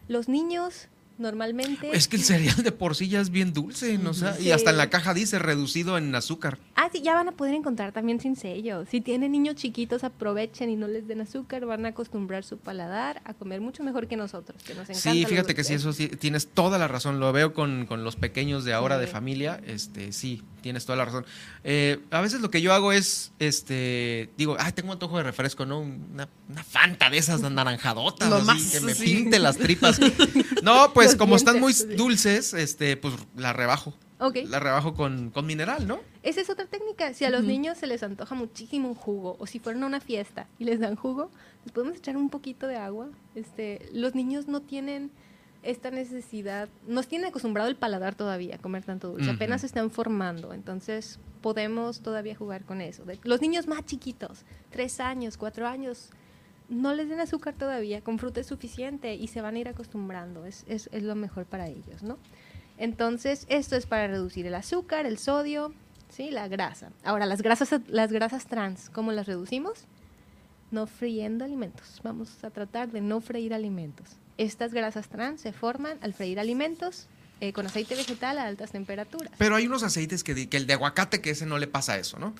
[0.06, 0.88] Los niños
[1.22, 1.90] normalmente...
[1.96, 4.10] Es que el cereal de por sí ya es bien dulce, ¿no?
[4.10, 6.58] O sea, y hasta en la caja dice reducido en azúcar.
[6.74, 8.84] Ah, sí, ya van a poder encontrar también sin sello.
[8.84, 13.22] Si tienen niños chiquitos, aprovechen y no les den azúcar, van a acostumbrar su paladar
[13.24, 15.12] a comer mucho mejor que nosotros, que nos encanta.
[15.12, 17.20] Sí, fíjate que sí, eso sí, tienes toda la razón.
[17.20, 19.60] Lo veo con, con los pequeños de ahora de familia.
[19.66, 21.24] Este, sí, tienes toda la razón.
[21.64, 25.66] Eh, a veces lo que yo hago es, este, digo, ay, tengo antojo de refresco,
[25.66, 25.80] ¿no?
[25.80, 29.04] Una, una fanta de esas naranjadotas, Lo así, más, que me sí.
[29.04, 30.00] pinte las tripas.
[30.62, 33.94] No, pues Como están muy dulces, este, pues la rebajo.
[34.18, 34.36] Ok.
[34.46, 35.98] La rebajo con, con mineral, ¿no?
[36.22, 37.12] Esa es otra técnica.
[37.12, 40.00] Si a los niños se les antoja muchísimo un jugo, o si fueron a una
[40.00, 41.30] fiesta y les dan jugo,
[41.64, 43.08] les podemos echar un poquito de agua.
[43.34, 45.10] Este, los niños no tienen
[45.64, 49.92] esta necesidad, nos tienen acostumbrado el paladar todavía a comer tanto dulce, apenas se están
[49.92, 53.04] formando, entonces podemos todavía jugar con eso.
[53.04, 56.10] De- los niños más chiquitos, tres años, cuatro años,
[56.68, 60.46] no les den azúcar todavía, con fruta es suficiente y se van a ir acostumbrando,
[60.46, 62.18] es, es, es lo mejor para ellos, ¿no?
[62.78, 65.72] Entonces, esto es para reducir el azúcar, el sodio,
[66.08, 66.30] ¿sí?
[66.30, 66.90] La grasa.
[67.04, 69.84] Ahora, las grasas, las grasas trans, ¿cómo las reducimos?
[70.70, 72.00] No friendo alimentos.
[72.02, 74.16] Vamos a tratar de no freír alimentos.
[74.38, 77.06] Estas grasas trans se forman al freír alimentos
[77.40, 79.32] eh, con aceite vegetal a altas temperaturas.
[79.36, 82.18] Pero hay unos aceites que, que el de aguacate, que ese no le pasa eso,
[82.18, 82.34] ¿no?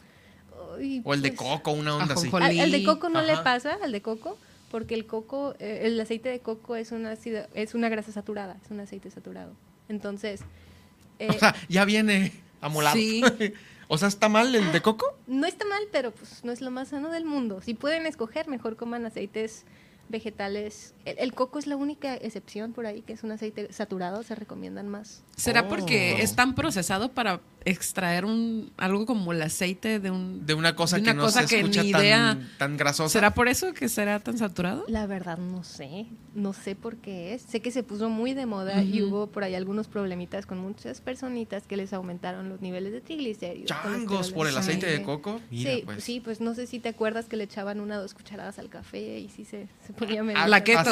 [1.05, 2.29] O el de pues, coco, una onda así.
[2.33, 4.39] Al, al de coco no le pasa, al de coco,
[4.71, 8.57] porque el coco, eh, el aceite de coco es una, ácido- es una grasa saturada,
[8.65, 9.53] es un aceite saturado.
[9.89, 10.41] Entonces,
[11.19, 12.97] eh, O sea, ya viene amolado.
[12.97, 13.23] Sí.
[13.89, 15.19] o sea, ¿está mal el de coco?
[15.27, 17.61] no está mal, pero pues no es lo más sano del mundo.
[17.63, 19.65] Si pueden escoger, mejor coman aceites
[20.09, 20.95] vegetales.
[21.05, 24.35] El, el coco es la única excepción por ahí, que es un aceite saturado, se
[24.35, 25.23] recomiendan más.
[25.37, 25.69] ¿Será Oh.
[25.69, 30.75] porque es tan procesado para extraer un algo como el aceite de un De una
[30.75, 32.39] cosa de una que no se que escucha ni tan, idea?
[32.59, 33.09] tan grasosa.
[33.13, 34.85] ¿Será por eso que será tan saturado?
[34.89, 37.43] La verdad no sé, no sé por qué es.
[37.43, 41.01] Sé que se puso muy de moda y hubo por ahí algunos problemitas con muchas
[41.01, 43.69] personitas que les aumentaron los niveles de triglicéridos.
[43.69, 45.41] Changos por el aceite de coco.
[45.51, 46.05] Mira, sí, pues.
[46.05, 48.69] sí, pues no sé si te acuerdas que le echaban una o dos cucharadas al
[48.71, 50.41] café y sí se, se ponía medio...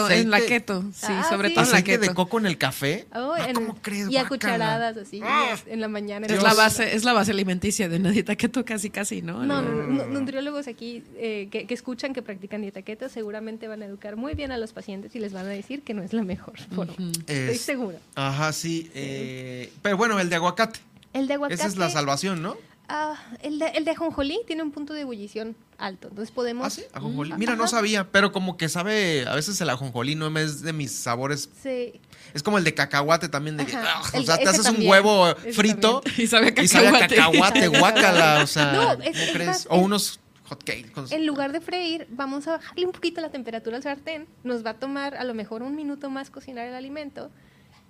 [0.09, 0.83] En la keto.
[0.95, 1.55] Sí, Ah, sobre sí.
[1.55, 2.09] todo en la ¿Aceite keto.
[2.11, 3.07] de coco en el café?
[3.15, 4.11] Oh, en- ¿Cómo crees?
[4.11, 5.57] y a cucharadas así Ah.
[5.67, 6.27] en la mañana.
[6.27, 9.45] Es la base, es la base alimenticia de una dieta keto casi casi, ¿no?
[9.45, 13.83] No, no, no, nutriólogos aquí eh, que, que escuchan que practican dieta keto seguramente van
[13.83, 16.13] a educar muy bien a los pacientes y les van a decir que no es
[16.13, 16.95] la mejor forma.
[17.27, 17.99] Estoy Es- segura.
[18.15, 18.91] Ajá, sí.
[18.95, 20.81] eh, pero bueno, el de aguacate.
[21.13, 21.55] El de aguacate.
[21.55, 22.57] Esa es la salvación, ¿no?
[22.91, 26.67] Ah, el, de, el de ajonjolí tiene un punto de ebullición alto, entonces podemos.
[26.67, 26.83] ¿Ah, sí?
[26.93, 27.33] Ajonjolí.
[27.39, 30.93] Mira, no sabía, pero como que sabe, a veces el ajonjolí no es de mis
[30.93, 31.49] sabores.
[31.63, 32.01] Sí.
[32.35, 34.91] Es como el de cacahuate también, de que, ah, o sea, te haces también, un
[34.91, 36.03] huevo frito.
[36.19, 37.17] Y sabe a y sabe a cacahuate.
[37.17, 39.67] cacahuate, guácala, o sea, No, ¿cómo es- es crees?
[39.71, 40.91] O unos hot cakes.
[40.93, 44.27] con- En lugar de freír, vamos a bajarle un poquito la temperatura al sartén.
[44.45, 47.31] Nos va a tomar a lo mejor un minuto más cocinar el alimento.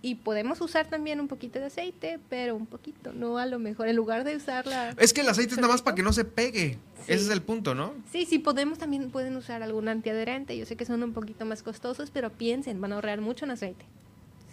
[0.03, 3.87] Y podemos usar también un poquito de aceite, pero un poquito, no a lo mejor.
[3.89, 4.91] En lugar de usar la...
[4.97, 6.79] Es que el aceite es nada más para que no se pegue.
[7.07, 7.93] Ese es el punto, ¿no?
[8.11, 10.57] Sí, sí, podemos también pueden usar algún antiadherente.
[10.57, 13.51] Yo sé que son un poquito más costosos, pero piensen, van a ahorrar mucho en
[13.51, 13.85] aceite.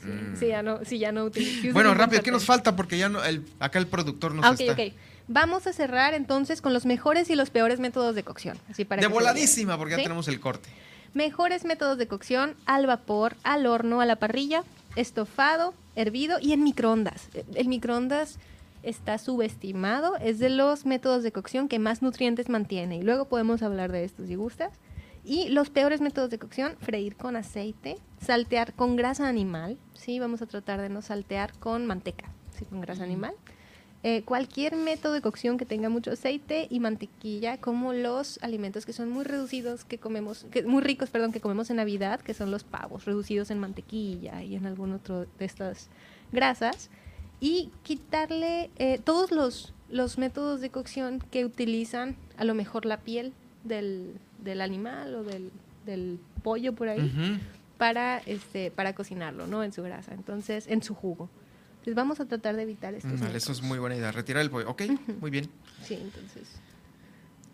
[0.04, 1.72] Sí, si ya no, si ya no utilizan.
[1.72, 1.74] Mm.
[1.74, 2.76] Bueno, rápido, ¿qué nos falta?
[2.76, 4.74] Porque ya no, el, acá el productor nos Ah, ok, está.
[4.74, 4.94] ok.
[5.30, 8.58] Vamos a cerrar entonces con los mejores y los peores métodos de cocción.
[8.70, 10.70] Así para de voladísima, porque ya tenemos el corte.
[11.14, 14.64] Mejores métodos de cocción al vapor, al horno, a la parrilla,
[14.98, 17.30] estofado, hervido y en microondas.
[17.54, 18.40] El microondas
[18.84, 23.62] está subestimado, es de los métodos de cocción que más nutrientes mantiene y luego podemos
[23.62, 24.74] hablar de estos si gustas.
[25.24, 30.42] Y los peores métodos de cocción, freír con aceite, saltear con grasa animal, sí, vamos
[30.42, 33.34] a tratar de no saltear con manteca, sí, con grasa animal.
[34.04, 38.94] Eh, cualquier método de cocción que tenga mucho aceite y mantequilla, como los alimentos que
[38.94, 42.52] son muy reducidos, que comemos, que, muy ricos, perdón, que comemos en Navidad, que son
[42.52, 45.90] los pavos, reducidos en mantequilla y en algún otro de estas
[46.32, 46.90] grasas.
[47.40, 52.98] Y quitarle eh, todos los, los métodos de cocción que utilizan a lo mejor la
[52.98, 53.34] piel
[53.64, 55.52] del, del animal o del,
[55.86, 57.40] del pollo por ahí
[57.78, 59.64] para, este, para cocinarlo, ¿no?
[59.64, 61.30] En su grasa, entonces, en su jugo.
[61.88, 64.12] Entonces vamos a tratar de evitar estos Mm, eso es muy buena idea.
[64.12, 64.70] Retirar el pollo.
[64.70, 64.82] Ok,
[65.22, 65.50] muy bien.
[65.88, 66.50] Sí, entonces.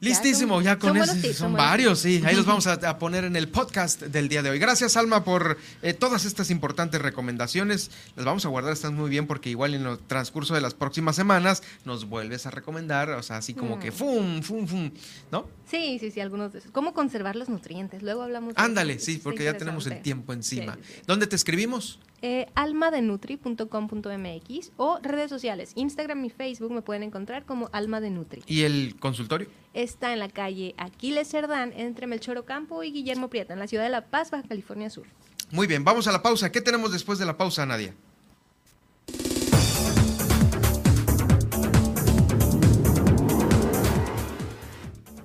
[0.02, 1.14] Listísimo, son- ya con eso.
[1.14, 2.20] son son varios, sí.
[2.26, 4.58] Ahí los vamos a, a poner en el podcast del día de hoy.
[4.58, 7.92] Gracias, Alma, por eh, todas estas importantes recomendaciones.
[8.16, 11.16] Las vamos a guardar, están muy bien, porque igual en el transcurso de las próximas
[11.16, 13.80] semanas nos vuelves a recomendar, o sea, así como Mm.
[13.82, 14.92] que fum, fum, fum,
[15.32, 15.48] ¿no?
[15.70, 16.72] Sí, sí, sí, algunos de esos.
[16.72, 18.02] ¿Cómo conservar los nutrientes?
[18.02, 20.74] Luego hablamos de Ándale, eso, sí, porque ya tenemos el tiempo encima.
[20.74, 21.02] Sí, sí.
[21.06, 22.00] ¿Dónde te escribimos?
[22.26, 28.44] Eh, almadenutri.com.mx o redes sociales, Instagram y Facebook me pueden encontrar como Alma de Nutri.
[28.48, 29.50] ¿Y el consultorio?
[29.74, 33.84] Está en la calle Aquiles Cerdán entre Melchor Ocampo y Guillermo Prieta, en la ciudad
[33.84, 35.06] de La Paz, Baja California Sur.
[35.52, 36.50] Muy bien, vamos a la pausa.
[36.50, 37.94] ¿Qué tenemos después de la pausa, Nadia?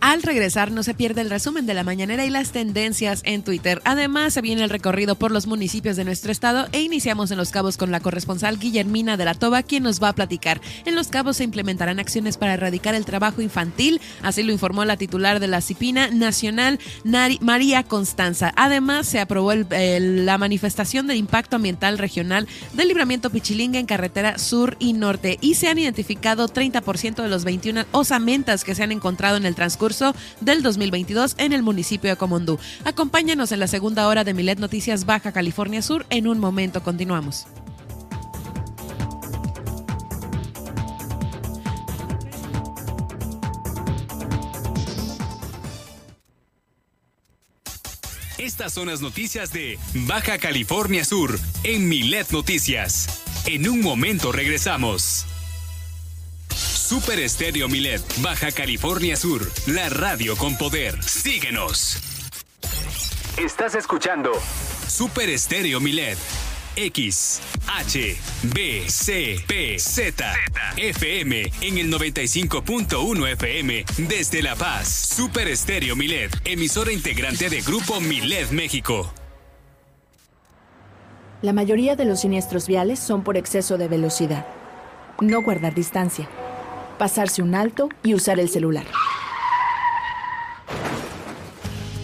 [0.09, 3.83] Al regresar no se pierde el resumen de la mañanera y las tendencias en Twitter.
[3.85, 7.51] Además, se viene el recorrido por los municipios de nuestro estado e iniciamos en Los
[7.51, 10.63] Cabos con la corresponsal Guillermina de la Toba, quien nos va a platicar.
[10.87, 14.97] En Los Cabos se implementarán acciones para erradicar el trabajo infantil, así lo informó la
[14.97, 16.81] titular de la CIPINA Nacional,
[17.43, 18.55] María Constanza.
[18.57, 24.79] Además, se aprobó la manifestación de impacto ambiental regional del libramiento Pichilinga en carretera sur
[24.79, 29.37] y norte y se han identificado 30% de los 21 osamentas que se han encontrado
[29.37, 29.98] en el transcurso
[30.41, 32.59] del 2022 en el municipio de Comondú.
[32.85, 36.07] Acompáñanos en la segunda hora de Milet Noticias Baja California Sur.
[36.11, 37.47] En un momento continuamos.
[48.39, 53.23] Estas son las noticias de Baja California Sur en Milet Noticias.
[53.47, 55.27] En un momento regresamos.
[56.89, 61.03] Super Estéreo Milet, Baja California Sur, la radio con poder.
[61.03, 61.99] Síguenos.
[63.37, 64.33] Estás escuchando
[64.87, 66.17] Super Estéreo Milet.
[66.77, 68.17] X, H,
[68.55, 70.35] B, C, P, Z,
[70.79, 74.89] FM en el 95.1 FM desde La Paz.
[74.89, 79.13] Super Estéreo Milet, emisora integrante de Grupo Milet México.
[81.43, 84.47] La mayoría de los siniestros viales son por exceso de velocidad.
[85.21, 86.31] No guardar distancia.
[86.99, 88.85] Pasarse un alto y usar el celular.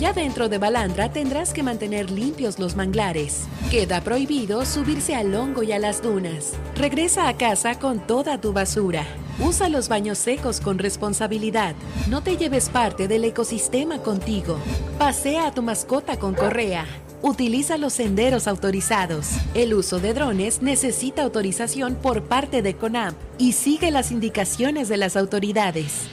[0.00, 3.44] Ya dentro de Balandra tendrás que mantener limpios los manglares.
[3.70, 6.54] Queda prohibido subirse al hongo y a las dunas.
[6.74, 9.06] Regresa a casa con toda tu basura.
[9.38, 11.76] Usa los baños secos con responsabilidad.
[12.08, 14.58] No te lleves parte del ecosistema contigo.
[14.98, 16.86] Pasea a tu mascota con correa.
[17.22, 19.30] Utiliza los senderos autorizados.
[19.54, 24.96] El uso de drones necesita autorización por parte de CONAMP y sigue las indicaciones de
[24.98, 26.08] las autoridades.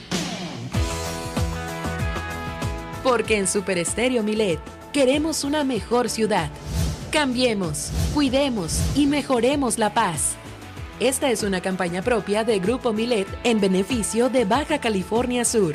[3.02, 4.60] Porque en Super Estéreo Milet
[4.92, 6.50] queremos una mejor ciudad.
[7.10, 10.36] Cambiemos, cuidemos y mejoremos la paz.
[11.00, 15.74] Esta es una campaña propia de Grupo Milet en beneficio de Baja California Sur.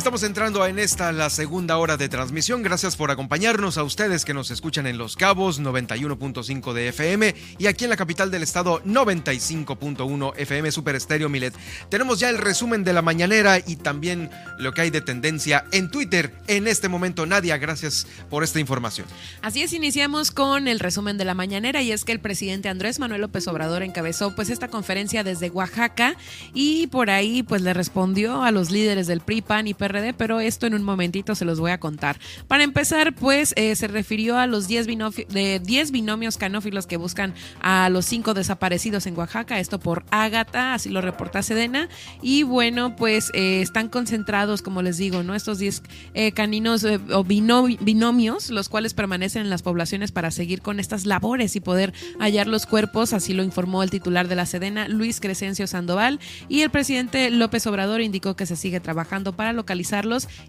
[0.05, 2.63] Estamos entrando en esta la segunda hora de transmisión.
[2.63, 7.69] Gracias por acompañarnos a ustedes que nos escuchan en Los Cabos 91.5 de FM y
[7.69, 11.55] aquí en la capital del estado 95.1 FM Super Estéreo Milet.
[11.89, 14.29] Tenemos ya el resumen de la mañanera y también
[14.59, 17.25] lo que hay de tendencia en Twitter en este momento.
[17.25, 19.07] Nadia, gracias por esta información.
[19.41, 22.99] Así es, iniciamos con el resumen de la mañanera y es que el presidente Andrés
[22.99, 26.15] Manuel López Obrador encabezó pues esta conferencia desde Oaxaca
[26.53, 30.41] y por ahí pues le respondió a los líderes del PRI, PAN y PRD, pero
[30.41, 32.19] esto en un momentito se los voy a contar.
[32.49, 34.87] Para empezar, pues eh, se refirió a los 10
[35.29, 40.75] de 10 binomios canófilos que buscan a los cinco desaparecidos en Oaxaca, esto por Ágata,
[40.75, 41.89] así lo reporta Sedena,
[42.23, 45.35] y bueno, pues eh, están concentrados, como les digo, ¿no?
[45.35, 45.83] Estos 10
[46.15, 51.57] eh, caninos o binomios, los cuales permanecen en las poblaciones para seguir con estas labores
[51.57, 55.67] y poder hallar los cuerpos, así lo informó el titular de la Sedena, Luis Crescencio
[55.67, 59.84] Sandoval, y el presidente López Obrador indicó que se sigue trabajando para localizar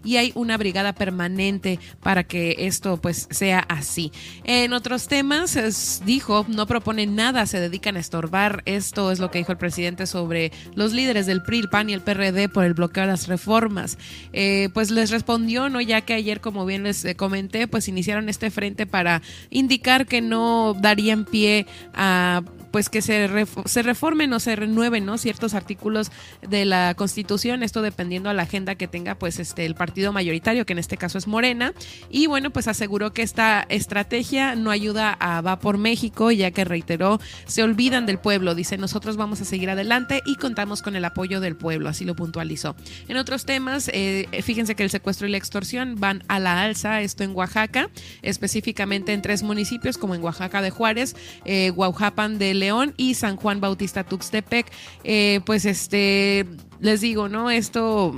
[0.04, 4.12] y hay una brigada permanente para que esto pues sea así.
[4.44, 8.62] En otros temas, dijo, no proponen nada, se dedican a estorbar.
[8.64, 11.94] Esto es lo que dijo el presidente sobre los líderes del PRI, el PAN y
[11.94, 13.98] el PRD por el bloqueo de las reformas.
[14.32, 15.80] Eh, pues les respondió, ¿no?
[15.80, 20.20] Ya que ayer, como bien les eh, comenté, pues iniciaron este frente para indicar que
[20.20, 22.42] no darían pie a
[22.76, 23.26] pues que se,
[23.64, 25.16] se reformen o se renueven ¿no?
[25.16, 26.12] ciertos artículos
[26.46, 30.66] de la Constitución, esto dependiendo a la agenda que tenga pues este el partido mayoritario,
[30.66, 31.72] que en este caso es Morena,
[32.10, 36.66] y bueno, pues aseguró que esta estrategia no ayuda a Va por México, ya que
[36.66, 41.04] reiteró, se olvidan del pueblo, dice, nosotros vamos a seguir adelante y contamos con el
[41.06, 42.76] apoyo del pueblo, así lo puntualizó.
[43.08, 47.00] En otros temas, eh, fíjense que el secuestro y la extorsión van a la alza,
[47.00, 47.88] esto en Oaxaca,
[48.20, 51.16] específicamente en tres municipios, como en Oaxaca de Juárez,
[51.46, 54.66] eh, Guaujapan de León y San Juan Bautista Tuxtepec.
[55.04, 56.46] Eh, pues este,
[56.80, 57.48] les digo, ¿no?
[57.48, 58.12] Esto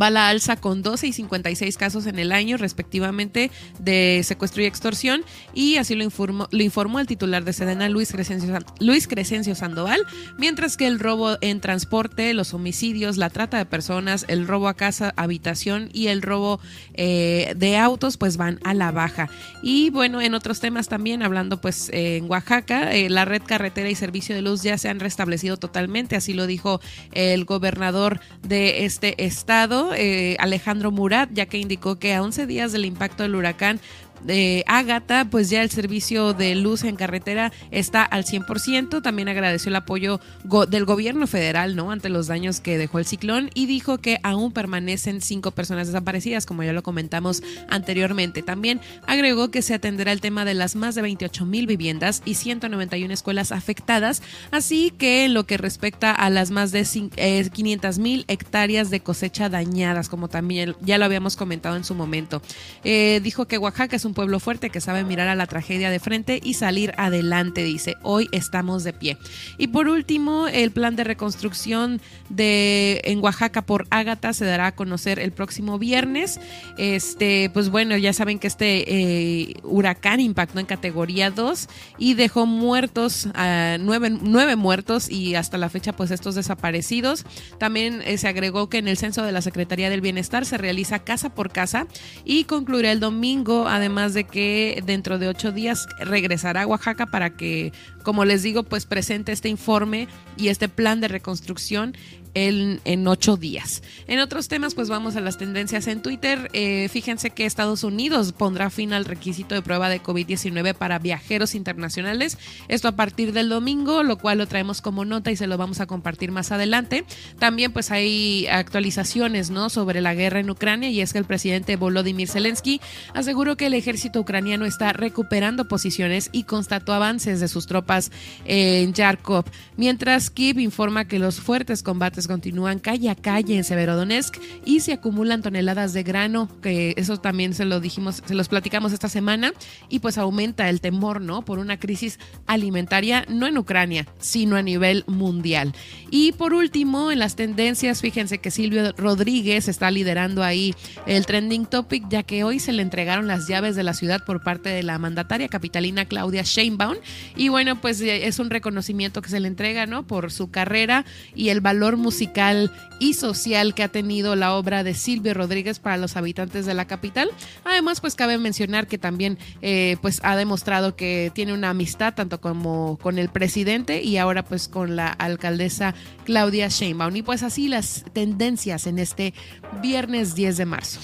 [0.00, 4.62] va a la alza con 12 y 56 casos en el año respectivamente de secuestro
[4.62, 5.22] y extorsión.
[5.54, 10.04] Y así lo informó, lo informó el titular de Sedena Luis Crescencio, Luis Crescencio Sandoval,
[10.38, 14.74] mientras que el robo en transporte, los homicidios, la trata de personas, el robo a
[14.74, 16.60] casa, habitación y el robo
[16.94, 19.28] eh, de autos pues van a la baja.
[19.62, 23.94] Y bueno, en otros temas también, hablando pues en Oaxaca, eh, la red carretera y
[23.94, 26.80] servicio de luz ya se han restablecido totalmente, así lo dijo
[27.12, 32.72] el gobernador de este estado eh, Alejandro Murat, ya que indicó que a 11 días
[32.72, 33.80] del impacto del huracán
[34.24, 39.02] de Ágata, pues ya el servicio de luz en carretera está al 100%.
[39.02, 40.20] También agradeció el apoyo
[40.68, 41.90] del gobierno federal, ¿no?
[41.90, 46.46] Ante los daños que dejó el ciclón y dijo que aún permanecen cinco personas desaparecidas,
[46.46, 48.42] como ya lo comentamos anteriormente.
[48.42, 52.34] También agregó que se atenderá el tema de las más de 28 mil viviendas y
[52.34, 58.00] 191 escuelas afectadas, así que en lo que respecta a las más de 500 eh,
[58.00, 62.42] mil hectáreas de cosecha dañadas, como también ya lo habíamos comentado en su momento.
[62.84, 66.00] Eh, dijo que Oaxaca es un pueblo fuerte que sabe mirar a la tragedia de
[66.00, 69.18] frente y salir adelante, dice, hoy estamos de pie.
[69.58, 74.74] Y por último, el plan de reconstrucción de en Oaxaca por Ágata se dará a
[74.74, 76.40] conocer el próximo viernes.
[76.78, 82.46] Este, pues bueno, ya saben que este eh, huracán impactó en categoría 2 y dejó
[82.46, 87.24] muertos, uh, nueve, muertos y hasta la fecha pues estos desaparecidos.
[87.58, 90.98] También eh, se agregó que en el censo de la Secretaría del Bienestar se realiza
[91.00, 91.86] casa por casa
[92.24, 97.30] y concluirá el domingo, además de que dentro de ocho días regresará a Oaxaca para
[97.30, 97.72] que,
[98.02, 101.96] como les digo, pues presente este informe y este plan de reconstrucción
[102.34, 103.82] en, ocho días.
[104.06, 106.50] En otros temas, pues vamos a las tendencias en Twitter.
[106.52, 111.54] Eh, fíjense que Estados Unidos pondrá fin al requisito de prueba de COVID-19 para viajeros
[111.54, 112.38] internacionales.
[112.68, 115.80] Esto a partir del domingo, lo cual lo traemos como nota y se lo vamos
[115.80, 117.04] a compartir más adelante.
[117.38, 119.70] También pues hay actualizaciones ¿no?
[119.70, 122.80] sobre la guerra en Ucrania y es que el presidente Volodymyr Zelensky
[123.14, 128.10] aseguró que el ejército ucraniano está recuperando posiciones y constató avances de sus tropas
[128.44, 129.44] en Yarkov,
[129.76, 134.92] mientras Kiev informa que los fuertes combates continúan calle a calle en Severodonetsk y se
[134.92, 139.52] acumulan toneladas de grano, que eso también se lo dijimos, se los platicamos esta semana,
[139.88, 141.44] y pues aumenta el temor, ¿no?
[141.44, 145.74] Por una crisis alimentaria, no en Ucrania, sino a nivel mundial.
[146.10, 150.74] Y por último, en las tendencias, fíjense que Silvio Rodríguez está liderando ahí
[151.06, 154.42] el trending topic, ya que hoy se le entregaron las llaves de la ciudad por
[154.42, 156.96] parte de la mandataria capitalina Claudia Sheinbaum.
[157.36, 160.06] Y bueno, pues es un reconocimiento que se le entrega, ¿no?
[160.06, 161.04] Por su carrera
[161.34, 162.68] y el valor musical musical
[163.02, 166.84] y social que ha tenido la obra de Silvio Rodríguez para los habitantes de la
[166.84, 167.30] capital.
[167.64, 172.40] Además, pues cabe mencionar que también eh, pues ha demostrado que tiene una amistad tanto
[172.40, 177.16] como con el presidente y ahora pues con la alcaldesa Claudia Sheinbaum.
[177.16, 179.34] Y pues así las tendencias en este
[179.82, 181.00] viernes 10 de marzo.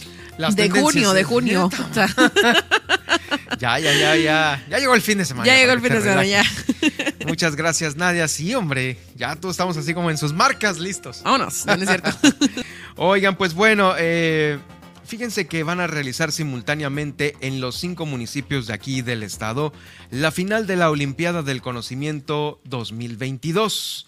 [0.54, 1.68] de junio, de junio.
[3.58, 4.64] ya, ya, ya, ya.
[4.70, 5.46] Ya llegó el fin de semana.
[5.46, 6.44] Ya llegó el fin de semana, ya.
[7.26, 8.26] Muchas gracias, Nadia.
[8.28, 11.22] Sí, hombre, ya todos estamos así como en sus marcas listos.
[11.24, 11.76] Vámonos, no
[12.96, 14.58] Oigan, pues bueno, eh,
[15.04, 19.72] fíjense que van a realizar simultáneamente en los cinco municipios de aquí del estado
[20.10, 24.06] la final de la Olimpiada del Conocimiento 2022.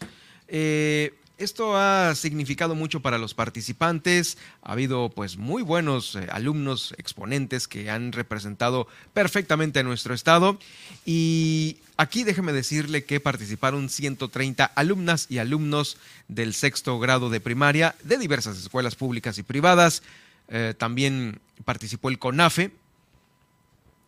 [0.48, 4.36] Eh, esto ha significado mucho para los participantes.
[4.62, 10.58] Ha habido pues muy buenos eh, alumnos exponentes que han representado perfectamente a nuestro estado.
[11.06, 15.96] Y aquí déjeme decirle que participaron 130 alumnas y alumnos
[16.28, 20.02] del sexto grado de primaria de diversas escuelas públicas y privadas.
[20.48, 22.70] Eh, también participó el CONAFE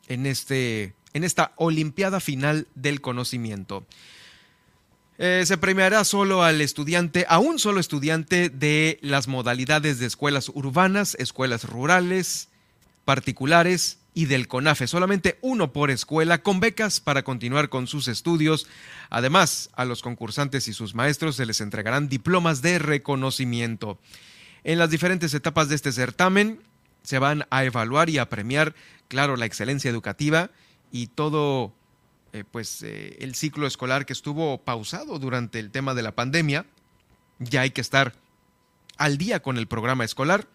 [0.09, 3.87] en, este, en esta Olimpiada Final del Conocimiento.
[5.25, 10.49] Eh, se premiará solo al estudiante, a un solo estudiante de las modalidades de escuelas
[10.49, 12.49] urbanas, escuelas rurales,
[13.05, 14.89] particulares y del CONAFE.
[14.89, 18.67] Solamente uno por escuela con becas para continuar con sus estudios.
[19.11, 24.01] Además, a los concursantes y sus maestros se les entregarán diplomas de reconocimiento.
[24.65, 26.59] En las diferentes etapas de este certamen
[27.05, 28.75] se van a evaluar y a premiar,
[29.07, 30.51] claro, la excelencia educativa
[30.91, 31.73] y todo
[32.33, 36.65] eh, pues eh, el ciclo escolar que estuvo pausado durante el tema de la pandemia.
[37.39, 38.15] Ya hay que estar
[38.97, 40.49] al día con el programa escolar.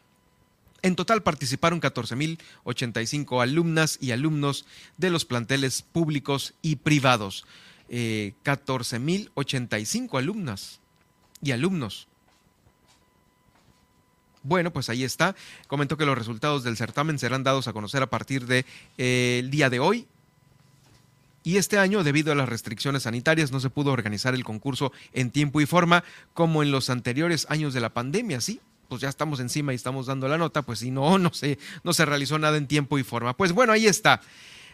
[0.82, 4.65] En total participaron 14.085 alumnas y alumnos
[4.97, 7.45] de los planteles públicos y privados.
[7.89, 10.80] 14.085 eh, alumnas
[11.43, 12.07] y alumnos.
[14.41, 15.36] Bueno, pues ahí está.
[15.67, 18.65] Comentó que los resultados del certamen serán dados a conocer a partir del
[18.97, 20.07] de, día de hoy,
[21.48, 25.32] y este año, debido a las restricciones sanitarias, no se pudo organizar el concurso en
[25.32, 28.60] tiempo y forma como en los anteriores años de la pandemia, ¿sí?
[28.89, 31.94] Pues ya estamos encima y estamos dando la nota, pues si no, no se, no
[31.94, 33.38] se realizó nada en tiempo y forma.
[33.38, 34.19] Pues bueno, ahí está.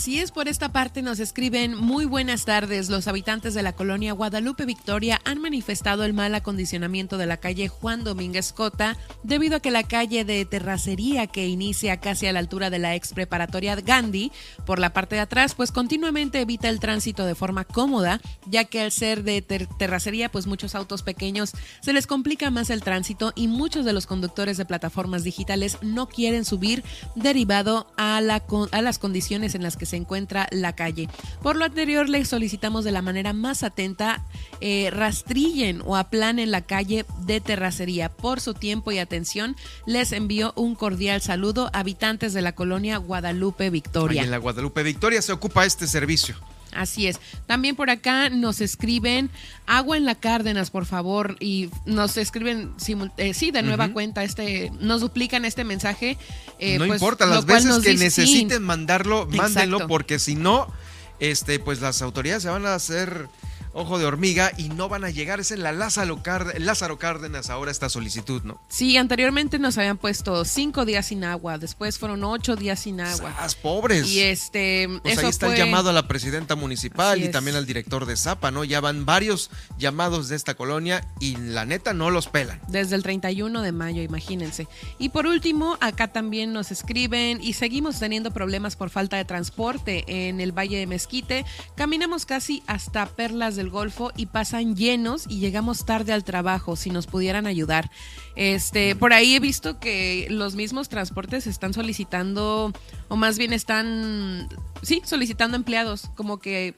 [0.00, 2.88] Así es, por esta parte nos escriben muy buenas tardes.
[2.88, 7.68] Los habitantes de la colonia Guadalupe Victoria han manifestado el mal acondicionamiento de la calle
[7.68, 12.38] Juan Domínguez Cota debido a que la calle de terracería que inicia casi a la
[12.38, 14.32] altura de la ex preparatoria Gandhi
[14.64, 18.80] por la parte de atrás pues continuamente evita el tránsito de forma cómoda ya que
[18.80, 21.52] al ser de terracería pues muchos autos pequeños
[21.82, 26.08] se les complica más el tránsito y muchos de los conductores de plataformas digitales no
[26.08, 26.84] quieren subir
[27.16, 31.08] derivado a, a las condiciones en las que se encuentra la calle.
[31.42, 34.24] Por lo anterior, les solicitamos de la manera más atenta
[34.60, 38.08] eh, rastrillen o aplanen la calle de terracería.
[38.08, 39.56] Por su tiempo y atención,
[39.86, 44.22] les envío un cordial saludo, habitantes de la colonia Guadalupe Victoria.
[44.22, 46.36] en la Guadalupe Victoria se ocupa este servicio.
[46.72, 47.20] Así es.
[47.46, 49.30] También por acá nos escriben
[49.66, 52.72] agua en la Cárdenas, por favor, y nos escriben
[53.16, 56.16] eh, sí de nueva cuenta este, nos duplican este mensaje.
[56.58, 60.72] Eh, no pues, importa las veces que necesiten mandarlo, mándenlo porque si no,
[61.18, 63.28] este, pues las autoridades se van a hacer
[63.72, 65.40] ojo de hormiga y no van a llegar.
[65.40, 66.20] Es en la Lázaro,
[66.58, 68.60] Lázaro Cárdenas ahora esta solicitud, ¿no?
[68.68, 73.34] Sí, anteriormente nos habían puesto cinco días sin agua, después fueron ocho días sin agua.
[73.36, 74.08] ¡Sas, pobres!
[74.08, 74.88] Y este.
[75.02, 78.50] Pues ahí está el llamado a la presidenta municipal y también al director de Zapa,
[78.50, 78.64] ¿no?
[78.64, 82.60] Ya van varios llamados de esta colonia y la neta no los pelan.
[82.68, 84.66] Desde el 31 de mayo, imagínense.
[84.98, 90.04] Y por último, acá también nos escriben y seguimos teniendo problemas por falta de transporte
[90.06, 91.44] en el Valle de Mezquite.
[91.76, 96.76] Caminamos casi hasta Perlas de del Golfo y pasan llenos y llegamos tarde al trabajo,
[96.76, 97.90] si nos pudieran ayudar.
[98.36, 102.72] Este, por ahí he visto que los mismos transportes están solicitando,
[103.08, 104.48] o más bien están,
[104.82, 106.74] sí, solicitando empleados, como que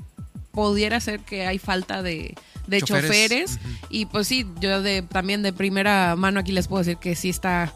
[0.50, 2.34] pudiera ser que hay falta de,
[2.84, 7.14] choferes, y pues sí, yo de también de primera mano aquí les puedo decir que
[7.14, 7.72] sí está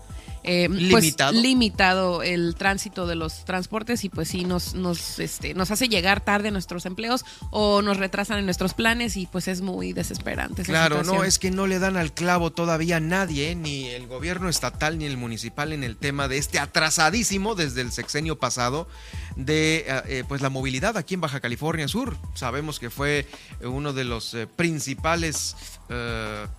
[0.48, 1.32] eh, pues, limitado.
[1.32, 6.20] limitado el tránsito de los transportes y pues sí nos, nos, este, nos hace llegar
[6.20, 10.62] tarde a nuestros empleos o nos retrasan en nuestros planes y pues es muy desesperante.
[10.62, 14.98] claro, no, es que no le dan al clavo todavía nadie, ni el gobierno estatal
[14.98, 18.86] ni el municipal en el tema de este atrasadísimo desde el sexenio pasado
[19.34, 22.16] de eh, eh, pues la movilidad aquí en Baja California Sur.
[22.34, 23.26] Sabemos que fue
[23.62, 25.56] uno de los principales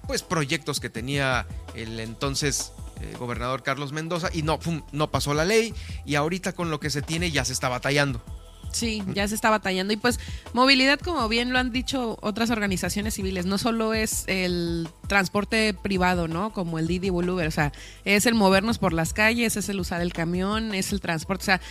[0.08, 2.72] pues proyectos que tenía el entonces
[3.02, 4.60] eh, gobernador Carlos Mendoza y no,
[4.92, 5.74] no pasó la ley
[6.06, 8.22] y ahorita con lo que se tiene ya se está batallando.
[8.72, 9.94] Sí, ya se está batallando.
[9.94, 10.20] Y pues
[10.54, 16.28] movilidad, como bien lo han dicho otras organizaciones civiles, no solo es el transporte privado,
[16.28, 16.52] ¿no?
[16.52, 17.72] Como el Didi Uber, o sea,
[18.06, 21.46] es el movernos por las calles, es el usar el camión, es el transporte, o
[21.46, 21.62] sea,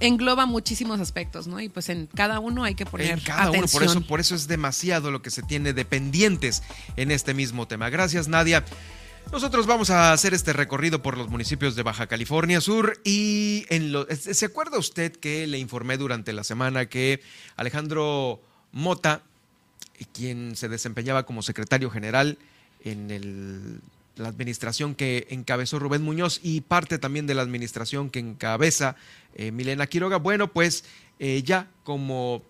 [0.00, 1.60] engloba muchísimos aspectos, ¿no?
[1.60, 4.34] Y pues en cada uno hay que poner en cada uno, por eso, por eso
[4.34, 6.62] es demasiado lo que se tiene de pendientes
[6.96, 7.90] en este mismo tema.
[7.90, 8.64] Gracias, Nadia.
[9.32, 13.92] Nosotros vamos a hacer este recorrido por los municipios de Baja California Sur y en
[13.92, 17.20] lo, ¿se acuerda usted que le informé durante la semana que
[17.56, 18.40] Alejandro
[18.72, 19.22] Mota,
[20.12, 22.38] quien se desempeñaba como secretario general
[22.84, 23.80] en
[24.16, 28.96] la administración que encabezó Rubén Muñoz y parte también de la administración que encabeza
[29.34, 30.84] eh, Milena Quiroga, bueno, pues
[31.18, 32.42] eh, ya como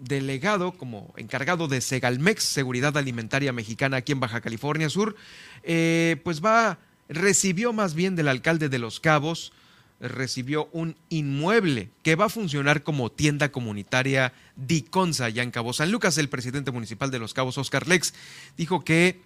[0.00, 5.16] delegado, como encargado de Segalmex, Seguridad Alimentaria Mexicana aquí en Baja California Sur,
[5.62, 6.78] eh, pues va,
[7.08, 9.52] recibió más bien del alcalde de Los Cabos,
[10.00, 15.90] recibió un inmueble que va a funcionar como tienda comunitaria Diconsa ya en Cabo San
[15.90, 16.18] Lucas.
[16.18, 18.12] El presidente municipal de Los Cabos, Oscar Lex,
[18.56, 19.20] dijo que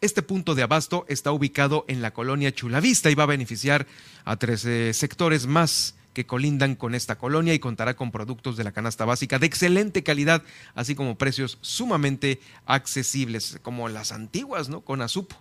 [0.00, 3.86] este punto de abasto está ubicado en la colonia Chulavista y va a beneficiar
[4.24, 8.72] a 13 sectores más que colindan con esta colonia y contará con productos de la
[8.72, 10.42] canasta básica de excelente calidad,
[10.74, 14.80] así como precios sumamente accesibles, como las antiguas, ¿no?
[14.80, 15.36] Con Azupo.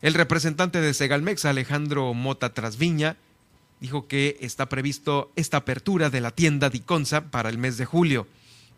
[0.00, 3.16] El representante de Segalmex, Alejandro Mota Trasviña,
[3.80, 8.26] dijo que está previsto esta apertura de la tienda Diconsa para el mes de julio.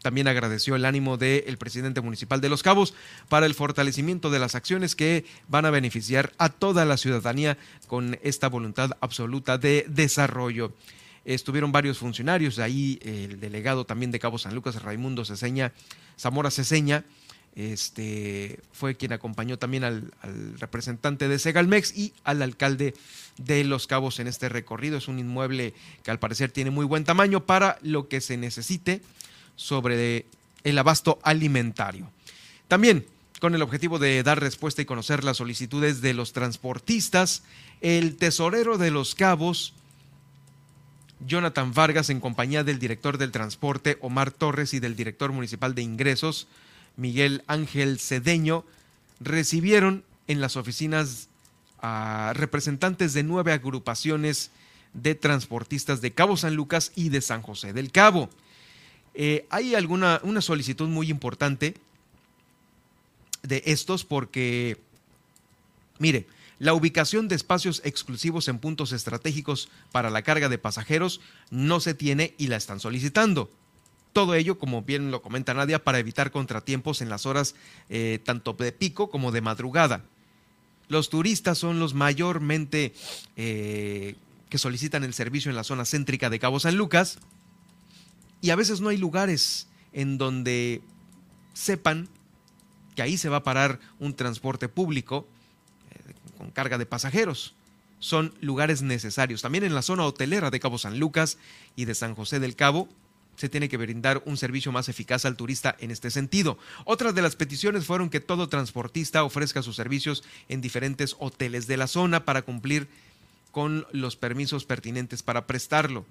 [0.03, 2.95] También agradeció el ánimo del presidente municipal de Los Cabos
[3.29, 8.19] para el fortalecimiento de las acciones que van a beneficiar a toda la ciudadanía con
[8.23, 10.73] esta voluntad absoluta de desarrollo.
[11.27, 15.73] Estuvieron varios funcionarios, ahí el delegado también de Cabo San Lucas, Raimundo Ceseña,
[16.19, 17.05] Zamora Ceseña,
[17.57, 22.95] este, fue quien acompañó también al, al, representante de Segalmex y al alcalde
[23.37, 24.97] de Los Cabos en este recorrido.
[24.97, 29.03] Es un inmueble que al parecer tiene muy buen tamaño para lo que se necesite
[29.61, 30.25] sobre
[30.65, 32.11] el abasto alimentario.
[32.67, 33.05] También
[33.41, 37.43] con el objetivo de dar respuesta y conocer las solicitudes de los transportistas
[37.81, 39.73] El tesorero de los cabos,
[41.27, 45.83] Jonathan Vargas, en compañía del director del transporte, Omar Torres, y del director municipal de
[45.83, 46.47] ingresos,
[46.97, 48.65] Miguel Ángel Cedeño,
[49.21, 51.29] recibieron en las oficinas
[51.81, 54.51] a representantes de nueve agrupaciones
[54.93, 58.29] de transportistas de Cabo San Lucas y de San José del Cabo.
[59.15, 61.75] Eh, hay alguna una solicitud muy importante
[63.43, 64.79] de estos porque,
[65.99, 66.27] mire,
[66.59, 71.21] la ubicación de espacios exclusivos en puntos estratégicos para la carga de pasajeros
[71.51, 73.51] no se tiene y la están solicitando.
[74.13, 77.55] Todo ello, como bien lo comenta Nadia, para evitar contratiempos en las horas
[77.89, 80.05] eh, tanto de pico como de madrugada.
[80.89, 82.93] Los turistas son los mayormente
[83.37, 84.17] eh,
[84.51, 87.21] que solicitan el servicio en la zona céntrica de Cabo San Lucas
[88.41, 90.83] y a veces no hay lugares en donde
[91.53, 92.09] sepan
[92.95, 95.29] que ahí se va a parar un transporte público
[95.91, 97.55] eh, con carga de pasajeros.
[97.99, 99.43] Son lugares necesarios.
[99.43, 101.37] También en la zona hotelera de Cabo San Lucas
[101.77, 102.89] y de San José del Cabo
[103.37, 106.59] se tiene que brindar un servicio más eficaz al turista en este sentido.
[106.85, 111.79] Otras de las peticiones fueron que todo transportista ofrezca sus servicios en diferentes hoteles de
[111.79, 112.89] la zona para cumplir
[113.51, 116.05] con los permisos pertinentes para prestarlo.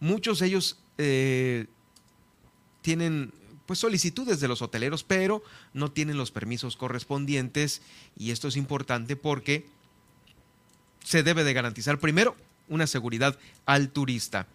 [0.00, 1.66] Muchos de ellos eh,
[2.82, 3.32] tienen
[3.66, 5.44] pues solicitudes de los hoteleros, pero
[5.74, 7.82] no tienen los permisos correspondientes
[8.18, 9.64] y esto es importante porque
[11.04, 12.34] se debe de garantizar primero
[12.68, 14.46] una seguridad al turista.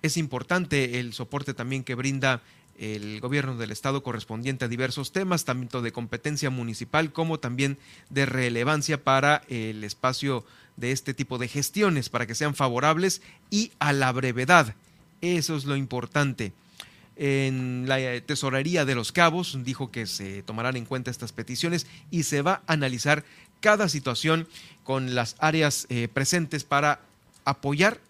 [0.00, 2.42] Es importante el soporte también que brinda
[2.78, 7.78] el gobierno del estado correspondiente a diversos temas, tanto de competencia municipal como también
[8.08, 10.44] de relevancia para el espacio
[10.76, 14.74] de este tipo de gestiones, para que sean favorables y a la brevedad.
[15.20, 16.52] Eso es lo importante.
[17.16, 22.22] En la tesorería de los cabos dijo que se tomarán en cuenta estas peticiones y
[22.22, 23.24] se va a analizar
[23.60, 24.48] cada situación
[24.82, 27.00] con las áreas eh, presentes para
[27.44, 28.00] apoyar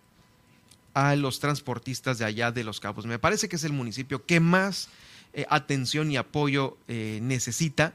[0.95, 3.07] a los transportistas de allá de Los Cabos.
[3.07, 4.89] Me parece que es el municipio que más
[5.33, 7.95] eh, atención y apoyo eh, necesita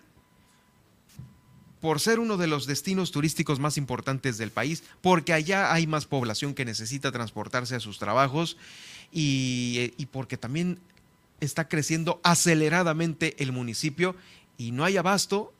[1.81, 6.05] por ser uno de los destinos turísticos más importantes del país, porque allá hay más
[6.05, 8.57] población que necesita transportarse a sus trabajos
[9.11, 10.79] y, eh, y porque también
[11.39, 14.15] está creciendo aceleradamente el municipio
[14.57, 15.53] y no hay abasto,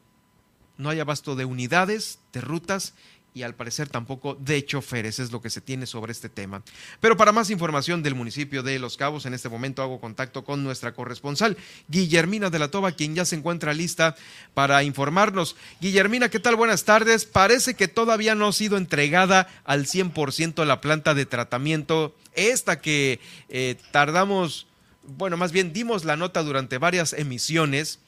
[0.77, 2.93] no hay abasto de unidades, de rutas
[3.33, 6.63] y al parecer tampoco de choferes, es lo que se tiene sobre este tema.
[6.99, 10.63] Pero para más información del municipio de Los Cabos, en este momento hago contacto con
[10.63, 11.55] nuestra corresponsal,
[11.87, 14.15] Guillermina de la Toba, quien ya se encuentra lista
[14.53, 15.55] para informarnos.
[15.79, 16.55] Guillermina, ¿qué tal?
[16.55, 17.25] Buenas tardes.
[17.25, 23.19] Parece que todavía no ha sido entregada al 100% la planta de tratamiento, esta que
[23.49, 24.67] eh, tardamos,
[25.03, 27.99] bueno, más bien dimos la nota durante varias emisiones.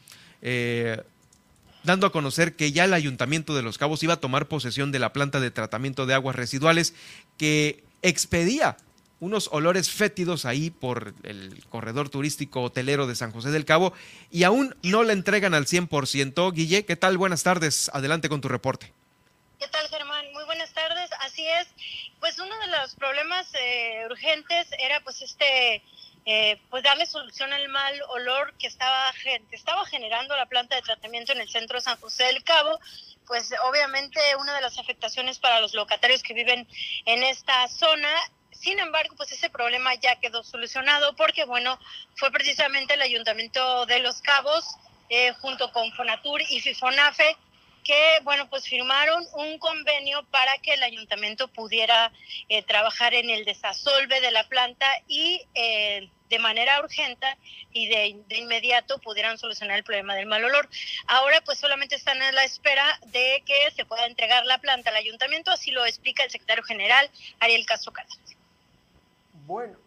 [0.42, 1.02] Eh,
[1.84, 5.00] dando a conocer que ya el Ayuntamiento de Los Cabos iba a tomar posesión de
[5.00, 6.94] la planta de tratamiento de aguas residuales
[7.38, 8.78] que expedía
[9.20, 13.94] unos olores fétidos ahí por el corredor turístico hotelero de San José del Cabo
[14.32, 16.54] y aún no la entregan al 100%.
[16.54, 17.18] Guille, ¿qué tal?
[17.18, 17.90] Buenas tardes.
[17.94, 18.94] Adelante con tu reporte.
[19.60, 20.26] ¿Qué tal, Germán?
[20.32, 21.10] Muy buenas tardes.
[21.20, 21.68] Así es.
[22.22, 25.84] Pues uno de los problemas eh, urgentes era pues este
[26.32, 29.12] eh, pues darle solución al mal olor que estaba,
[29.50, 32.80] estaba generando la planta de tratamiento en el centro de San José del Cabo,
[33.26, 36.68] pues obviamente una de las afectaciones para los locatarios que viven
[37.06, 38.10] en esta zona.
[38.52, 41.80] Sin embargo, pues ese problema ya quedó solucionado porque, bueno,
[42.16, 44.66] fue precisamente el Ayuntamiento de Los Cabos,
[45.10, 47.36] eh, junto con Fonatur y Fifonafe,
[47.84, 52.12] que, bueno, pues firmaron un convenio para que el ayuntamiento pudiera
[52.50, 57.28] eh, trabajar en el desasolve de la planta y eh, de manera urgente
[57.74, 60.70] y de, de, inmediato pudieran solucionar el problema del mal olor.
[61.08, 64.96] Ahora pues solamente están a la espera de que se pueda entregar la planta al
[64.96, 68.36] ayuntamiento, así lo explica el secretario general Ariel Castro Cárdenas.
[69.46, 69.78] Bueno,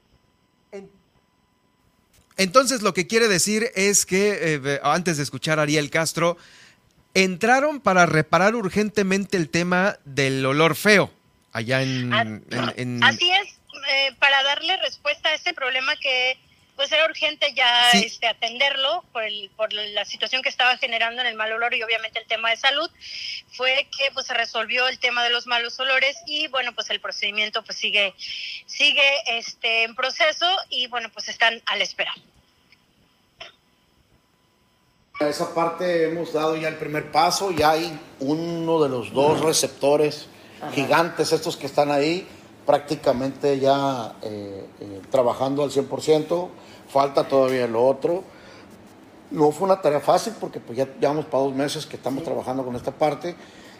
[0.72, 0.90] en...
[2.36, 6.36] entonces lo que quiere decir es que, eh, antes de escuchar a Ariel Castro,
[7.14, 11.12] entraron para reparar urgentemente el tema del olor feo
[11.52, 12.12] allá en...
[12.12, 12.44] en,
[12.76, 13.04] en...
[13.04, 13.51] Así es,
[13.88, 16.38] eh, para darle respuesta a este problema que
[16.76, 18.04] pues era urgente ya sí.
[18.06, 21.82] este, atenderlo por, el, por la situación que estaba generando en el mal olor y
[21.82, 22.90] obviamente el tema de salud,
[23.52, 27.00] fue que pues se resolvió el tema de los malos olores y bueno pues el
[27.00, 28.14] procedimiento pues sigue,
[28.66, 32.14] sigue este, en proceso y bueno pues están a la espera.
[35.20, 39.40] A esa parte hemos dado ya el primer paso, ya hay uno de los dos
[39.40, 40.26] receptores
[40.60, 40.72] Ajá.
[40.72, 42.26] gigantes estos que están ahí,
[42.66, 46.48] prácticamente ya eh, eh, trabajando al 100%,
[46.88, 48.22] falta todavía lo otro.
[49.30, 52.64] No fue una tarea fácil porque pues ya llevamos para dos meses que estamos trabajando
[52.64, 53.34] con esta parte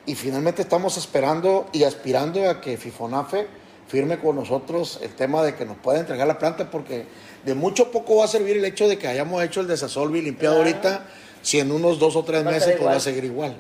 [0.07, 3.47] y finalmente estamos esperando y aspirando a que FIFONAFE
[3.87, 7.05] firme con nosotros el tema de que nos pueda entregar la planta porque
[7.45, 10.23] de mucho poco va a servir el hecho de que hayamos hecho el desasolve y
[10.23, 11.07] limpiado ahorita
[11.43, 13.57] si en unos dos o tres meses pues va a seguir igual.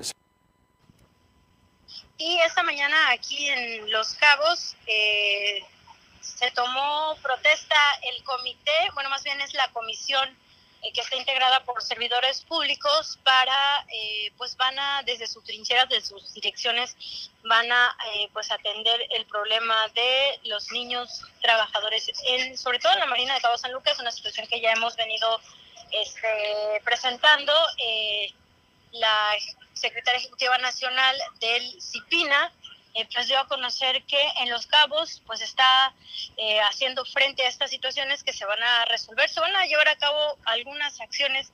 [2.24, 5.58] Y esta mañana aquí en Los Cabos eh,
[6.20, 10.28] se tomó protesta el comité, bueno, más bien es la comisión
[10.82, 15.88] eh, que está integrada por servidores públicos para, eh, pues van a, desde sus trincheras,
[15.88, 16.96] de sus direcciones,
[17.42, 17.96] van a,
[18.32, 23.40] pues atender el problema de los niños trabajadores, en, sobre todo en la Marina de
[23.40, 25.40] Cabo San Lucas, una situación que ya hemos venido
[25.90, 27.52] este, presentando.
[28.92, 29.34] la
[29.82, 32.52] secretaria ejecutiva nacional del CIPINA,
[32.94, 35.94] eh, pues dio a conocer que en Los Cabos pues está
[36.36, 39.88] eh, haciendo frente a estas situaciones que se van a resolver, se van a llevar
[39.88, 41.52] a cabo algunas acciones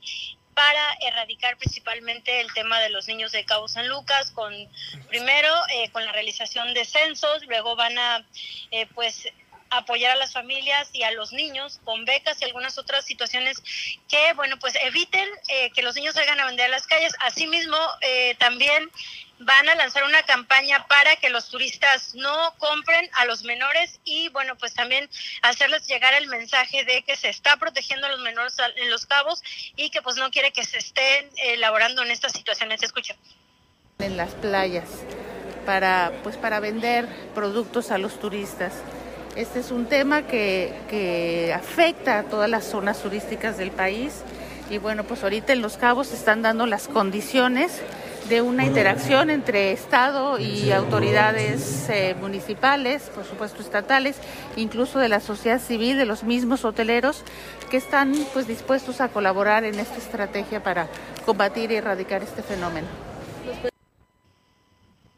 [0.55, 4.53] para erradicar principalmente el tema de los niños de Cabo San Lucas, con
[5.09, 8.27] primero eh, con la realización de censos, luego van a
[8.95, 9.29] pues
[9.71, 13.63] apoyar a las familias y a los niños con becas y algunas otras situaciones
[14.09, 15.29] que, bueno, pues eviten
[15.75, 17.15] que los niños salgan a vender a las calles.
[17.21, 17.77] Asimismo,
[18.39, 18.91] también
[19.41, 24.29] van a lanzar una campaña para que los turistas no compren a los menores y
[24.31, 25.09] bueno, pues también
[25.43, 29.43] hacerles llegar el mensaje de que se está protegiendo a los menores en los cabos
[29.77, 32.83] y que pues no quiere que se estén elaborando en estas situaciones.
[32.83, 33.15] Escucha.
[34.01, 34.89] En las playas
[35.65, 38.73] para pues para vender productos a los turistas.
[39.39, 44.23] Este es un tema que, que afecta a todas las zonas turísticas del país.
[44.69, 47.81] Y bueno, pues ahorita en Los Cabos se están dando las condiciones
[48.29, 54.17] de una interacción entre Estado y autoridades eh, municipales, por supuesto estatales,
[54.57, 57.23] incluso de la sociedad civil, de los mismos hoteleros
[57.71, 60.89] que están pues dispuestos a colaborar en esta estrategia para
[61.25, 62.89] combatir y erradicar este fenómeno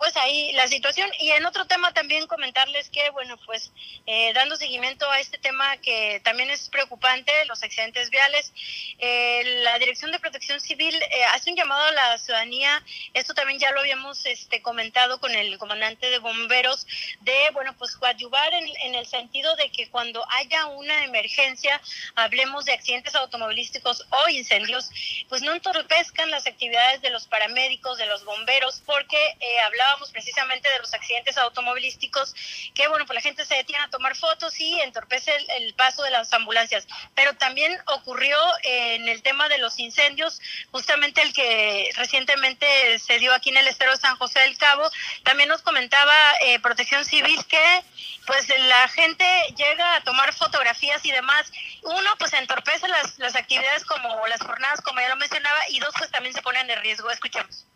[0.01, 1.11] pues ahí la situación.
[1.19, 3.71] Y en otro tema también comentarles que, bueno, pues
[4.07, 8.51] eh, dando seguimiento a este tema que también es preocupante, los accidentes viales,
[8.99, 12.83] eh, la Dirección de Protección Civil eh, hace un llamado a la ciudadanía,
[13.13, 16.87] esto también ya lo habíamos este, comentado con el comandante de bomberos,
[17.21, 21.79] de, bueno, pues coadyuvar en, en el sentido de que cuando haya una emergencia,
[22.15, 24.89] hablemos de accidentes automovilísticos o incendios,
[25.29, 29.19] pues no entorpezcan las actividades de los paramédicos, de los bomberos, porque
[29.67, 32.35] hablaba precisamente de los accidentes automovilísticos,
[32.75, 36.11] que bueno, pues la gente se detiene a tomar fotos y entorpece el, paso de
[36.11, 36.87] las ambulancias.
[37.15, 40.41] Pero también ocurrió en el tema de los incendios,
[40.71, 44.91] justamente el que recientemente se dio aquí en el estero de San José del Cabo.
[45.23, 47.83] También nos comentaba eh, Protección Civil que
[48.27, 49.25] pues la gente
[49.57, 51.51] llega a tomar fotografías y demás.
[51.83, 55.95] Uno, pues entorpece las, las actividades como las jornadas, como ya lo mencionaba, y dos,
[55.97, 57.11] pues también se ponen en riesgo.
[57.11, 57.67] Escuchemos.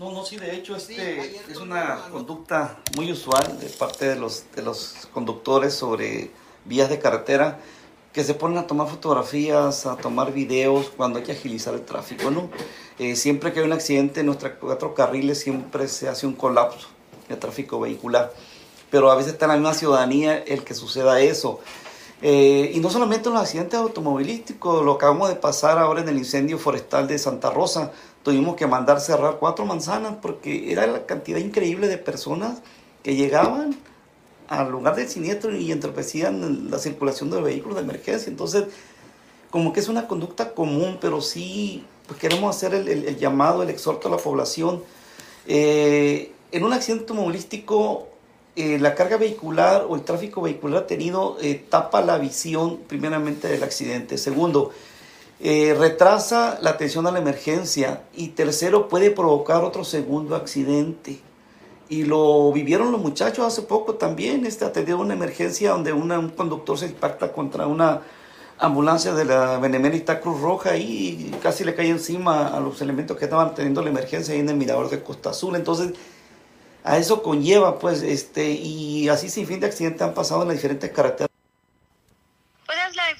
[0.00, 4.44] No, no, sí, de hecho este es una conducta muy usual de parte de los,
[4.56, 6.30] de los conductores sobre
[6.64, 7.58] vías de carretera
[8.14, 12.30] que se ponen a tomar fotografías, a tomar videos cuando hay que agilizar el tráfico,
[12.30, 12.48] ¿no?
[12.98, 16.88] Eh, siempre que hay un accidente en nuestros cuatro carriles siempre se hace un colapso
[17.28, 18.32] de tráfico vehicular,
[18.90, 21.60] pero a veces está en la misma ciudadanía el que suceda eso.
[22.22, 26.18] Eh, y no solamente en los accidentes automovilísticos, lo acabamos de pasar ahora en el
[26.18, 31.38] incendio forestal de Santa Rosa, tuvimos que mandar cerrar cuatro manzanas porque era la cantidad
[31.38, 32.58] increíble de personas
[33.02, 33.76] que llegaban
[34.48, 38.28] al lugar del siniestro y entorpecían la circulación de vehículos de emergencia.
[38.28, 38.64] Entonces,
[39.50, 44.08] como que es una conducta común, pero sí pues queremos hacer el, llamado, el exhorto
[44.08, 44.82] a la población.
[45.46, 48.08] Eh, en un accidente automovilístico,
[48.56, 53.62] eh, la carga vehicular o el tráfico vehicular tenido eh, tapa la visión primeramente del
[53.62, 54.18] accidente.
[54.18, 54.72] Segundo,
[55.42, 61.20] eh, retrasa la atención a la emergencia y tercero puede provocar otro segundo accidente.
[61.88, 66.78] Y lo vivieron los muchachos hace poco también, este, atendieron una emergencia donde un conductor
[66.78, 68.02] se impacta contra una
[68.58, 73.24] ambulancia de la Benemérita Cruz Roja y casi le cae encima a los elementos que
[73.24, 75.56] estaban teniendo la emergencia en el mirador de Costa Azul.
[75.56, 75.94] Entonces,
[76.84, 80.56] a eso conlleva, pues, este, y así sin fin de accidentes han pasado en las
[80.58, 81.29] diferentes carreteras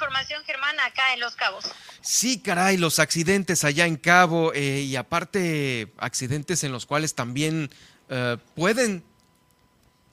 [0.01, 1.67] información, Germán, acá en Los Cabos.
[2.01, 7.71] Sí, caray, los accidentes allá en Cabo eh, y aparte accidentes en los cuales también
[8.09, 9.05] eh, pueden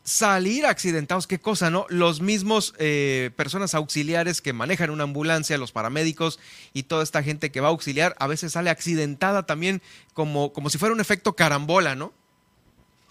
[0.03, 1.85] salir accidentados, qué cosa, ¿no?
[1.89, 6.39] Los mismos eh, personas auxiliares que manejan una ambulancia, los paramédicos
[6.73, 9.81] y toda esta gente que va a auxiliar, a veces sale accidentada también
[10.13, 12.13] como, como si fuera un efecto carambola, ¿no?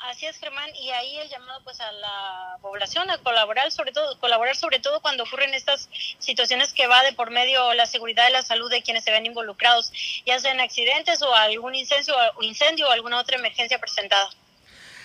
[0.08, 4.16] Así es, Germán, y ahí el llamado pues a la población a colaborar, sobre todo
[4.20, 5.88] colaborar sobre todo cuando ocurren estas
[6.20, 9.26] situaciones que va de por medio la seguridad y la salud de quienes se ven
[9.26, 9.92] involucrados,
[10.24, 14.30] ya sean accidentes o algún incendio, incendio o alguna otra emergencia presentada.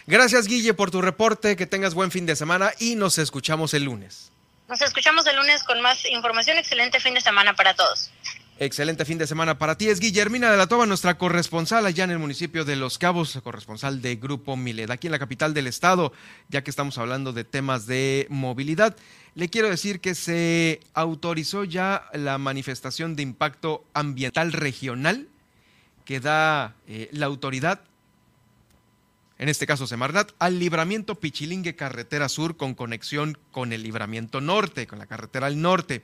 [0.06, 1.56] Gracias, Guille, por tu reporte.
[1.56, 4.32] Que tengas buen fin de semana y nos escuchamos el lunes.
[4.68, 6.60] Nos escuchamos el lunes con más información.
[6.60, 8.12] Excelente fin de semana para todos.
[8.60, 9.88] Excelente fin de semana para ti.
[9.88, 14.02] Es Guillermina de la Toba, nuestra corresponsal allá en el municipio de Los Cabos, corresponsal
[14.02, 16.14] de Grupo Milet, aquí en la capital del estado,
[16.48, 18.96] ya que estamos hablando de temas de movilidad.
[19.34, 25.28] Le quiero decir que se autorizó ya la manifestación de impacto ambiental regional
[26.06, 27.82] que da eh, la autoridad,
[29.40, 34.86] en este caso Semarnat, al libramiento Pichilingue Carretera Sur con conexión con el libramiento norte,
[34.86, 36.04] con la carretera al norte.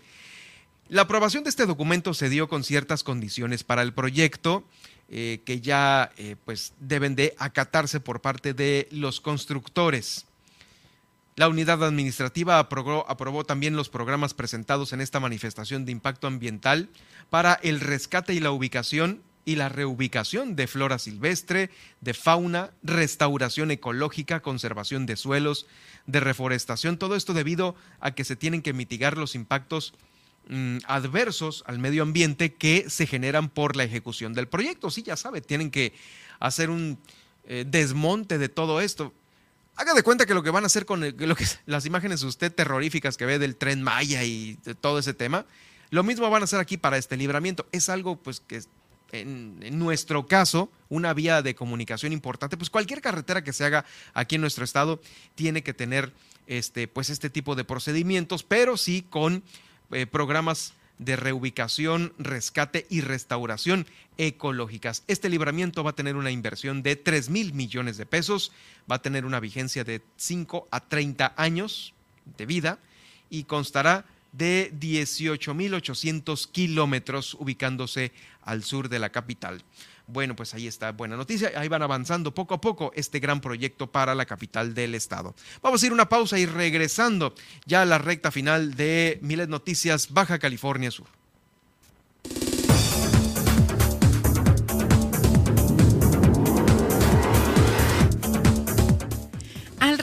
[0.90, 4.64] La aprobación de este documento se dio con ciertas condiciones para el proyecto
[5.10, 10.28] eh, que ya eh, pues deben de acatarse por parte de los constructores.
[11.36, 16.90] La unidad administrativa aprobó, aprobó, también los programas presentados en esta manifestación de impacto ambiental
[17.30, 21.70] para el rescate y la ubicación y la reubicación de flora silvestre,
[22.00, 25.68] de fauna, restauración ecológica, conservación de suelos,
[26.06, 29.94] de reforestación, todo esto debido a que se tienen que mitigar los impactos
[30.50, 34.90] Mm, adversos al medio ambiente que se generan por la ejecución del proyecto.
[34.90, 35.94] Sí, ya sabe, tienen que
[36.40, 36.98] hacer un
[37.48, 39.14] eh, desmonte de todo esto.
[39.76, 41.04] Haga de cuenta que lo que van a hacer con
[41.66, 45.46] las imágenes usted terroríficas que ve del tren Maya y de todo ese tema,
[45.90, 47.68] lo mismo van a hacer aquí para este libramiento.
[47.74, 48.62] Es algo pues que
[49.12, 53.84] en, en, nuestro caso, una vía de comunicación importante, pues cualquier carretera que se haga
[54.14, 55.02] aquí en nuestro estado
[55.36, 56.14] tiene que tener
[56.48, 59.44] este, pues este tipo de procedimientos, pero sí con
[59.92, 63.86] eh, programas de reubicación, rescate y restauración
[64.18, 65.04] ecológicas.
[65.08, 68.52] Este libramiento va a tener una inversión de 3 mil millones de pesos,
[68.90, 71.94] va a tener una vigencia de 5 a 30 años
[72.38, 72.80] de vida
[73.30, 78.12] y constará de 18.800 kilómetros ubicándose
[78.42, 79.64] al sur de la capital.
[80.08, 81.52] Bueno, pues ahí está, buena noticia.
[81.56, 85.36] Ahí van avanzando poco a poco este gran proyecto para la capital del estado.
[85.62, 87.36] Vamos a ir una pausa y regresando
[87.66, 91.08] ya a la recta final de Miles Noticias Baja California Sur.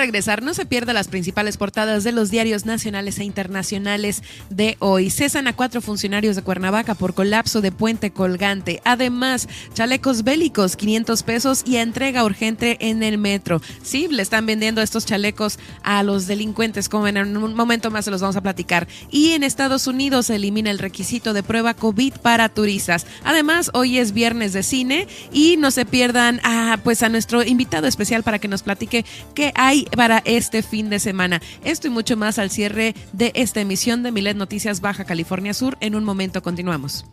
[0.05, 5.09] Regresar, no se pierda las principales portadas de los diarios nacionales e internacionales de hoy.
[5.09, 8.83] Cesan a cuatro funcionarios de Cuernavaca por colapso de puente colgante.
[8.85, 13.63] Además, chalecos bélicos, 500 pesos y entrega urgente en el metro.
[13.83, 18.11] Sí, le están vendiendo estos chalecos a los delincuentes, como en un momento más se
[18.11, 18.87] los vamos a platicar.
[19.11, 23.07] Y en Estados Unidos se elimina el requisito de prueba COVID para turistas.
[23.25, 27.87] Además, hoy es viernes de cine y no se pierdan a, pues a nuestro invitado
[27.87, 31.41] especial para que nos platique qué hay para este fin de semana.
[31.65, 35.77] Esto y mucho más al cierre de esta emisión de Milet Noticias Baja California Sur.
[35.81, 37.05] En un momento continuamos.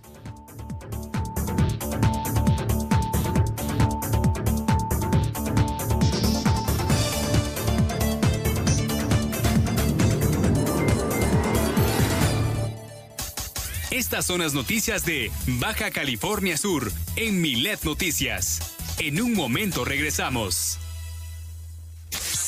[13.91, 18.75] Estas son las noticias de Baja California Sur en Milet Noticias.
[18.99, 20.79] En un momento regresamos.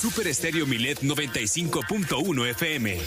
[0.03, 2.97] Super Estéreo Milet 95.1 FM.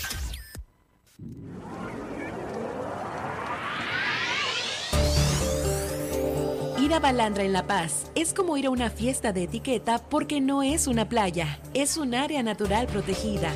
[6.80, 10.40] Ir a Balandra en La Paz es como ir a una fiesta de etiqueta porque
[10.40, 13.52] no es una playa, es un área natural protegida.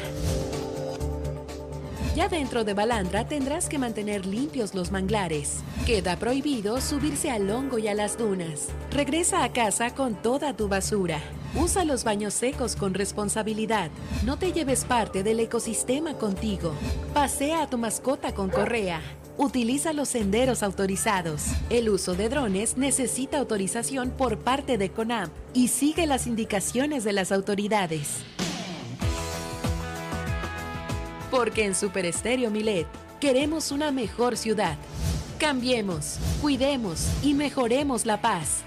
[2.16, 5.58] Ya dentro de Balandra tendrás que mantener limpios los manglares.
[5.86, 8.68] Queda prohibido subirse al hongo y a las dunas.
[8.90, 11.20] Regresa a casa con toda tu basura.
[11.54, 13.90] Usa los baños secos con responsabilidad.
[14.24, 16.72] No te lleves parte del ecosistema contigo.
[17.14, 19.00] Pasea a tu mascota con correa.
[19.36, 21.44] Utiliza los senderos autorizados.
[21.70, 27.12] El uso de drones necesita autorización por parte de CONAM y sigue las indicaciones de
[27.12, 28.18] las autoridades.
[31.30, 32.86] Porque en Super Estéreo Milet
[33.20, 34.76] queremos una mejor ciudad.
[35.38, 38.62] Cambiemos, cuidemos y mejoremos la paz.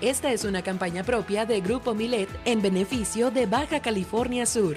[0.00, 4.76] Esta es una campaña propia de Grupo Milet en beneficio de Baja California Sur.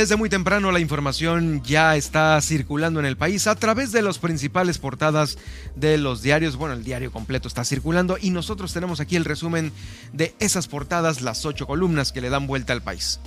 [0.00, 4.18] Desde muy temprano la información ya está circulando en el país a través de las
[4.18, 5.36] principales portadas
[5.76, 6.56] de los diarios.
[6.56, 9.72] Bueno, el diario completo está circulando y nosotros tenemos aquí el resumen
[10.14, 13.20] de esas portadas, las ocho columnas que le dan vuelta al país.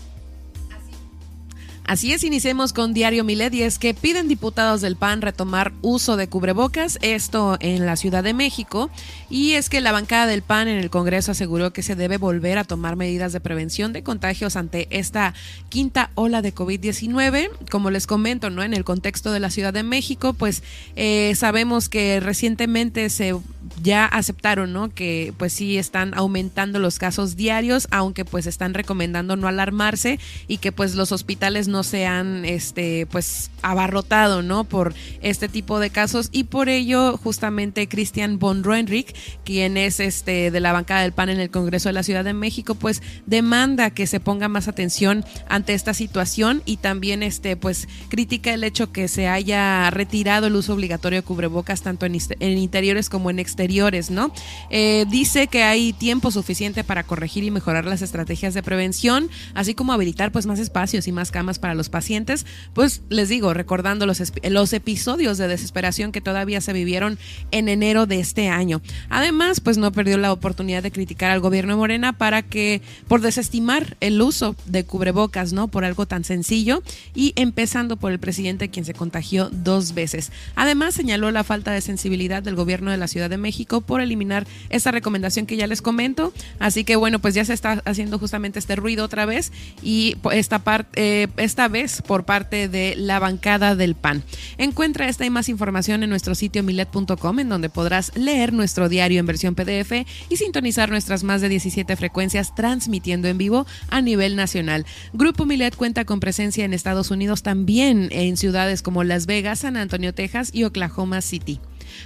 [1.85, 6.15] Así es, iniciemos con Diario Milet y es que piden diputados del PAN retomar uso
[6.15, 8.89] de cubrebocas, esto en la Ciudad de México,
[9.29, 12.57] y es que la bancada del PAN en el Congreso aseguró que se debe volver
[12.57, 15.33] a tomar medidas de prevención de contagios ante esta
[15.67, 17.49] quinta ola de COVID-19.
[17.69, 18.63] Como les comento, ¿no?
[18.63, 20.63] En el contexto de la Ciudad de México, pues
[20.95, 23.35] eh, sabemos que recientemente se
[23.81, 24.93] ya aceptaron, ¿no?
[24.93, 30.57] Que pues sí están aumentando los casos diarios, aunque pues están recomendando no alarmarse y
[30.57, 34.65] que pues los hospitales no sean este pues abarrotado, ¿no?
[34.65, 40.51] Por este tipo de casos y por ello justamente Christian von Roenrich, quien es este
[40.51, 43.89] de la bancada del PAN en el Congreso de la Ciudad de México, pues demanda
[43.89, 48.91] que se ponga más atención ante esta situación y también este pues critica el hecho
[48.91, 53.39] que se haya retirado el uso obligatorio de cubrebocas tanto en, en interiores como en
[53.39, 54.31] exteriores, ¿no?
[54.69, 59.73] Eh, dice que hay tiempo suficiente para corregir y mejorar las estrategias de prevención, así
[59.73, 62.45] como habilitar pues más espacios y más camas para los pacientes.
[62.73, 67.17] Pues les digo, recordando los, los episodios de desesperación que todavía se vivieron
[67.51, 68.81] en enero de este año.
[69.07, 73.21] Además, pues no perdió la oportunidad de criticar al gobierno de Morena para que, por
[73.21, 75.69] desestimar el uso de cubrebocas, ¿no?
[75.69, 76.83] Por algo tan sencillo
[77.15, 80.33] y empezando por el presidente quien se contagió dos veces.
[80.55, 84.45] Además, señaló la falta de sensibilidad del gobierno de la Ciudad de México por eliminar
[84.69, 86.33] esta recomendación que ya les comento.
[86.59, 90.59] Así que bueno, pues ya se está haciendo justamente este ruido otra vez y esta
[90.59, 90.89] parte,
[91.23, 94.23] eh, esta vez por parte de la bancada del PAN.
[94.57, 99.19] Encuentra esta y más información en nuestro sitio milet.com en donde podrás leer nuestro diario
[99.19, 99.91] en versión PDF
[100.29, 104.87] y sintonizar nuestras más de 17 frecuencias transmitiendo en vivo a nivel nacional.
[105.13, 109.77] Grupo Milet cuenta con presencia en Estados Unidos también en ciudades como Las Vegas, San
[109.77, 111.59] Antonio, Texas y Oklahoma City.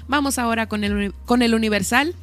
[0.10, 2.16] Vamos ahora con el, con el Universal.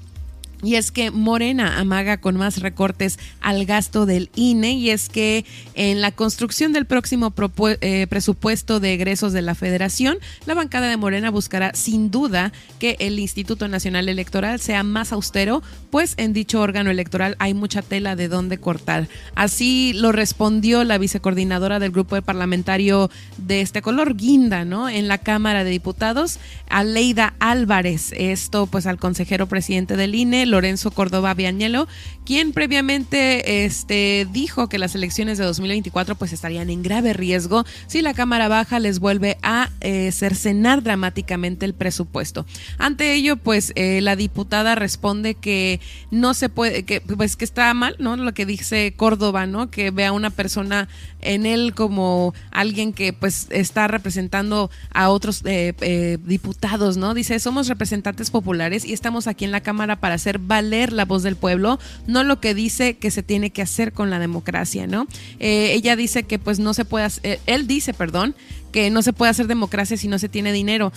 [0.65, 5.45] Y es que Morena amaga con más recortes al gasto del INE y es que
[5.75, 7.33] en la construcción del próximo
[7.81, 12.97] eh, presupuesto de egresos de la federación, la bancada de Morena buscará sin duda que
[13.01, 18.17] el Instituto Nacional Electoral sea más austero, pues en dicho órgano electoral hay mucha tela
[18.17, 19.09] de dónde cortar.
[19.35, 24.89] Así lo respondió la vicecoordinadora del grupo parlamentario de este color, Guinda, ¿no?
[24.89, 26.39] En la Cámara de Diputados,
[26.69, 31.89] Aleida Álvarez, esto pues al consejero presidente del INE, Lorenzo Córdoba Viañelo,
[32.25, 38.03] quien previamente este, dijo que las elecciones de 2024 pues estarían en grave riesgo si
[38.03, 42.47] la Cámara Baja les vuelve a eh, cercenar dramáticamente el presupuesto.
[42.79, 45.81] Ante ello, pues eh, la diputada responde que
[46.13, 48.17] no se puede, que pues que está mal, ¿no?
[48.17, 49.71] Lo que dice Córdoba, ¿no?
[49.71, 50.89] Que ve a una persona
[51.21, 57.13] en él como alguien que pues está representando a otros eh, diputados, ¿no?
[57.13, 61.23] Dice, somos representantes populares y estamos aquí en la Cámara para hacer valer la voz
[61.23, 65.07] del pueblo, no lo que dice que se tiene que hacer con la democracia, ¿no?
[65.39, 68.35] Eh, ella dice que pues no se puede, hacer, él dice, perdón,
[68.73, 70.93] que no se puede hacer democracia si no se tiene dinero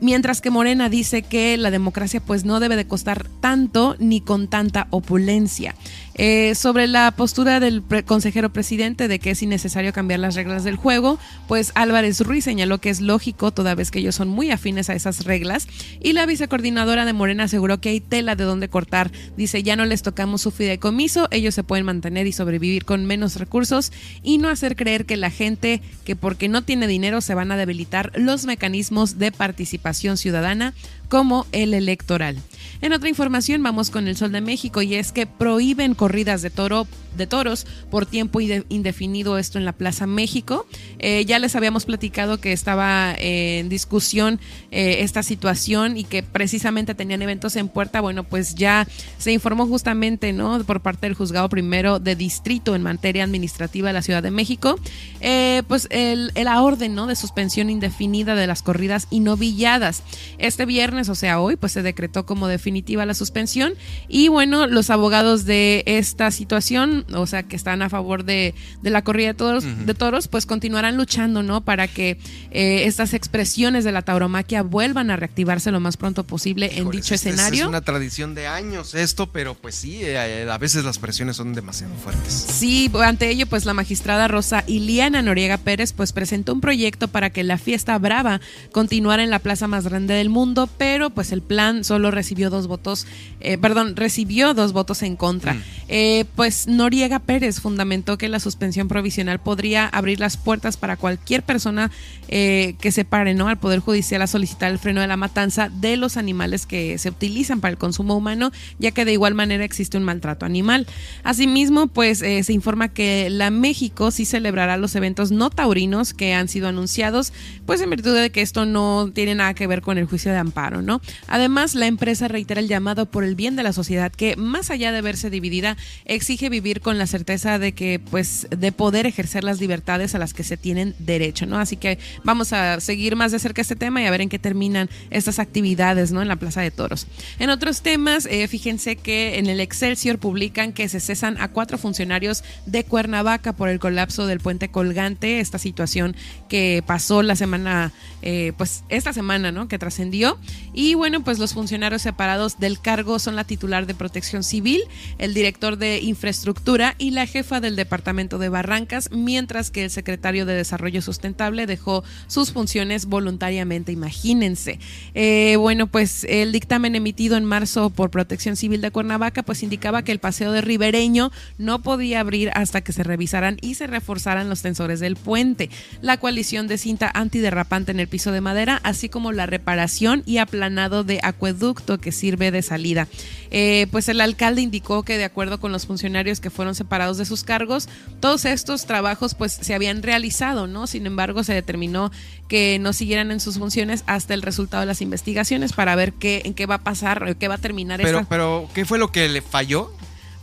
[0.00, 4.48] mientras que Morena dice que la democracia pues no debe de costar tanto ni con
[4.48, 5.74] tanta opulencia.
[6.14, 10.76] Eh, sobre la postura del consejero presidente de que es innecesario cambiar las reglas del
[10.76, 11.18] juego,
[11.48, 14.94] pues Álvarez Ruiz señaló que es lógico toda vez que ellos son muy afines a
[14.94, 15.66] esas reglas
[16.00, 19.10] y la vicecoordinadora de Morena aseguró que hay tela de donde cortar.
[19.36, 23.36] Dice, ya no les tocamos su fideicomiso, ellos se pueden mantener y sobrevivir con menos
[23.36, 23.92] recursos
[24.22, 27.56] y no hacer creer que la gente que porque no tiene dinero se van a
[27.56, 30.74] debilitar los mecanismos de participación ciudadana
[31.08, 32.36] como el electoral.
[32.82, 36.50] En otra información vamos con el Sol de México y es que prohíben corridas de
[36.50, 36.86] toro
[37.16, 40.66] de toros por tiempo indefinido esto en la Plaza México.
[40.98, 44.40] Eh, ya les habíamos platicado que estaba en discusión
[44.70, 48.00] eh, esta situación y que precisamente tenían eventos en puerta.
[48.00, 48.86] Bueno, pues ya
[49.18, 50.62] se informó justamente, ¿no?
[50.64, 54.78] Por parte del juzgado primero de distrito en materia administrativa de la Ciudad de México,
[55.20, 57.06] eh, pues el, la orden, ¿no?
[57.06, 60.02] De suspensión indefinida de las corridas y novilladas.
[60.38, 63.74] Este viernes, o sea, hoy, pues se decretó como definitiva la suspensión
[64.08, 69.02] y bueno, los abogados de esta situación o sea, que están a favor de, la
[69.02, 71.62] corrida de toros, de toros, pues continuarán luchando, ¿no?
[71.62, 72.18] Para que
[72.50, 77.14] eh, estas expresiones de la tauromaquia vuelvan a reactivarse lo más pronto posible en dicho
[77.14, 77.62] este escenario.
[77.62, 81.52] Es una tradición de años esto, pero pues sí, eh, a veces las presiones son
[81.54, 82.32] demasiado fuertes.
[82.32, 87.30] Sí, ante ello, pues la magistrada Rosa Iliana Noriega Pérez, pues presentó un proyecto para
[87.30, 88.40] que la fiesta brava
[88.72, 92.59] continuara en la plaza más grande del mundo, pero pues el plan solo recibió dos
[92.66, 93.06] votos,
[93.40, 95.54] eh, perdón, recibió dos votos en contra.
[95.54, 96.26] Mm.
[96.36, 101.44] pues no Noriega Pérez fundamentó que la suspensión provisional podría abrir las puertas para cualquier
[101.44, 101.92] persona
[102.26, 103.46] eh, que se pare ¿no?
[103.46, 107.10] al Poder Judicial a solicitar el freno de la matanza de los animales que se
[107.10, 108.50] utilizan para el consumo humano,
[108.80, 110.88] ya que de igual manera existe un maltrato animal.
[111.22, 116.34] Asimismo, pues eh, se informa que la México sí celebrará los eventos no taurinos que
[116.34, 117.32] han sido anunciados,
[117.66, 120.38] pues en virtud de que esto no tiene nada que ver con el juicio de
[120.38, 121.00] amparo, ¿no?
[121.28, 122.26] Además, la empresa
[122.58, 126.48] el llamado por el bien de la sociedad que, más allá de verse dividida, exige
[126.48, 130.44] vivir con la certeza de que, pues, de poder ejercer las libertades a las que
[130.44, 131.58] se tienen derecho, ¿no?
[131.58, 134.38] Así que vamos a seguir más de cerca este tema y a ver en qué
[134.38, 136.22] terminan estas actividades, ¿no?
[136.22, 137.06] En la Plaza de Toros.
[137.38, 141.78] En otros temas, eh, fíjense que en el Excelsior publican que se cesan a cuatro
[141.78, 146.16] funcionarios de Cuernavaca por el colapso del puente colgante, esta situación
[146.50, 149.68] que pasó la semana, eh, pues, esta semana, ¿no?
[149.68, 150.36] Que trascendió.
[150.74, 154.82] Y bueno, pues los funcionarios separados del cargo son la titular de Protección Civil,
[155.18, 160.44] el director de Infraestructura y la jefa del departamento de Barrancas, mientras que el secretario
[160.44, 164.80] de Desarrollo Sustentable dejó sus funciones voluntariamente, imagínense.
[165.14, 170.02] Eh, bueno, pues el dictamen emitido en marzo por Protección Civil de Cuernavaca, pues indicaba
[170.02, 174.48] que el paseo de Ribereño no podía abrir hasta que se revisaran y se reforzaran
[174.48, 175.70] los tensores del puente,
[176.02, 181.04] la de cinta antiderrapante en el piso de madera, así como la reparación y aplanado
[181.04, 183.08] de acueducto que sirve de salida.
[183.50, 187.26] Eh, pues el alcalde indicó que de acuerdo con los funcionarios que fueron separados de
[187.26, 187.88] sus cargos,
[188.20, 190.86] todos estos trabajos pues se habían realizado, ¿no?
[190.86, 192.10] Sin embargo, se determinó
[192.48, 196.42] que no siguieran en sus funciones hasta el resultado de las investigaciones para ver qué,
[196.44, 199.28] en qué va a pasar, qué va a terminar pero, Pero, ¿qué fue lo que
[199.28, 199.92] le falló?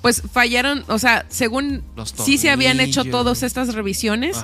[0.01, 1.83] Pues fallaron, o sea, según
[2.23, 4.37] sí se habían hecho todas estas revisiones,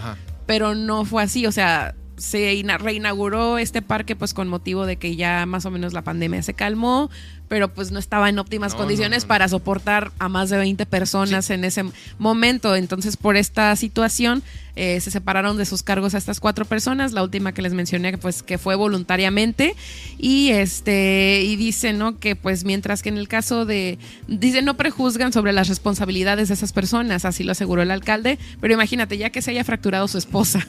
[0.45, 5.15] pero no fue así, o sea, se reinauguró este parque pues con motivo de que
[5.15, 7.09] ya más o menos la pandemia se calmó,
[7.53, 11.63] pero pues no estaba en óptimas condiciones para soportar a más de 20 personas en
[11.63, 11.85] ese
[12.17, 12.75] momento.
[12.75, 14.41] Entonces, por esta situación,
[14.75, 18.17] eh, se separaron de sus cargos a estas cuatro personas, la última que les mencioné,
[18.17, 19.75] pues que fue voluntariamente,
[20.17, 22.17] y este, y dice, ¿no?
[22.17, 26.55] Que pues mientras que en el caso de, dice, no prejuzgan sobre las responsabilidades de
[26.55, 30.17] esas personas, así lo aseguró el alcalde, pero imagínate, ya que se haya fracturado su
[30.17, 30.65] esposa.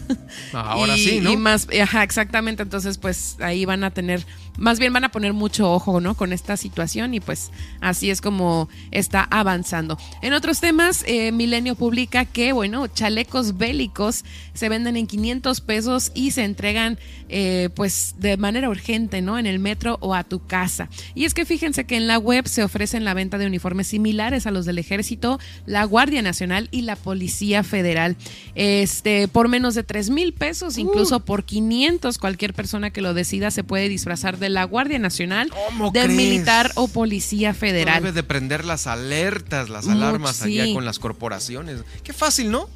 [0.53, 1.33] Ahora sí, ¿no?
[1.33, 4.27] Y más, ajá, exactamente, entonces pues ahí van a tener
[4.59, 6.15] más bien van a poner mucho ojo, ¿no?
[6.15, 7.51] Con esta situación y pues
[7.81, 9.99] así es como está avanzando.
[10.23, 16.13] En otros temas, eh, Milenio publica que, bueno, chalecos bélicos se venden en 500 pesos
[16.15, 16.99] y se entregan
[17.29, 19.39] eh, pues de manera urgente, ¿no?
[19.39, 20.89] En el metro o a tu casa.
[21.15, 24.47] Y es que fíjense que en la web se ofrecen la venta de uniformes similares
[24.47, 28.17] a los del ejército, la Guardia Nacional y la Policía Federal.
[28.55, 31.21] Este, por menos de 3 mil pesos, incluso uh.
[31.21, 35.51] por 500, cualquier persona que lo decida se puede disfrazar de de la Guardia Nacional,
[35.93, 38.03] del militar o policía federal.
[38.03, 41.81] debe de prender las alertas, las alarmas allá con las corporaciones.
[42.03, 42.69] Qué fácil, ¿no?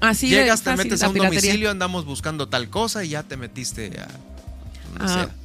[0.00, 3.90] Así Llegas, te metes a un domicilio, andamos buscando tal cosa y ya te metiste
[3.98, 4.08] a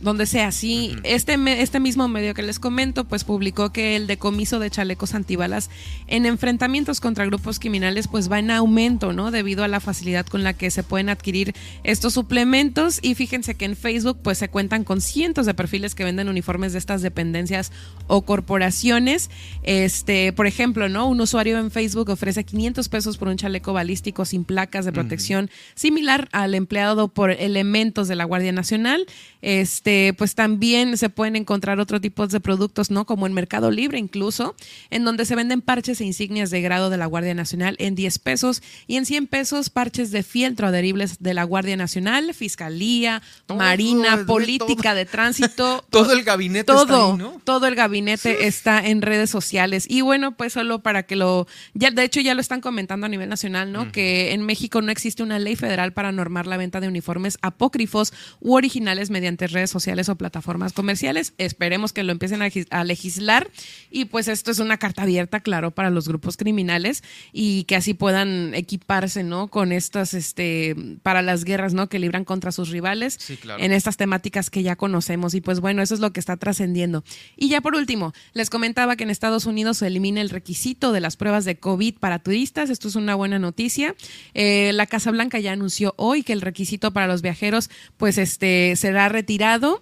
[0.01, 0.95] donde sea, sí.
[1.03, 5.69] este, este mismo medio que les comento, pues publicó que el decomiso de chalecos antibalas
[6.07, 9.31] en enfrentamientos contra grupos criminales, pues va en aumento, ¿no?
[9.31, 11.53] Debido a la facilidad con la que se pueden adquirir
[11.83, 12.99] estos suplementos.
[13.01, 16.73] Y fíjense que en Facebook, pues se cuentan con cientos de perfiles que venden uniformes
[16.73, 17.71] de estas dependencias
[18.07, 19.29] o corporaciones.
[19.63, 21.07] Este, por ejemplo, ¿no?
[21.07, 25.49] Un usuario en Facebook ofrece 500 pesos por un chaleco balístico sin placas de protección,
[25.75, 29.05] similar al empleado por elementos de la Guardia Nacional.
[29.43, 33.05] Este, pues también se pueden encontrar otro tipo de productos, ¿no?
[33.05, 34.55] Como en Mercado Libre incluso,
[34.89, 38.19] en donde se venden parches e insignias de grado de la Guardia Nacional en 10
[38.19, 44.23] pesos y en 100 pesos parches de fieltro adheribles de la Guardia Nacional, Fiscalía, Marina,
[44.25, 45.83] Política de Tránsito.
[45.89, 47.41] todo el gabinete todo, está ¿no?
[47.43, 49.87] Todo el gabinete está en redes sociales.
[49.89, 53.09] Y bueno, pues solo para que lo, ya de hecho ya lo están comentando a
[53.09, 53.91] nivel nacional, ¿no?
[53.91, 58.13] Que en México no existe una ley federal para normar la venta de uniformes apócrifos
[58.39, 61.33] u originales mediante redes sociales o plataformas comerciales.
[61.37, 63.49] Esperemos que lo empiecen a, legislar
[63.91, 67.93] y pues esto es una carta abierta, claro, para los grupos criminales y que así
[67.93, 69.47] puedan equiparse, ¿no?
[69.47, 71.89] Con estas, este, para las guerras, ¿no?
[71.89, 73.19] Que libran contra sus rivales
[73.57, 77.03] en estas temáticas que ya conocemos y pues bueno, eso es lo que está trascendiendo.
[77.35, 80.99] Y ya por último, les comentaba que en Estados Unidos se elimina el requisito de
[80.99, 82.69] las pruebas de COVID para turistas.
[82.69, 83.95] Esto es una buena noticia.
[84.33, 88.75] Eh, la Casa Blanca ya anunció hoy que el requisito para los viajeros pues este
[88.75, 89.22] será retirado.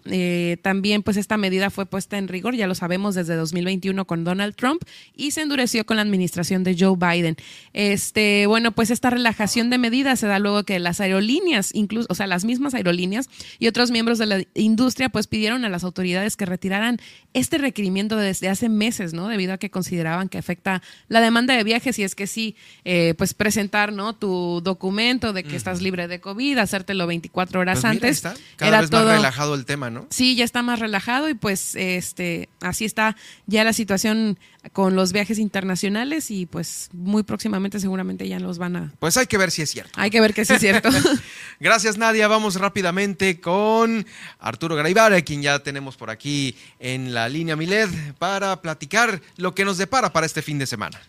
[0.05, 4.23] Eh, también pues esta medida fue puesta en rigor, ya lo sabemos, desde 2021 con
[4.23, 4.83] Donald Trump
[5.15, 7.35] y se endureció con la administración de Joe Biden.
[7.73, 12.15] Este, bueno, pues esta relajación de medidas se da luego que las aerolíneas, incluso, o
[12.15, 16.37] sea, las mismas aerolíneas y otros miembros de la industria pues pidieron a las autoridades
[16.37, 16.97] que retiraran
[17.33, 19.27] este requerimiento desde hace meses, ¿no?
[19.27, 22.55] Debido a que consideraban que afecta la demanda de viajes y es que sí,
[22.85, 24.13] eh, pues presentar, ¿no?
[24.13, 28.21] Tu documento de que estás libre de COVID, hacértelo 24 horas pues antes.
[28.21, 28.37] Cada
[28.67, 30.07] era vez todo, relajado el tema, ¿no?
[30.09, 33.15] Sí, ya está más relajado y pues este así está
[33.47, 34.37] ya la situación
[34.73, 38.93] con los viajes internacionales y pues muy próximamente seguramente ya los van a...
[38.99, 39.91] Pues hay que ver si es cierto.
[39.95, 40.89] Hay que ver que sí es cierto.
[41.59, 44.05] Gracias Nadia, vamos rápidamente con
[44.39, 47.89] Arturo Graibara, quien ya tenemos por aquí en la línea Miled
[48.19, 50.99] para platicar lo que nos depara para este fin de semana.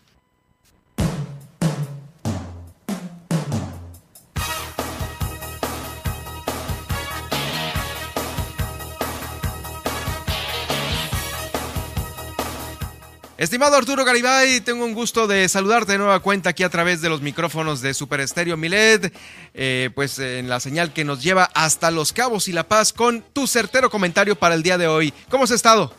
[13.43, 17.09] Estimado Arturo Garibay, tengo un gusto de saludarte de nueva cuenta aquí a través de
[17.09, 19.13] los micrófonos de Super Estéreo Milet,
[19.53, 23.21] eh, pues en la señal que nos lleva hasta Los Cabos y La Paz con
[23.21, 25.13] tu certero comentario para el día de hoy.
[25.29, 25.93] ¿Cómo has estado?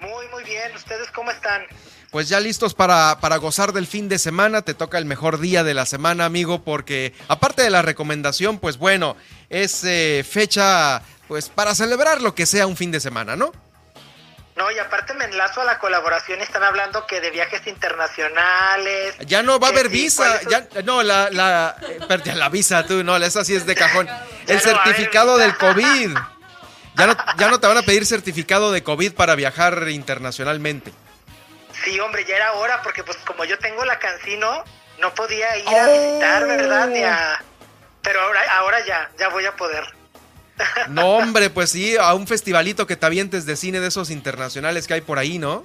[0.00, 0.74] Muy, muy bien.
[0.74, 1.62] ¿Ustedes cómo están?
[2.10, 5.62] Pues ya listos para, para gozar del fin de semana, te toca el mejor día
[5.62, 9.16] de la semana, amigo, porque aparte de la recomendación, pues bueno,
[9.48, 13.52] es eh, fecha pues para celebrar lo que sea un fin de semana, ¿no?
[14.56, 19.14] No, y aparte me enlazo a la colaboración, están hablando que de viajes internacionales.
[19.26, 23.18] Ya no va a haber visa, ya, no, la, la, eh, la visa tú, no,
[23.18, 24.08] esa sí es de cajón.
[24.46, 26.16] El certificado del COVID.
[26.94, 30.94] Ya no, ya no te van a pedir certificado de COVID para viajar internacionalmente.
[31.84, 34.64] Sí, hombre, ya era hora, porque pues como yo tengo la cancino,
[34.98, 36.88] no podía ir a visitar, ¿verdad?
[36.88, 37.44] Ni a...
[38.00, 39.84] Pero ahora, ahora ya, ya voy a poder.
[40.88, 44.86] No, hombre, pues sí, a un festivalito que te avientes de cine de esos internacionales
[44.86, 45.62] que hay por ahí, ¿no?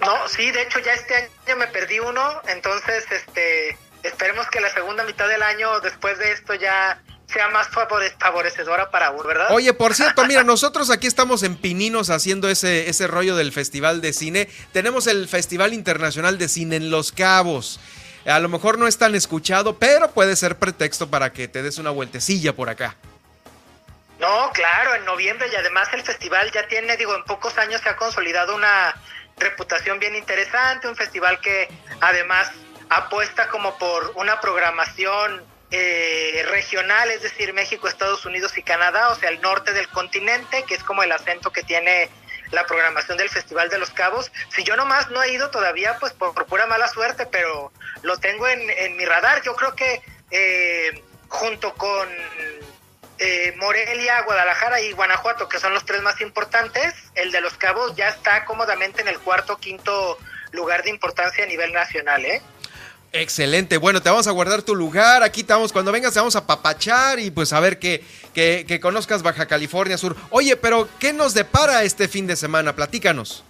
[0.00, 4.72] No, sí, de hecho ya este año me perdí uno, entonces este esperemos que la
[4.72, 9.48] segunda mitad del año después de esto ya sea más favorecedora para Ur, ¿verdad?
[9.50, 14.00] Oye, por cierto, mira, nosotros aquí estamos en Pininos haciendo ese, ese rollo del Festival
[14.00, 14.48] de Cine.
[14.72, 17.78] Tenemos el Festival Internacional de Cine en Los Cabos.
[18.26, 21.78] A lo mejor no es tan escuchado, pero puede ser pretexto para que te des
[21.78, 22.96] una vueltecilla por acá.
[24.20, 27.88] No, claro, en noviembre y además el festival ya tiene, digo, en pocos años se
[27.88, 28.94] ha consolidado una
[29.38, 31.68] reputación bien interesante, un festival que
[32.02, 32.52] además
[32.90, 39.14] apuesta como por una programación eh, regional, es decir, México, Estados Unidos y Canadá, o
[39.14, 42.10] sea, el norte del continente, que es como el acento que tiene
[42.50, 44.30] la programación del Festival de los Cabos.
[44.50, 47.72] Si yo nomás no he ido todavía, pues por, pura mala suerte, pero
[48.02, 49.40] lo tengo en, en mi radar.
[49.42, 52.08] Yo creo que eh, junto con
[53.20, 57.94] eh, Morelia, Guadalajara y Guanajuato, que son los tres más importantes, el de los cabos
[57.94, 60.18] ya está cómodamente en el cuarto quinto
[60.52, 62.40] lugar de importancia a nivel nacional, ¿eh?
[63.12, 66.46] Excelente, bueno, te vamos a guardar tu lugar, aquí estamos, cuando vengas te vamos a
[66.46, 68.02] papachar y pues a ver que,
[68.32, 70.16] que, conozcas Baja California Sur.
[70.30, 72.74] Oye, pero ¿qué nos depara este fin de semana?
[72.74, 73.44] Platícanos.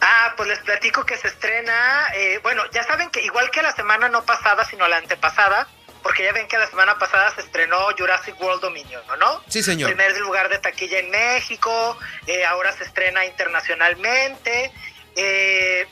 [0.00, 3.72] Ah, pues les platico que se estrena, eh, bueno, ya saben que igual que la
[3.72, 5.66] semana no pasada, sino la antepasada,
[6.02, 9.42] porque ya ven que la semana pasada se estrenó Jurassic World Dominion, ¿no?
[9.48, 9.90] Sí, señor.
[9.90, 14.72] Primer lugar de taquilla en México, eh, ahora se estrena internacionalmente.
[15.16, 15.86] Eh,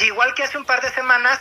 [0.00, 1.40] y igual que hace un par de semanas,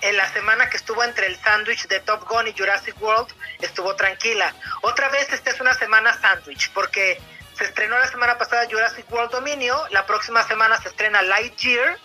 [0.00, 3.28] en la semana que estuvo entre el sándwich de Top Gun y Jurassic World,
[3.60, 4.54] estuvo tranquila.
[4.82, 7.20] Otra vez esta es una semana sándwich, porque
[7.56, 11.98] se estrenó la semana pasada Jurassic World Dominio, la próxima semana se estrena Lightyear,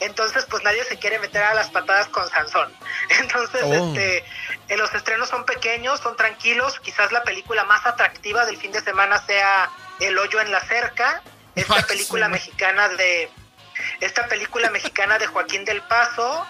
[0.00, 2.72] entonces pues nadie se quiere meter a las patadas con Sansón.
[3.20, 3.74] Entonces, Oh.
[3.94, 4.24] este,
[4.68, 8.80] eh, los estrenos son pequeños, son tranquilos, quizás la película más atractiva del fin de
[8.80, 9.70] semana sea
[10.00, 11.22] El hoyo en la cerca,
[11.54, 13.30] esta película mexicana de
[14.00, 16.46] esta película mexicana de Joaquín del Paso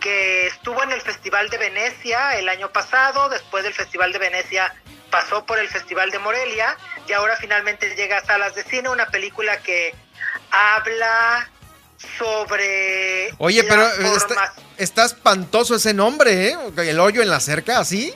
[0.00, 4.74] que estuvo en el Festival de Venecia el año pasado, después del Festival de Venecia
[5.10, 6.76] pasó por el Festival de Morelia
[7.06, 9.94] y ahora finalmente llega a salas de cine, una película que
[10.50, 11.48] habla
[12.18, 16.56] sobre Oye, la pero forma- está, está espantoso ese nombre, ¿eh?
[16.76, 18.14] El hoyo en la cerca, ¿así?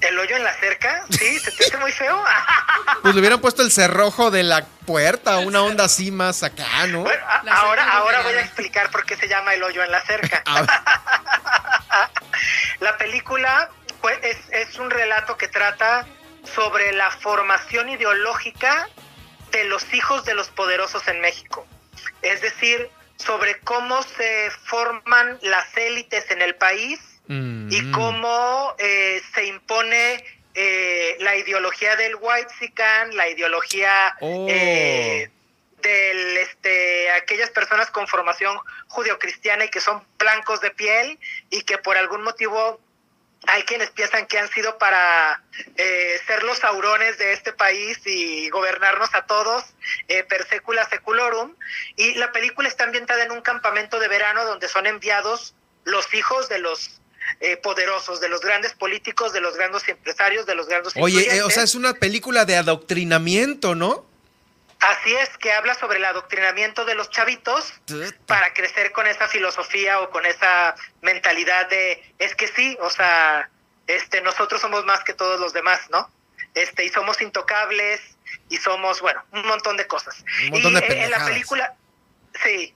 [0.00, 2.22] el hoyo en la cerca, sí, se te hace muy feo.
[3.02, 7.00] Pues le hubieran puesto el cerrojo de la puerta, una onda así más acá, ¿no?
[7.02, 10.02] Bueno, a- ahora, ahora voy a explicar por qué se llama El hoyo en la
[10.04, 10.42] cerca.
[12.80, 13.70] la película
[14.00, 16.06] pues, es, es un relato que trata
[16.54, 18.88] sobre la formación ideológica
[19.52, 21.66] de los hijos de los poderosos en México.
[22.24, 27.72] Es decir, sobre cómo se forman las élites en el país Mm.
[27.72, 30.22] y cómo eh, se impone
[30.54, 32.52] eh, la ideología del white
[33.12, 34.46] la ideología Oh.
[34.48, 35.30] eh,
[35.80, 38.56] del este aquellas personas con formación
[38.88, 41.18] judeocristiana y que son blancos de piel
[41.50, 42.80] y que por algún motivo
[43.46, 45.42] hay quienes piensan que han sido para
[45.76, 49.64] eh, ser los saurones de este país y gobernarnos a todos
[50.08, 51.54] eh, per secula seculorum
[51.96, 55.54] y la película está ambientada en un campamento de verano donde son enviados
[55.84, 57.00] los hijos de los
[57.40, 61.42] eh, poderosos, de los grandes políticos, de los grandes empresarios, de los grandes Oye, eh,
[61.42, 64.06] o sea, es una película de adoctrinamiento, ¿no?
[64.88, 67.72] Así es, que habla sobre el adoctrinamiento de los chavitos
[68.26, 73.48] para crecer con esa filosofía o con esa mentalidad de, es que sí, o sea,
[73.86, 76.10] este, nosotros somos más que todos los demás, ¿no?
[76.54, 78.00] Este, y somos intocables
[78.48, 80.22] y somos, bueno, un montón de cosas.
[80.44, 81.74] Un montón y de en la película,
[82.44, 82.74] sí,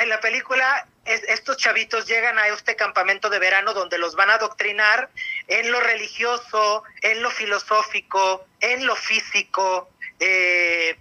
[0.00, 4.30] en la película es- estos chavitos llegan a este campamento de verano donde los van
[4.30, 5.10] a adoctrinar
[5.48, 10.98] en lo religioso, en lo filosófico, en lo físico, eh,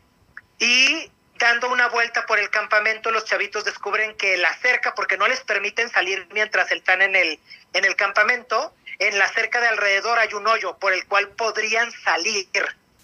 [0.60, 5.28] y dando una vuelta por el campamento, los chavitos descubren que la cerca, porque no
[5.28, 7.40] les permiten salir mientras están en el,
[7.74, 11.90] en el campamento, en la cerca de alrededor hay un hoyo por el cual podrían
[12.04, 12.48] salir,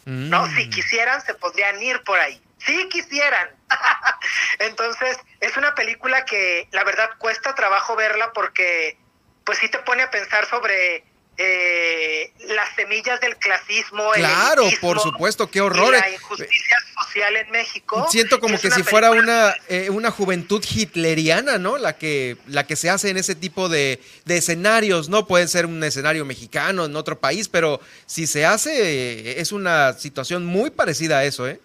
[0.03, 0.45] ¿no?
[0.51, 2.39] Si quisieran, se podrían ir por ahí.
[2.59, 3.49] Si quisieran.
[4.59, 8.97] Entonces, es una película que la verdad cuesta trabajo verla porque,
[9.45, 11.03] pues sí te pone a pensar sobre
[11.37, 14.13] eh, las semillas del clasismo.
[14.13, 15.91] el Claro, elitismo por supuesto, qué y horror.
[15.91, 18.07] la injusticia social en México.
[18.09, 21.77] Siento como que si fuera una, eh, una juventud hitleriana, ¿no?
[21.77, 25.27] La que, la que se hace en ese tipo de, de escenarios, ¿no?
[25.27, 29.93] Puede ser un escenario mexicano en otro país, pero si se hace, eh, es una
[29.93, 31.59] situación muy parecida a eso, ¿eh?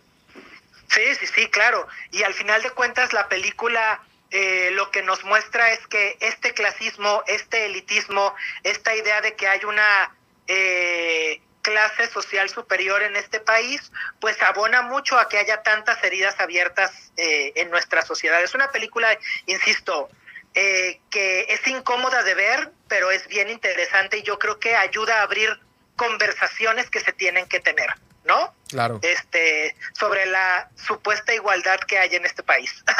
[0.88, 1.86] Sí, sí, sí, claro.
[2.10, 6.54] Y al final de cuentas la película eh, lo que nos muestra es que este
[6.54, 10.14] clasismo, este elitismo, esta idea de que hay una
[10.46, 16.38] eh, clase social superior en este país, pues abona mucho a que haya tantas heridas
[16.40, 18.42] abiertas eh, en nuestra sociedad.
[18.42, 19.16] Es una película,
[19.46, 20.08] insisto,
[20.54, 25.20] eh, que es incómoda de ver, pero es bien interesante y yo creo que ayuda
[25.20, 25.60] a abrir
[25.96, 27.90] conversaciones que se tienen que tener,
[28.24, 28.54] ¿no?
[28.68, 29.00] Claro.
[29.02, 32.70] este sobre la supuesta igualdad que hay en este país.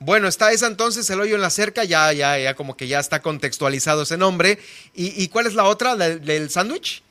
[0.00, 2.98] Bueno, está esa entonces, el hoyo en la cerca, ya, ya, ya como que ya
[2.98, 4.58] está contextualizado ese nombre.
[4.94, 7.04] ¿Y, y cuál es la otra, la- del sándwich?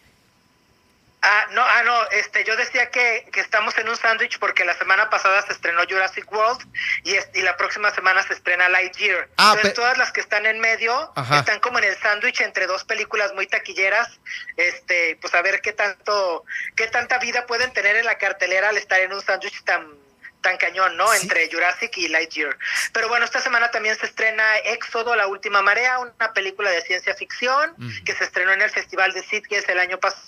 [1.24, 4.74] Ah, no, ah, no, este, yo decía que, que estamos en un sándwich porque la
[4.74, 6.66] semana pasada se estrenó Jurassic World
[7.04, 9.30] y, es- y la próxima semana se estrena Lightyear.
[9.38, 11.40] Ah, Entonces todas las que están en medio Ajá.
[11.40, 14.20] están como en el sándwich entre dos películas muy taquilleras,
[14.58, 16.44] este, pues a ver qué tanto,
[16.76, 20.02] qué tanta vida pueden tener en la cartelera al estar en un sándwich tan
[20.42, 21.14] tan cañón, ¿no?
[21.14, 22.58] Entre Jurassic y Lightyear.
[22.94, 27.14] Pero bueno, esta semana también se estrena Éxodo, la última marea, una película de ciencia
[27.14, 27.76] ficción
[28.06, 30.24] que se estestrenó en el Festival de Sitges el año pasado,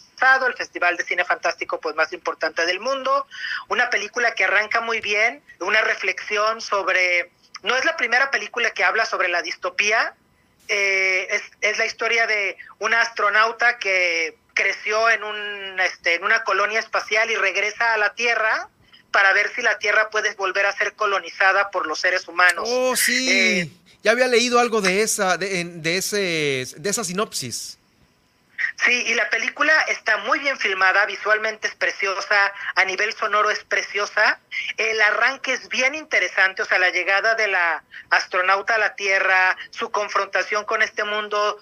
[0.48, 3.28] el festival de cine fantástico pues más importante del mundo.
[3.68, 7.32] Una película que arranca muy bien, una reflexión sobre
[7.62, 10.16] no es la primera película que habla sobre la distopía,
[10.68, 16.44] eh, es, es la historia de una astronauta que creció en un este, en una
[16.44, 18.70] colonia espacial y regresa a la Tierra
[19.12, 22.68] para ver si la Tierra puede volver a ser colonizada por los seres humanos.
[22.68, 23.30] Oh, sí.
[23.30, 23.70] Eh,
[24.04, 27.78] ya había leído algo de esa, de, ese, de esa sinopsis.
[28.78, 33.64] Sí, y la película está muy bien filmada, visualmente es preciosa, a nivel sonoro es
[33.64, 34.40] preciosa.
[34.78, 39.56] El arranque es bien interesante, o sea, la llegada de la astronauta a la Tierra,
[39.70, 41.60] su confrontación con este mundo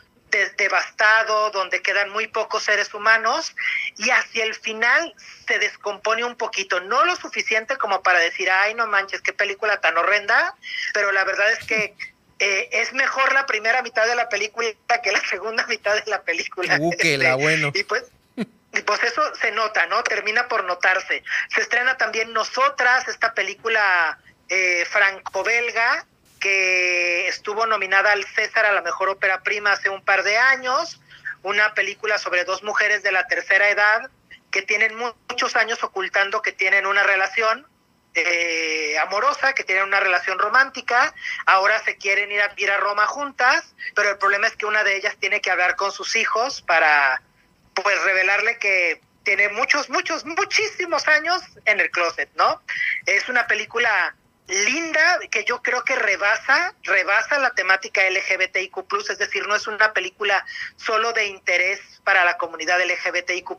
[0.57, 3.53] devastado, donde quedan muy pocos seres humanos,
[3.97, 5.13] y hacia el final
[5.45, 9.81] se descompone un poquito, no lo suficiente como para decir, ay, no manches, qué película
[9.81, 10.55] tan horrenda,
[10.93, 11.95] pero la verdad es que
[12.43, 14.67] eh, es mejor la primera mitad de la película
[15.03, 16.75] que la segunda mitad de la película.
[16.79, 17.71] Uh, que la este, bueno.
[17.75, 18.05] Y pues,
[18.35, 20.01] y pues eso se nota, ¿no?
[20.01, 21.23] Termina por notarse.
[21.53, 24.17] Se estrena también Nosotras, esta película
[24.49, 26.07] eh, franco-belga,
[26.39, 30.99] que estuvo nominada al César a la mejor ópera prima hace un par de años,
[31.43, 34.09] una película sobre dos mujeres de la tercera edad
[34.49, 37.67] que tienen muchos años ocultando que tienen una relación
[38.13, 41.13] eh, amorosa, que tienen una relación romántica,
[41.45, 44.83] ahora se quieren ir a ir a Roma juntas, pero el problema es que una
[44.83, 47.21] de ellas tiene que hablar con sus hijos para
[47.73, 52.61] pues revelarle que tiene muchos, muchos, muchísimos años en el closet, ¿no?
[53.05, 54.15] Es una película
[54.47, 58.75] linda que yo creo que rebasa, rebasa la temática LGBTIQ+,
[59.09, 63.57] es decir, no es una película solo de interés para la comunidad LGBTIQ+,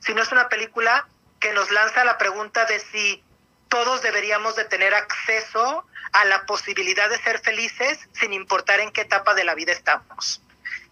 [0.00, 1.06] sino es una película
[1.40, 3.22] que nos lanza la pregunta de si
[3.72, 9.00] todos deberíamos de tener acceso a la posibilidad de ser felices sin importar en qué
[9.00, 10.42] etapa de la vida estamos.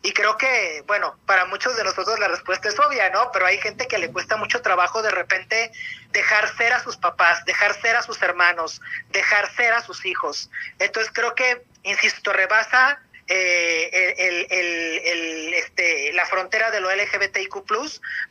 [0.01, 3.31] Y creo que, bueno, para muchos de nosotros la respuesta es obvia, ¿no?
[3.32, 5.70] Pero hay gente que le cuesta mucho trabajo de repente
[6.12, 8.81] dejar ser a sus papás, dejar ser a sus hermanos,
[9.11, 10.51] dejar ser a sus hijos.
[10.78, 14.15] Entonces creo que, insisto, rebasa eh,
[14.51, 17.62] el, este, la frontera de lo LGBTIQ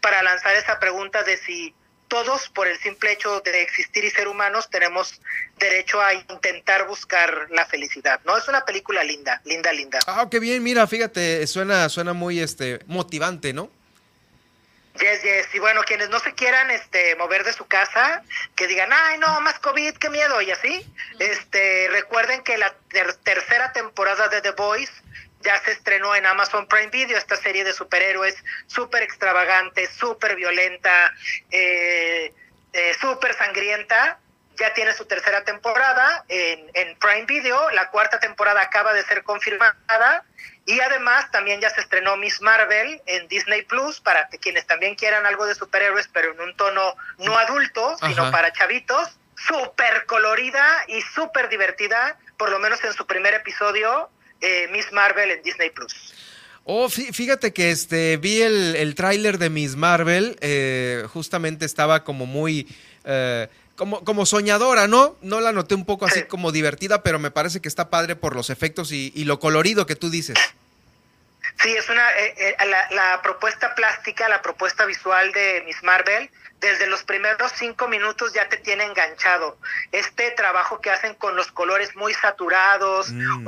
[0.02, 1.76] para lanzar esa pregunta de si
[2.10, 5.22] todos, por el simple hecho de existir y ser humanos, tenemos
[5.58, 8.38] derecho a intentar buscar la felicidad, ¿no?
[8.38, 10.00] Es una película linda, linda, linda.
[10.08, 13.72] Ah, qué bien, mira, fíjate, suena, suena muy este, motivante, ¿no?
[15.00, 15.48] Yes, yes.
[15.54, 18.24] Y bueno, quienes no se quieran este, mover de su casa,
[18.56, 20.86] que digan, ay, no, más COVID, qué miedo, y así,
[21.20, 22.76] este, recuerden que la
[23.24, 24.92] tercera temporada de The Voice
[25.42, 28.36] ya se estrenó en Amazon Prime Video esta serie de superhéroes
[28.68, 31.14] súper extravagante, súper violenta,
[31.52, 32.34] eh,
[32.74, 34.20] eh, súper sangrienta.
[34.58, 37.70] Ya tiene su tercera temporada en, en Prime Video.
[37.72, 40.26] La cuarta temporada acaba de ser confirmada.
[40.66, 45.26] Y además también ya se estrenó Miss Marvel en Disney Plus para quienes también quieran
[45.26, 49.18] algo de superhéroes, pero en un tono no adulto, sino para chavitos.
[49.36, 54.10] Súper colorida y súper divertida, por lo menos en su primer episodio
[54.42, 56.14] eh, Miss Marvel en Disney Plus.
[56.64, 62.26] Oh, fíjate que este vi el, el tráiler de Miss Marvel, eh, justamente estaba como
[62.26, 62.68] muy
[63.06, 65.16] eh, como, como soñadora, ¿no?
[65.22, 68.36] No la noté un poco así como divertida, pero me parece que está padre por
[68.36, 70.38] los efectos y, lo colorido que tú dices.
[71.64, 72.06] Sí, es una
[72.68, 76.30] la, la, propuesta plástica, la propuesta visual de Miss Marvel.
[76.60, 79.58] Desde los primeros cinco minutos ya te tiene enganchado.
[79.92, 83.48] Este trabajo que hacen con los colores muy saturados, mm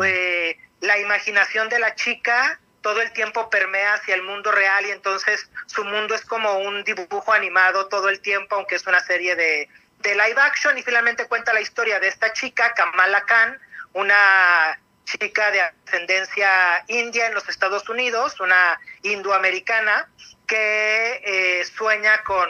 [0.81, 5.49] la imaginación de la chica todo el tiempo permea hacia el mundo real y entonces
[5.67, 9.69] su mundo es como un dibujo animado todo el tiempo, aunque es una serie de,
[9.99, 13.59] de live action y finalmente cuenta la historia de esta chica, Kamala Khan,
[13.93, 20.09] una chica de ascendencia india en los Estados Unidos, una indoamericana
[20.47, 22.49] que eh, sueña con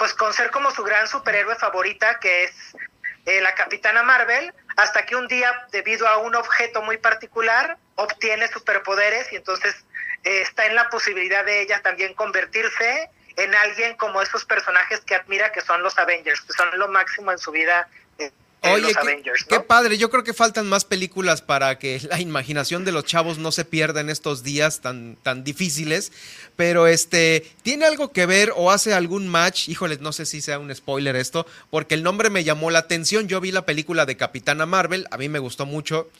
[0.00, 2.52] pues con ser como su gran superhéroe favorita que es
[3.26, 8.48] eh, la Capitana Marvel, hasta que un día, debido a un objeto muy particular, obtiene
[8.48, 9.74] superpoderes y entonces
[10.24, 15.16] eh, está en la posibilidad de ella también convertirse en alguien como esos personajes que
[15.16, 17.86] admira que son los Avengers, que son lo máximo en su vida
[18.62, 18.92] Oye,
[19.48, 19.96] qué, padre.
[19.96, 23.64] Yo creo que faltan más películas para que la imaginación de los chavos no se
[23.64, 26.12] pierda en estos días tan, tan difíciles.
[26.56, 29.68] Pero este, ¿tiene algo que ver o hace algún match?
[29.68, 33.28] Híjole, no sé si sea un spoiler esto, porque el nombre me llamó la atención.
[33.28, 36.10] Yo vi la película de Capitana Marvel, a mí me gustó mucho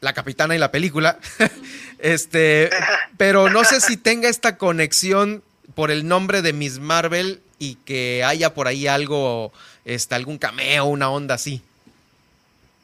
[0.00, 1.18] la capitana y la película.
[1.98, 2.70] este,
[3.16, 5.42] pero no sé si tenga esta conexión
[5.74, 9.52] por el nombre de Miss Marvel y que haya por ahí algo
[9.86, 11.62] este, algún cameo, una onda así.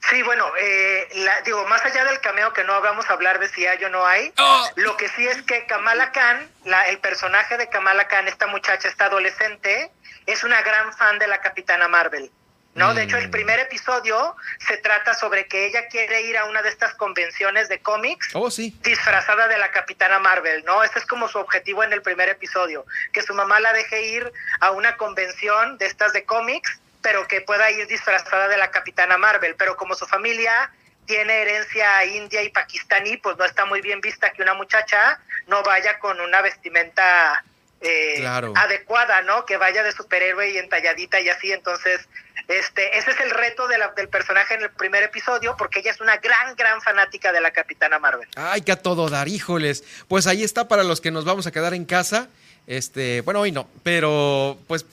[0.08, 1.08] Sí, bueno, eh,
[1.44, 4.06] digo, más allá del cameo que no vamos a hablar de si hay o no
[4.06, 4.68] hay, ¡Oh!
[4.76, 8.88] lo que sí es que Kamala Khan, la, el personaje de Kamala Khan, esta muchacha,
[8.88, 9.90] esta adolescente,
[10.26, 12.30] es una gran fan de la Capitana Marvel.
[12.74, 12.94] ¿no?
[12.94, 13.32] De hecho, el mm.
[13.32, 14.34] primer episodio
[14.66, 18.50] se trata sobre que ella quiere ir a una de estas convenciones de cómics oh,
[18.50, 18.74] sí.
[18.82, 20.82] disfrazada de la Capitana Marvel, ¿no?
[20.82, 24.32] Ese es como su objetivo en el primer episodio, que su mamá la deje ir
[24.60, 29.18] a una convención de estas de cómics pero que pueda ir disfrazada de la Capitana
[29.18, 30.70] Marvel, pero como su familia
[31.06, 35.62] tiene herencia india y pakistaní, pues no está muy bien vista que una muchacha no
[35.62, 37.44] vaya con una vestimenta
[37.80, 38.24] eh,
[38.54, 39.44] adecuada, ¿no?
[39.44, 41.52] Que vaya de superhéroe y entalladita y así.
[41.52, 42.08] Entonces,
[42.46, 45.90] este, ese es el reto de la, del personaje en el primer episodio, porque ella
[45.90, 48.28] es una gran, gran fanática de la Capitana Marvel.
[48.36, 49.84] Ay, que a todo dar, híjoles.
[50.06, 52.28] Pues ahí está para los que nos vamos a quedar en casa.
[52.66, 54.86] Este, bueno, hoy no, pero pues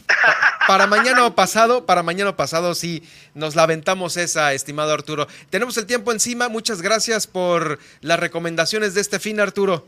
[0.67, 5.27] para mañana pasado, para mañana pasado sí nos lamentamos esa, estimado Arturo.
[5.49, 9.85] Tenemos el tiempo encima, muchas gracias por las recomendaciones de este fin, Arturo.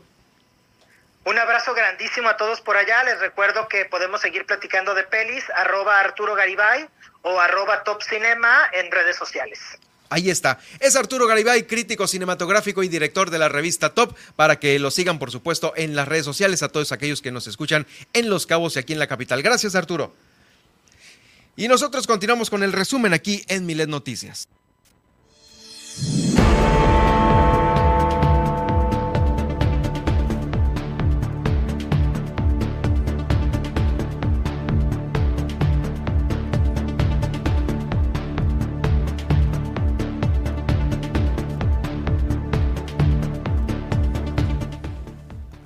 [1.24, 3.04] Un abrazo grandísimo a todos por allá.
[3.04, 6.88] Les recuerdo que podemos seguir platicando de pelis, arroba Arturo Garibay
[7.22, 9.60] o arroba Top Cinema en redes sociales.
[10.12, 10.58] Ahí está.
[10.78, 15.18] Es Arturo Garibay, crítico cinematográfico y director de la revista Top, para que lo sigan,
[15.18, 18.76] por supuesto, en las redes sociales a todos aquellos que nos escuchan en Los Cabos
[18.76, 19.42] y aquí en la capital.
[19.42, 20.14] Gracias, Arturo.
[21.56, 24.48] Y nosotros continuamos con el resumen aquí en Milet Noticias.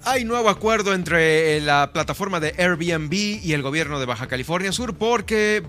[0.09, 4.95] Hay nuevo acuerdo entre la plataforma de Airbnb y el gobierno de Baja California Sur
[4.95, 5.65] porque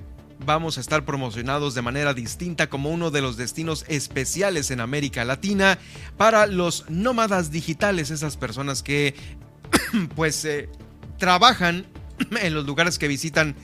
[0.46, 5.26] vamos a estar promocionados de manera distinta como uno de los destinos especiales en América
[5.26, 5.80] Latina
[6.18, 9.16] para los nómadas digitales, esas personas que
[10.16, 10.70] pues eh,
[11.18, 11.88] trabajan
[12.40, 13.56] en los lugares que visitan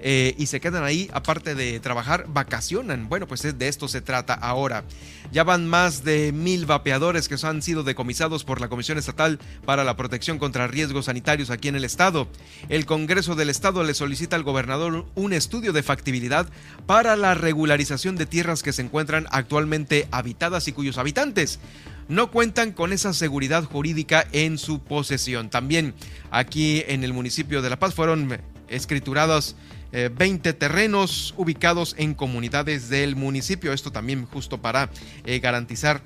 [0.00, 3.08] eh, y se quedan ahí, aparte de trabajar, vacacionan.
[3.08, 4.84] Bueno, pues de esto se trata ahora.
[5.32, 9.84] Ya van más de mil vapeadores que han sido decomisados por la Comisión Estatal para
[9.84, 12.28] la Protección contra Riesgos Sanitarios aquí en el Estado.
[12.68, 16.48] El Congreso del Estado le solicita al gobernador un estudio de factibilidad
[16.86, 21.60] para la regularización de tierras que se encuentran actualmente habitadas y cuyos habitantes
[22.08, 25.50] no cuentan con esa seguridad jurídica en su posesión.
[25.50, 25.94] También
[26.30, 29.56] aquí en el municipio de La Paz fueron escriturados
[29.92, 33.72] 20 eh, terrenos ubicados en comunidades del municipio.
[33.72, 34.90] Esto también justo para
[35.24, 36.02] eh, garantizar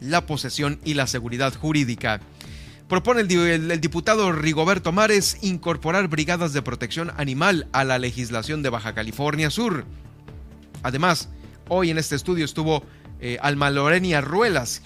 [0.00, 2.20] la posesión y la seguridad jurídica.
[2.88, 8.92] Propone el, diputado Rigoberto Mares incorporar brigadas de protección animal a la legislación de Baja
[8.92, 9.86] California Sur.
[10.82, 11.30] Además,
[11.68, 12.84] hoy en este estudio estuvo
[13.20, 14.82] eh, Alma Lorenia Ruelas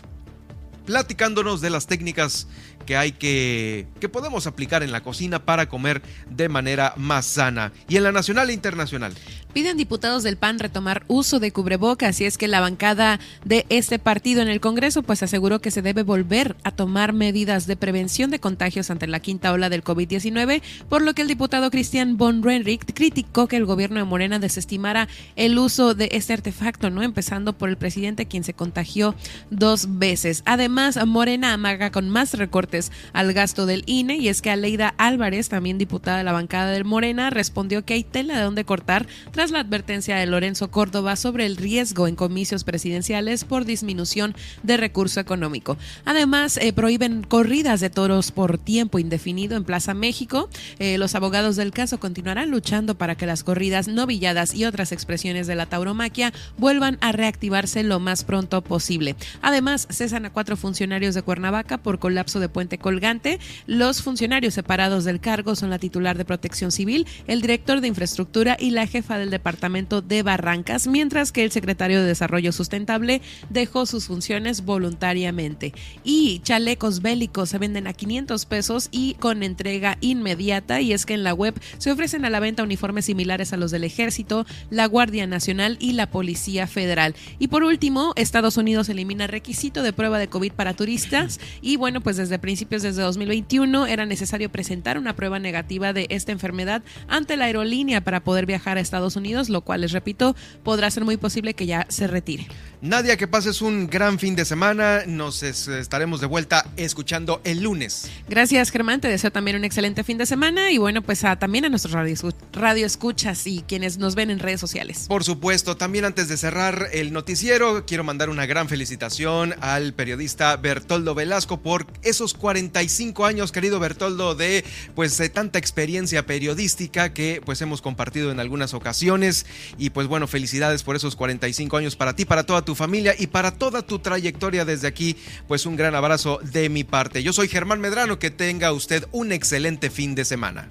[0.85, 2.47] platicándonos de las técnicas
[2.87, 6.01] que hay que que podemos aplicar en la cocina para comer
[6.31, 9.13] de manera más sana y en la nacional e internacional.
[9.53, 13.99] Piden diputados del PAN retomar uso de cubrebocas y es que la bancada de este
[13.99, 18.31] partido en el Congreso pues aseguró que se debe volver a tomar medidas de prevención
[18.31, 20.61] de contagios ante la quinta ola del COVID-19,
[20.91, 25.09] por lo que el diputado Cristian von Renrick criticó que el gobierno de Morena desestimara
[25.37, 27.03] el uso de este artefacto, ¿no?
[27.03, 29.15] Empezando por el presidente quien se contagió
[29.51, 30.43] dos veces.
[30.45, 32.76] Además, Morena amaga con más recortes
[33.13, 36.85] al gasto del INE y es que Aleida Álvarez, también diputada de la bancada del
[36.85, 41.47] Morena, respondió que hay tela de dónde cortar tras la advertencia de Lorenzo Córdoba sobre
[41.47, 45.77] el riesgo en comicios presidenciales por disminución de recurso económico.
[46.05, 50.49] Además, eh, prohíben corridas de toros por tiempo indefinido en Plaza México.
[50.79, 55.47] Eh, los abogados del caso continuarán luchando para que las corridas novilladas y otras expresiones
[55.47, 59.17] de la tauromaquia vuelvan a reactivarse lo más pronto posible.
[59.43, 63.39] Además, cesan a cuatro funcionarios de Cuernavaca por colapso de colgante.
[63.67, 68.57] Los funcionarios separados del cargo son la titular de Protección Civil, el director de Infraestructura
[68.59, 73.87] y la jefa del departamento de Barrancas, mientras que el secretario de Desarrollo Sustentable dejó
[73.87, 75.73] sus funciones voluntariamente.
[76.05, 80.81] Y chalecos bélicos se venden a 500 pesos y con entrega inmediata.
[80.81, 83.71] Y es que en la web se ofrecen a la venta uniformes similares a los
[83.71, 87.15] del Ejército, la Guardia Nacional y la Policía Federal.
[87.39, 91.41] Y por último, Estados Unidos elimina requisito de prueba de COVID para turistas.
[91.61, 96.83] Y bueno, pues desde desde 2021 era necesario presentar una prueba negativa de esta enfermedad
[97.09, 101.05] ante la aerolínea para poder viajar a Estados Unidos lo cual les repito, podrá ser
[101.05, 102.47] muy posible que ya se retire.
[102.81, 105.03] Nadia, que pases un gran fin de semana.
[105.07, 108.09] Nos estaremos de vuelta escuchando el lunes.
[108.29, 109.01] Gracias, Germán.
[109.01, 112.15] Te deseo también un excelente fin de semana y bueno, pues también a nuestros radio,
[112.53, 115.07] radio escuchas y quienes nos ven en redes sociales.
[115.09, 120.57] Por supuesto, también antes de cerrar el noticiero, quiero mandar una gran felicitación al periodista
[120.57, 124.65] Bertoldo Velasco por esos 45 años, querido Bertoldo, de
[124.95, 129.47] pues de tanta experiencia periodística que pues hemos compartido en algunas ocasiones
[129.79, 133.27] y pues bueno, felicidades por esos 45 años para ti, para toda tu familia y
[133.27, 135.17] para toda tu trayectoria desde aquí,
[135.49, 137.25] pues un gran abrazo de mi parte.
[137.25, 140.71] Yo soy Germán Medrano, que tenga usted un excelente fin de semana.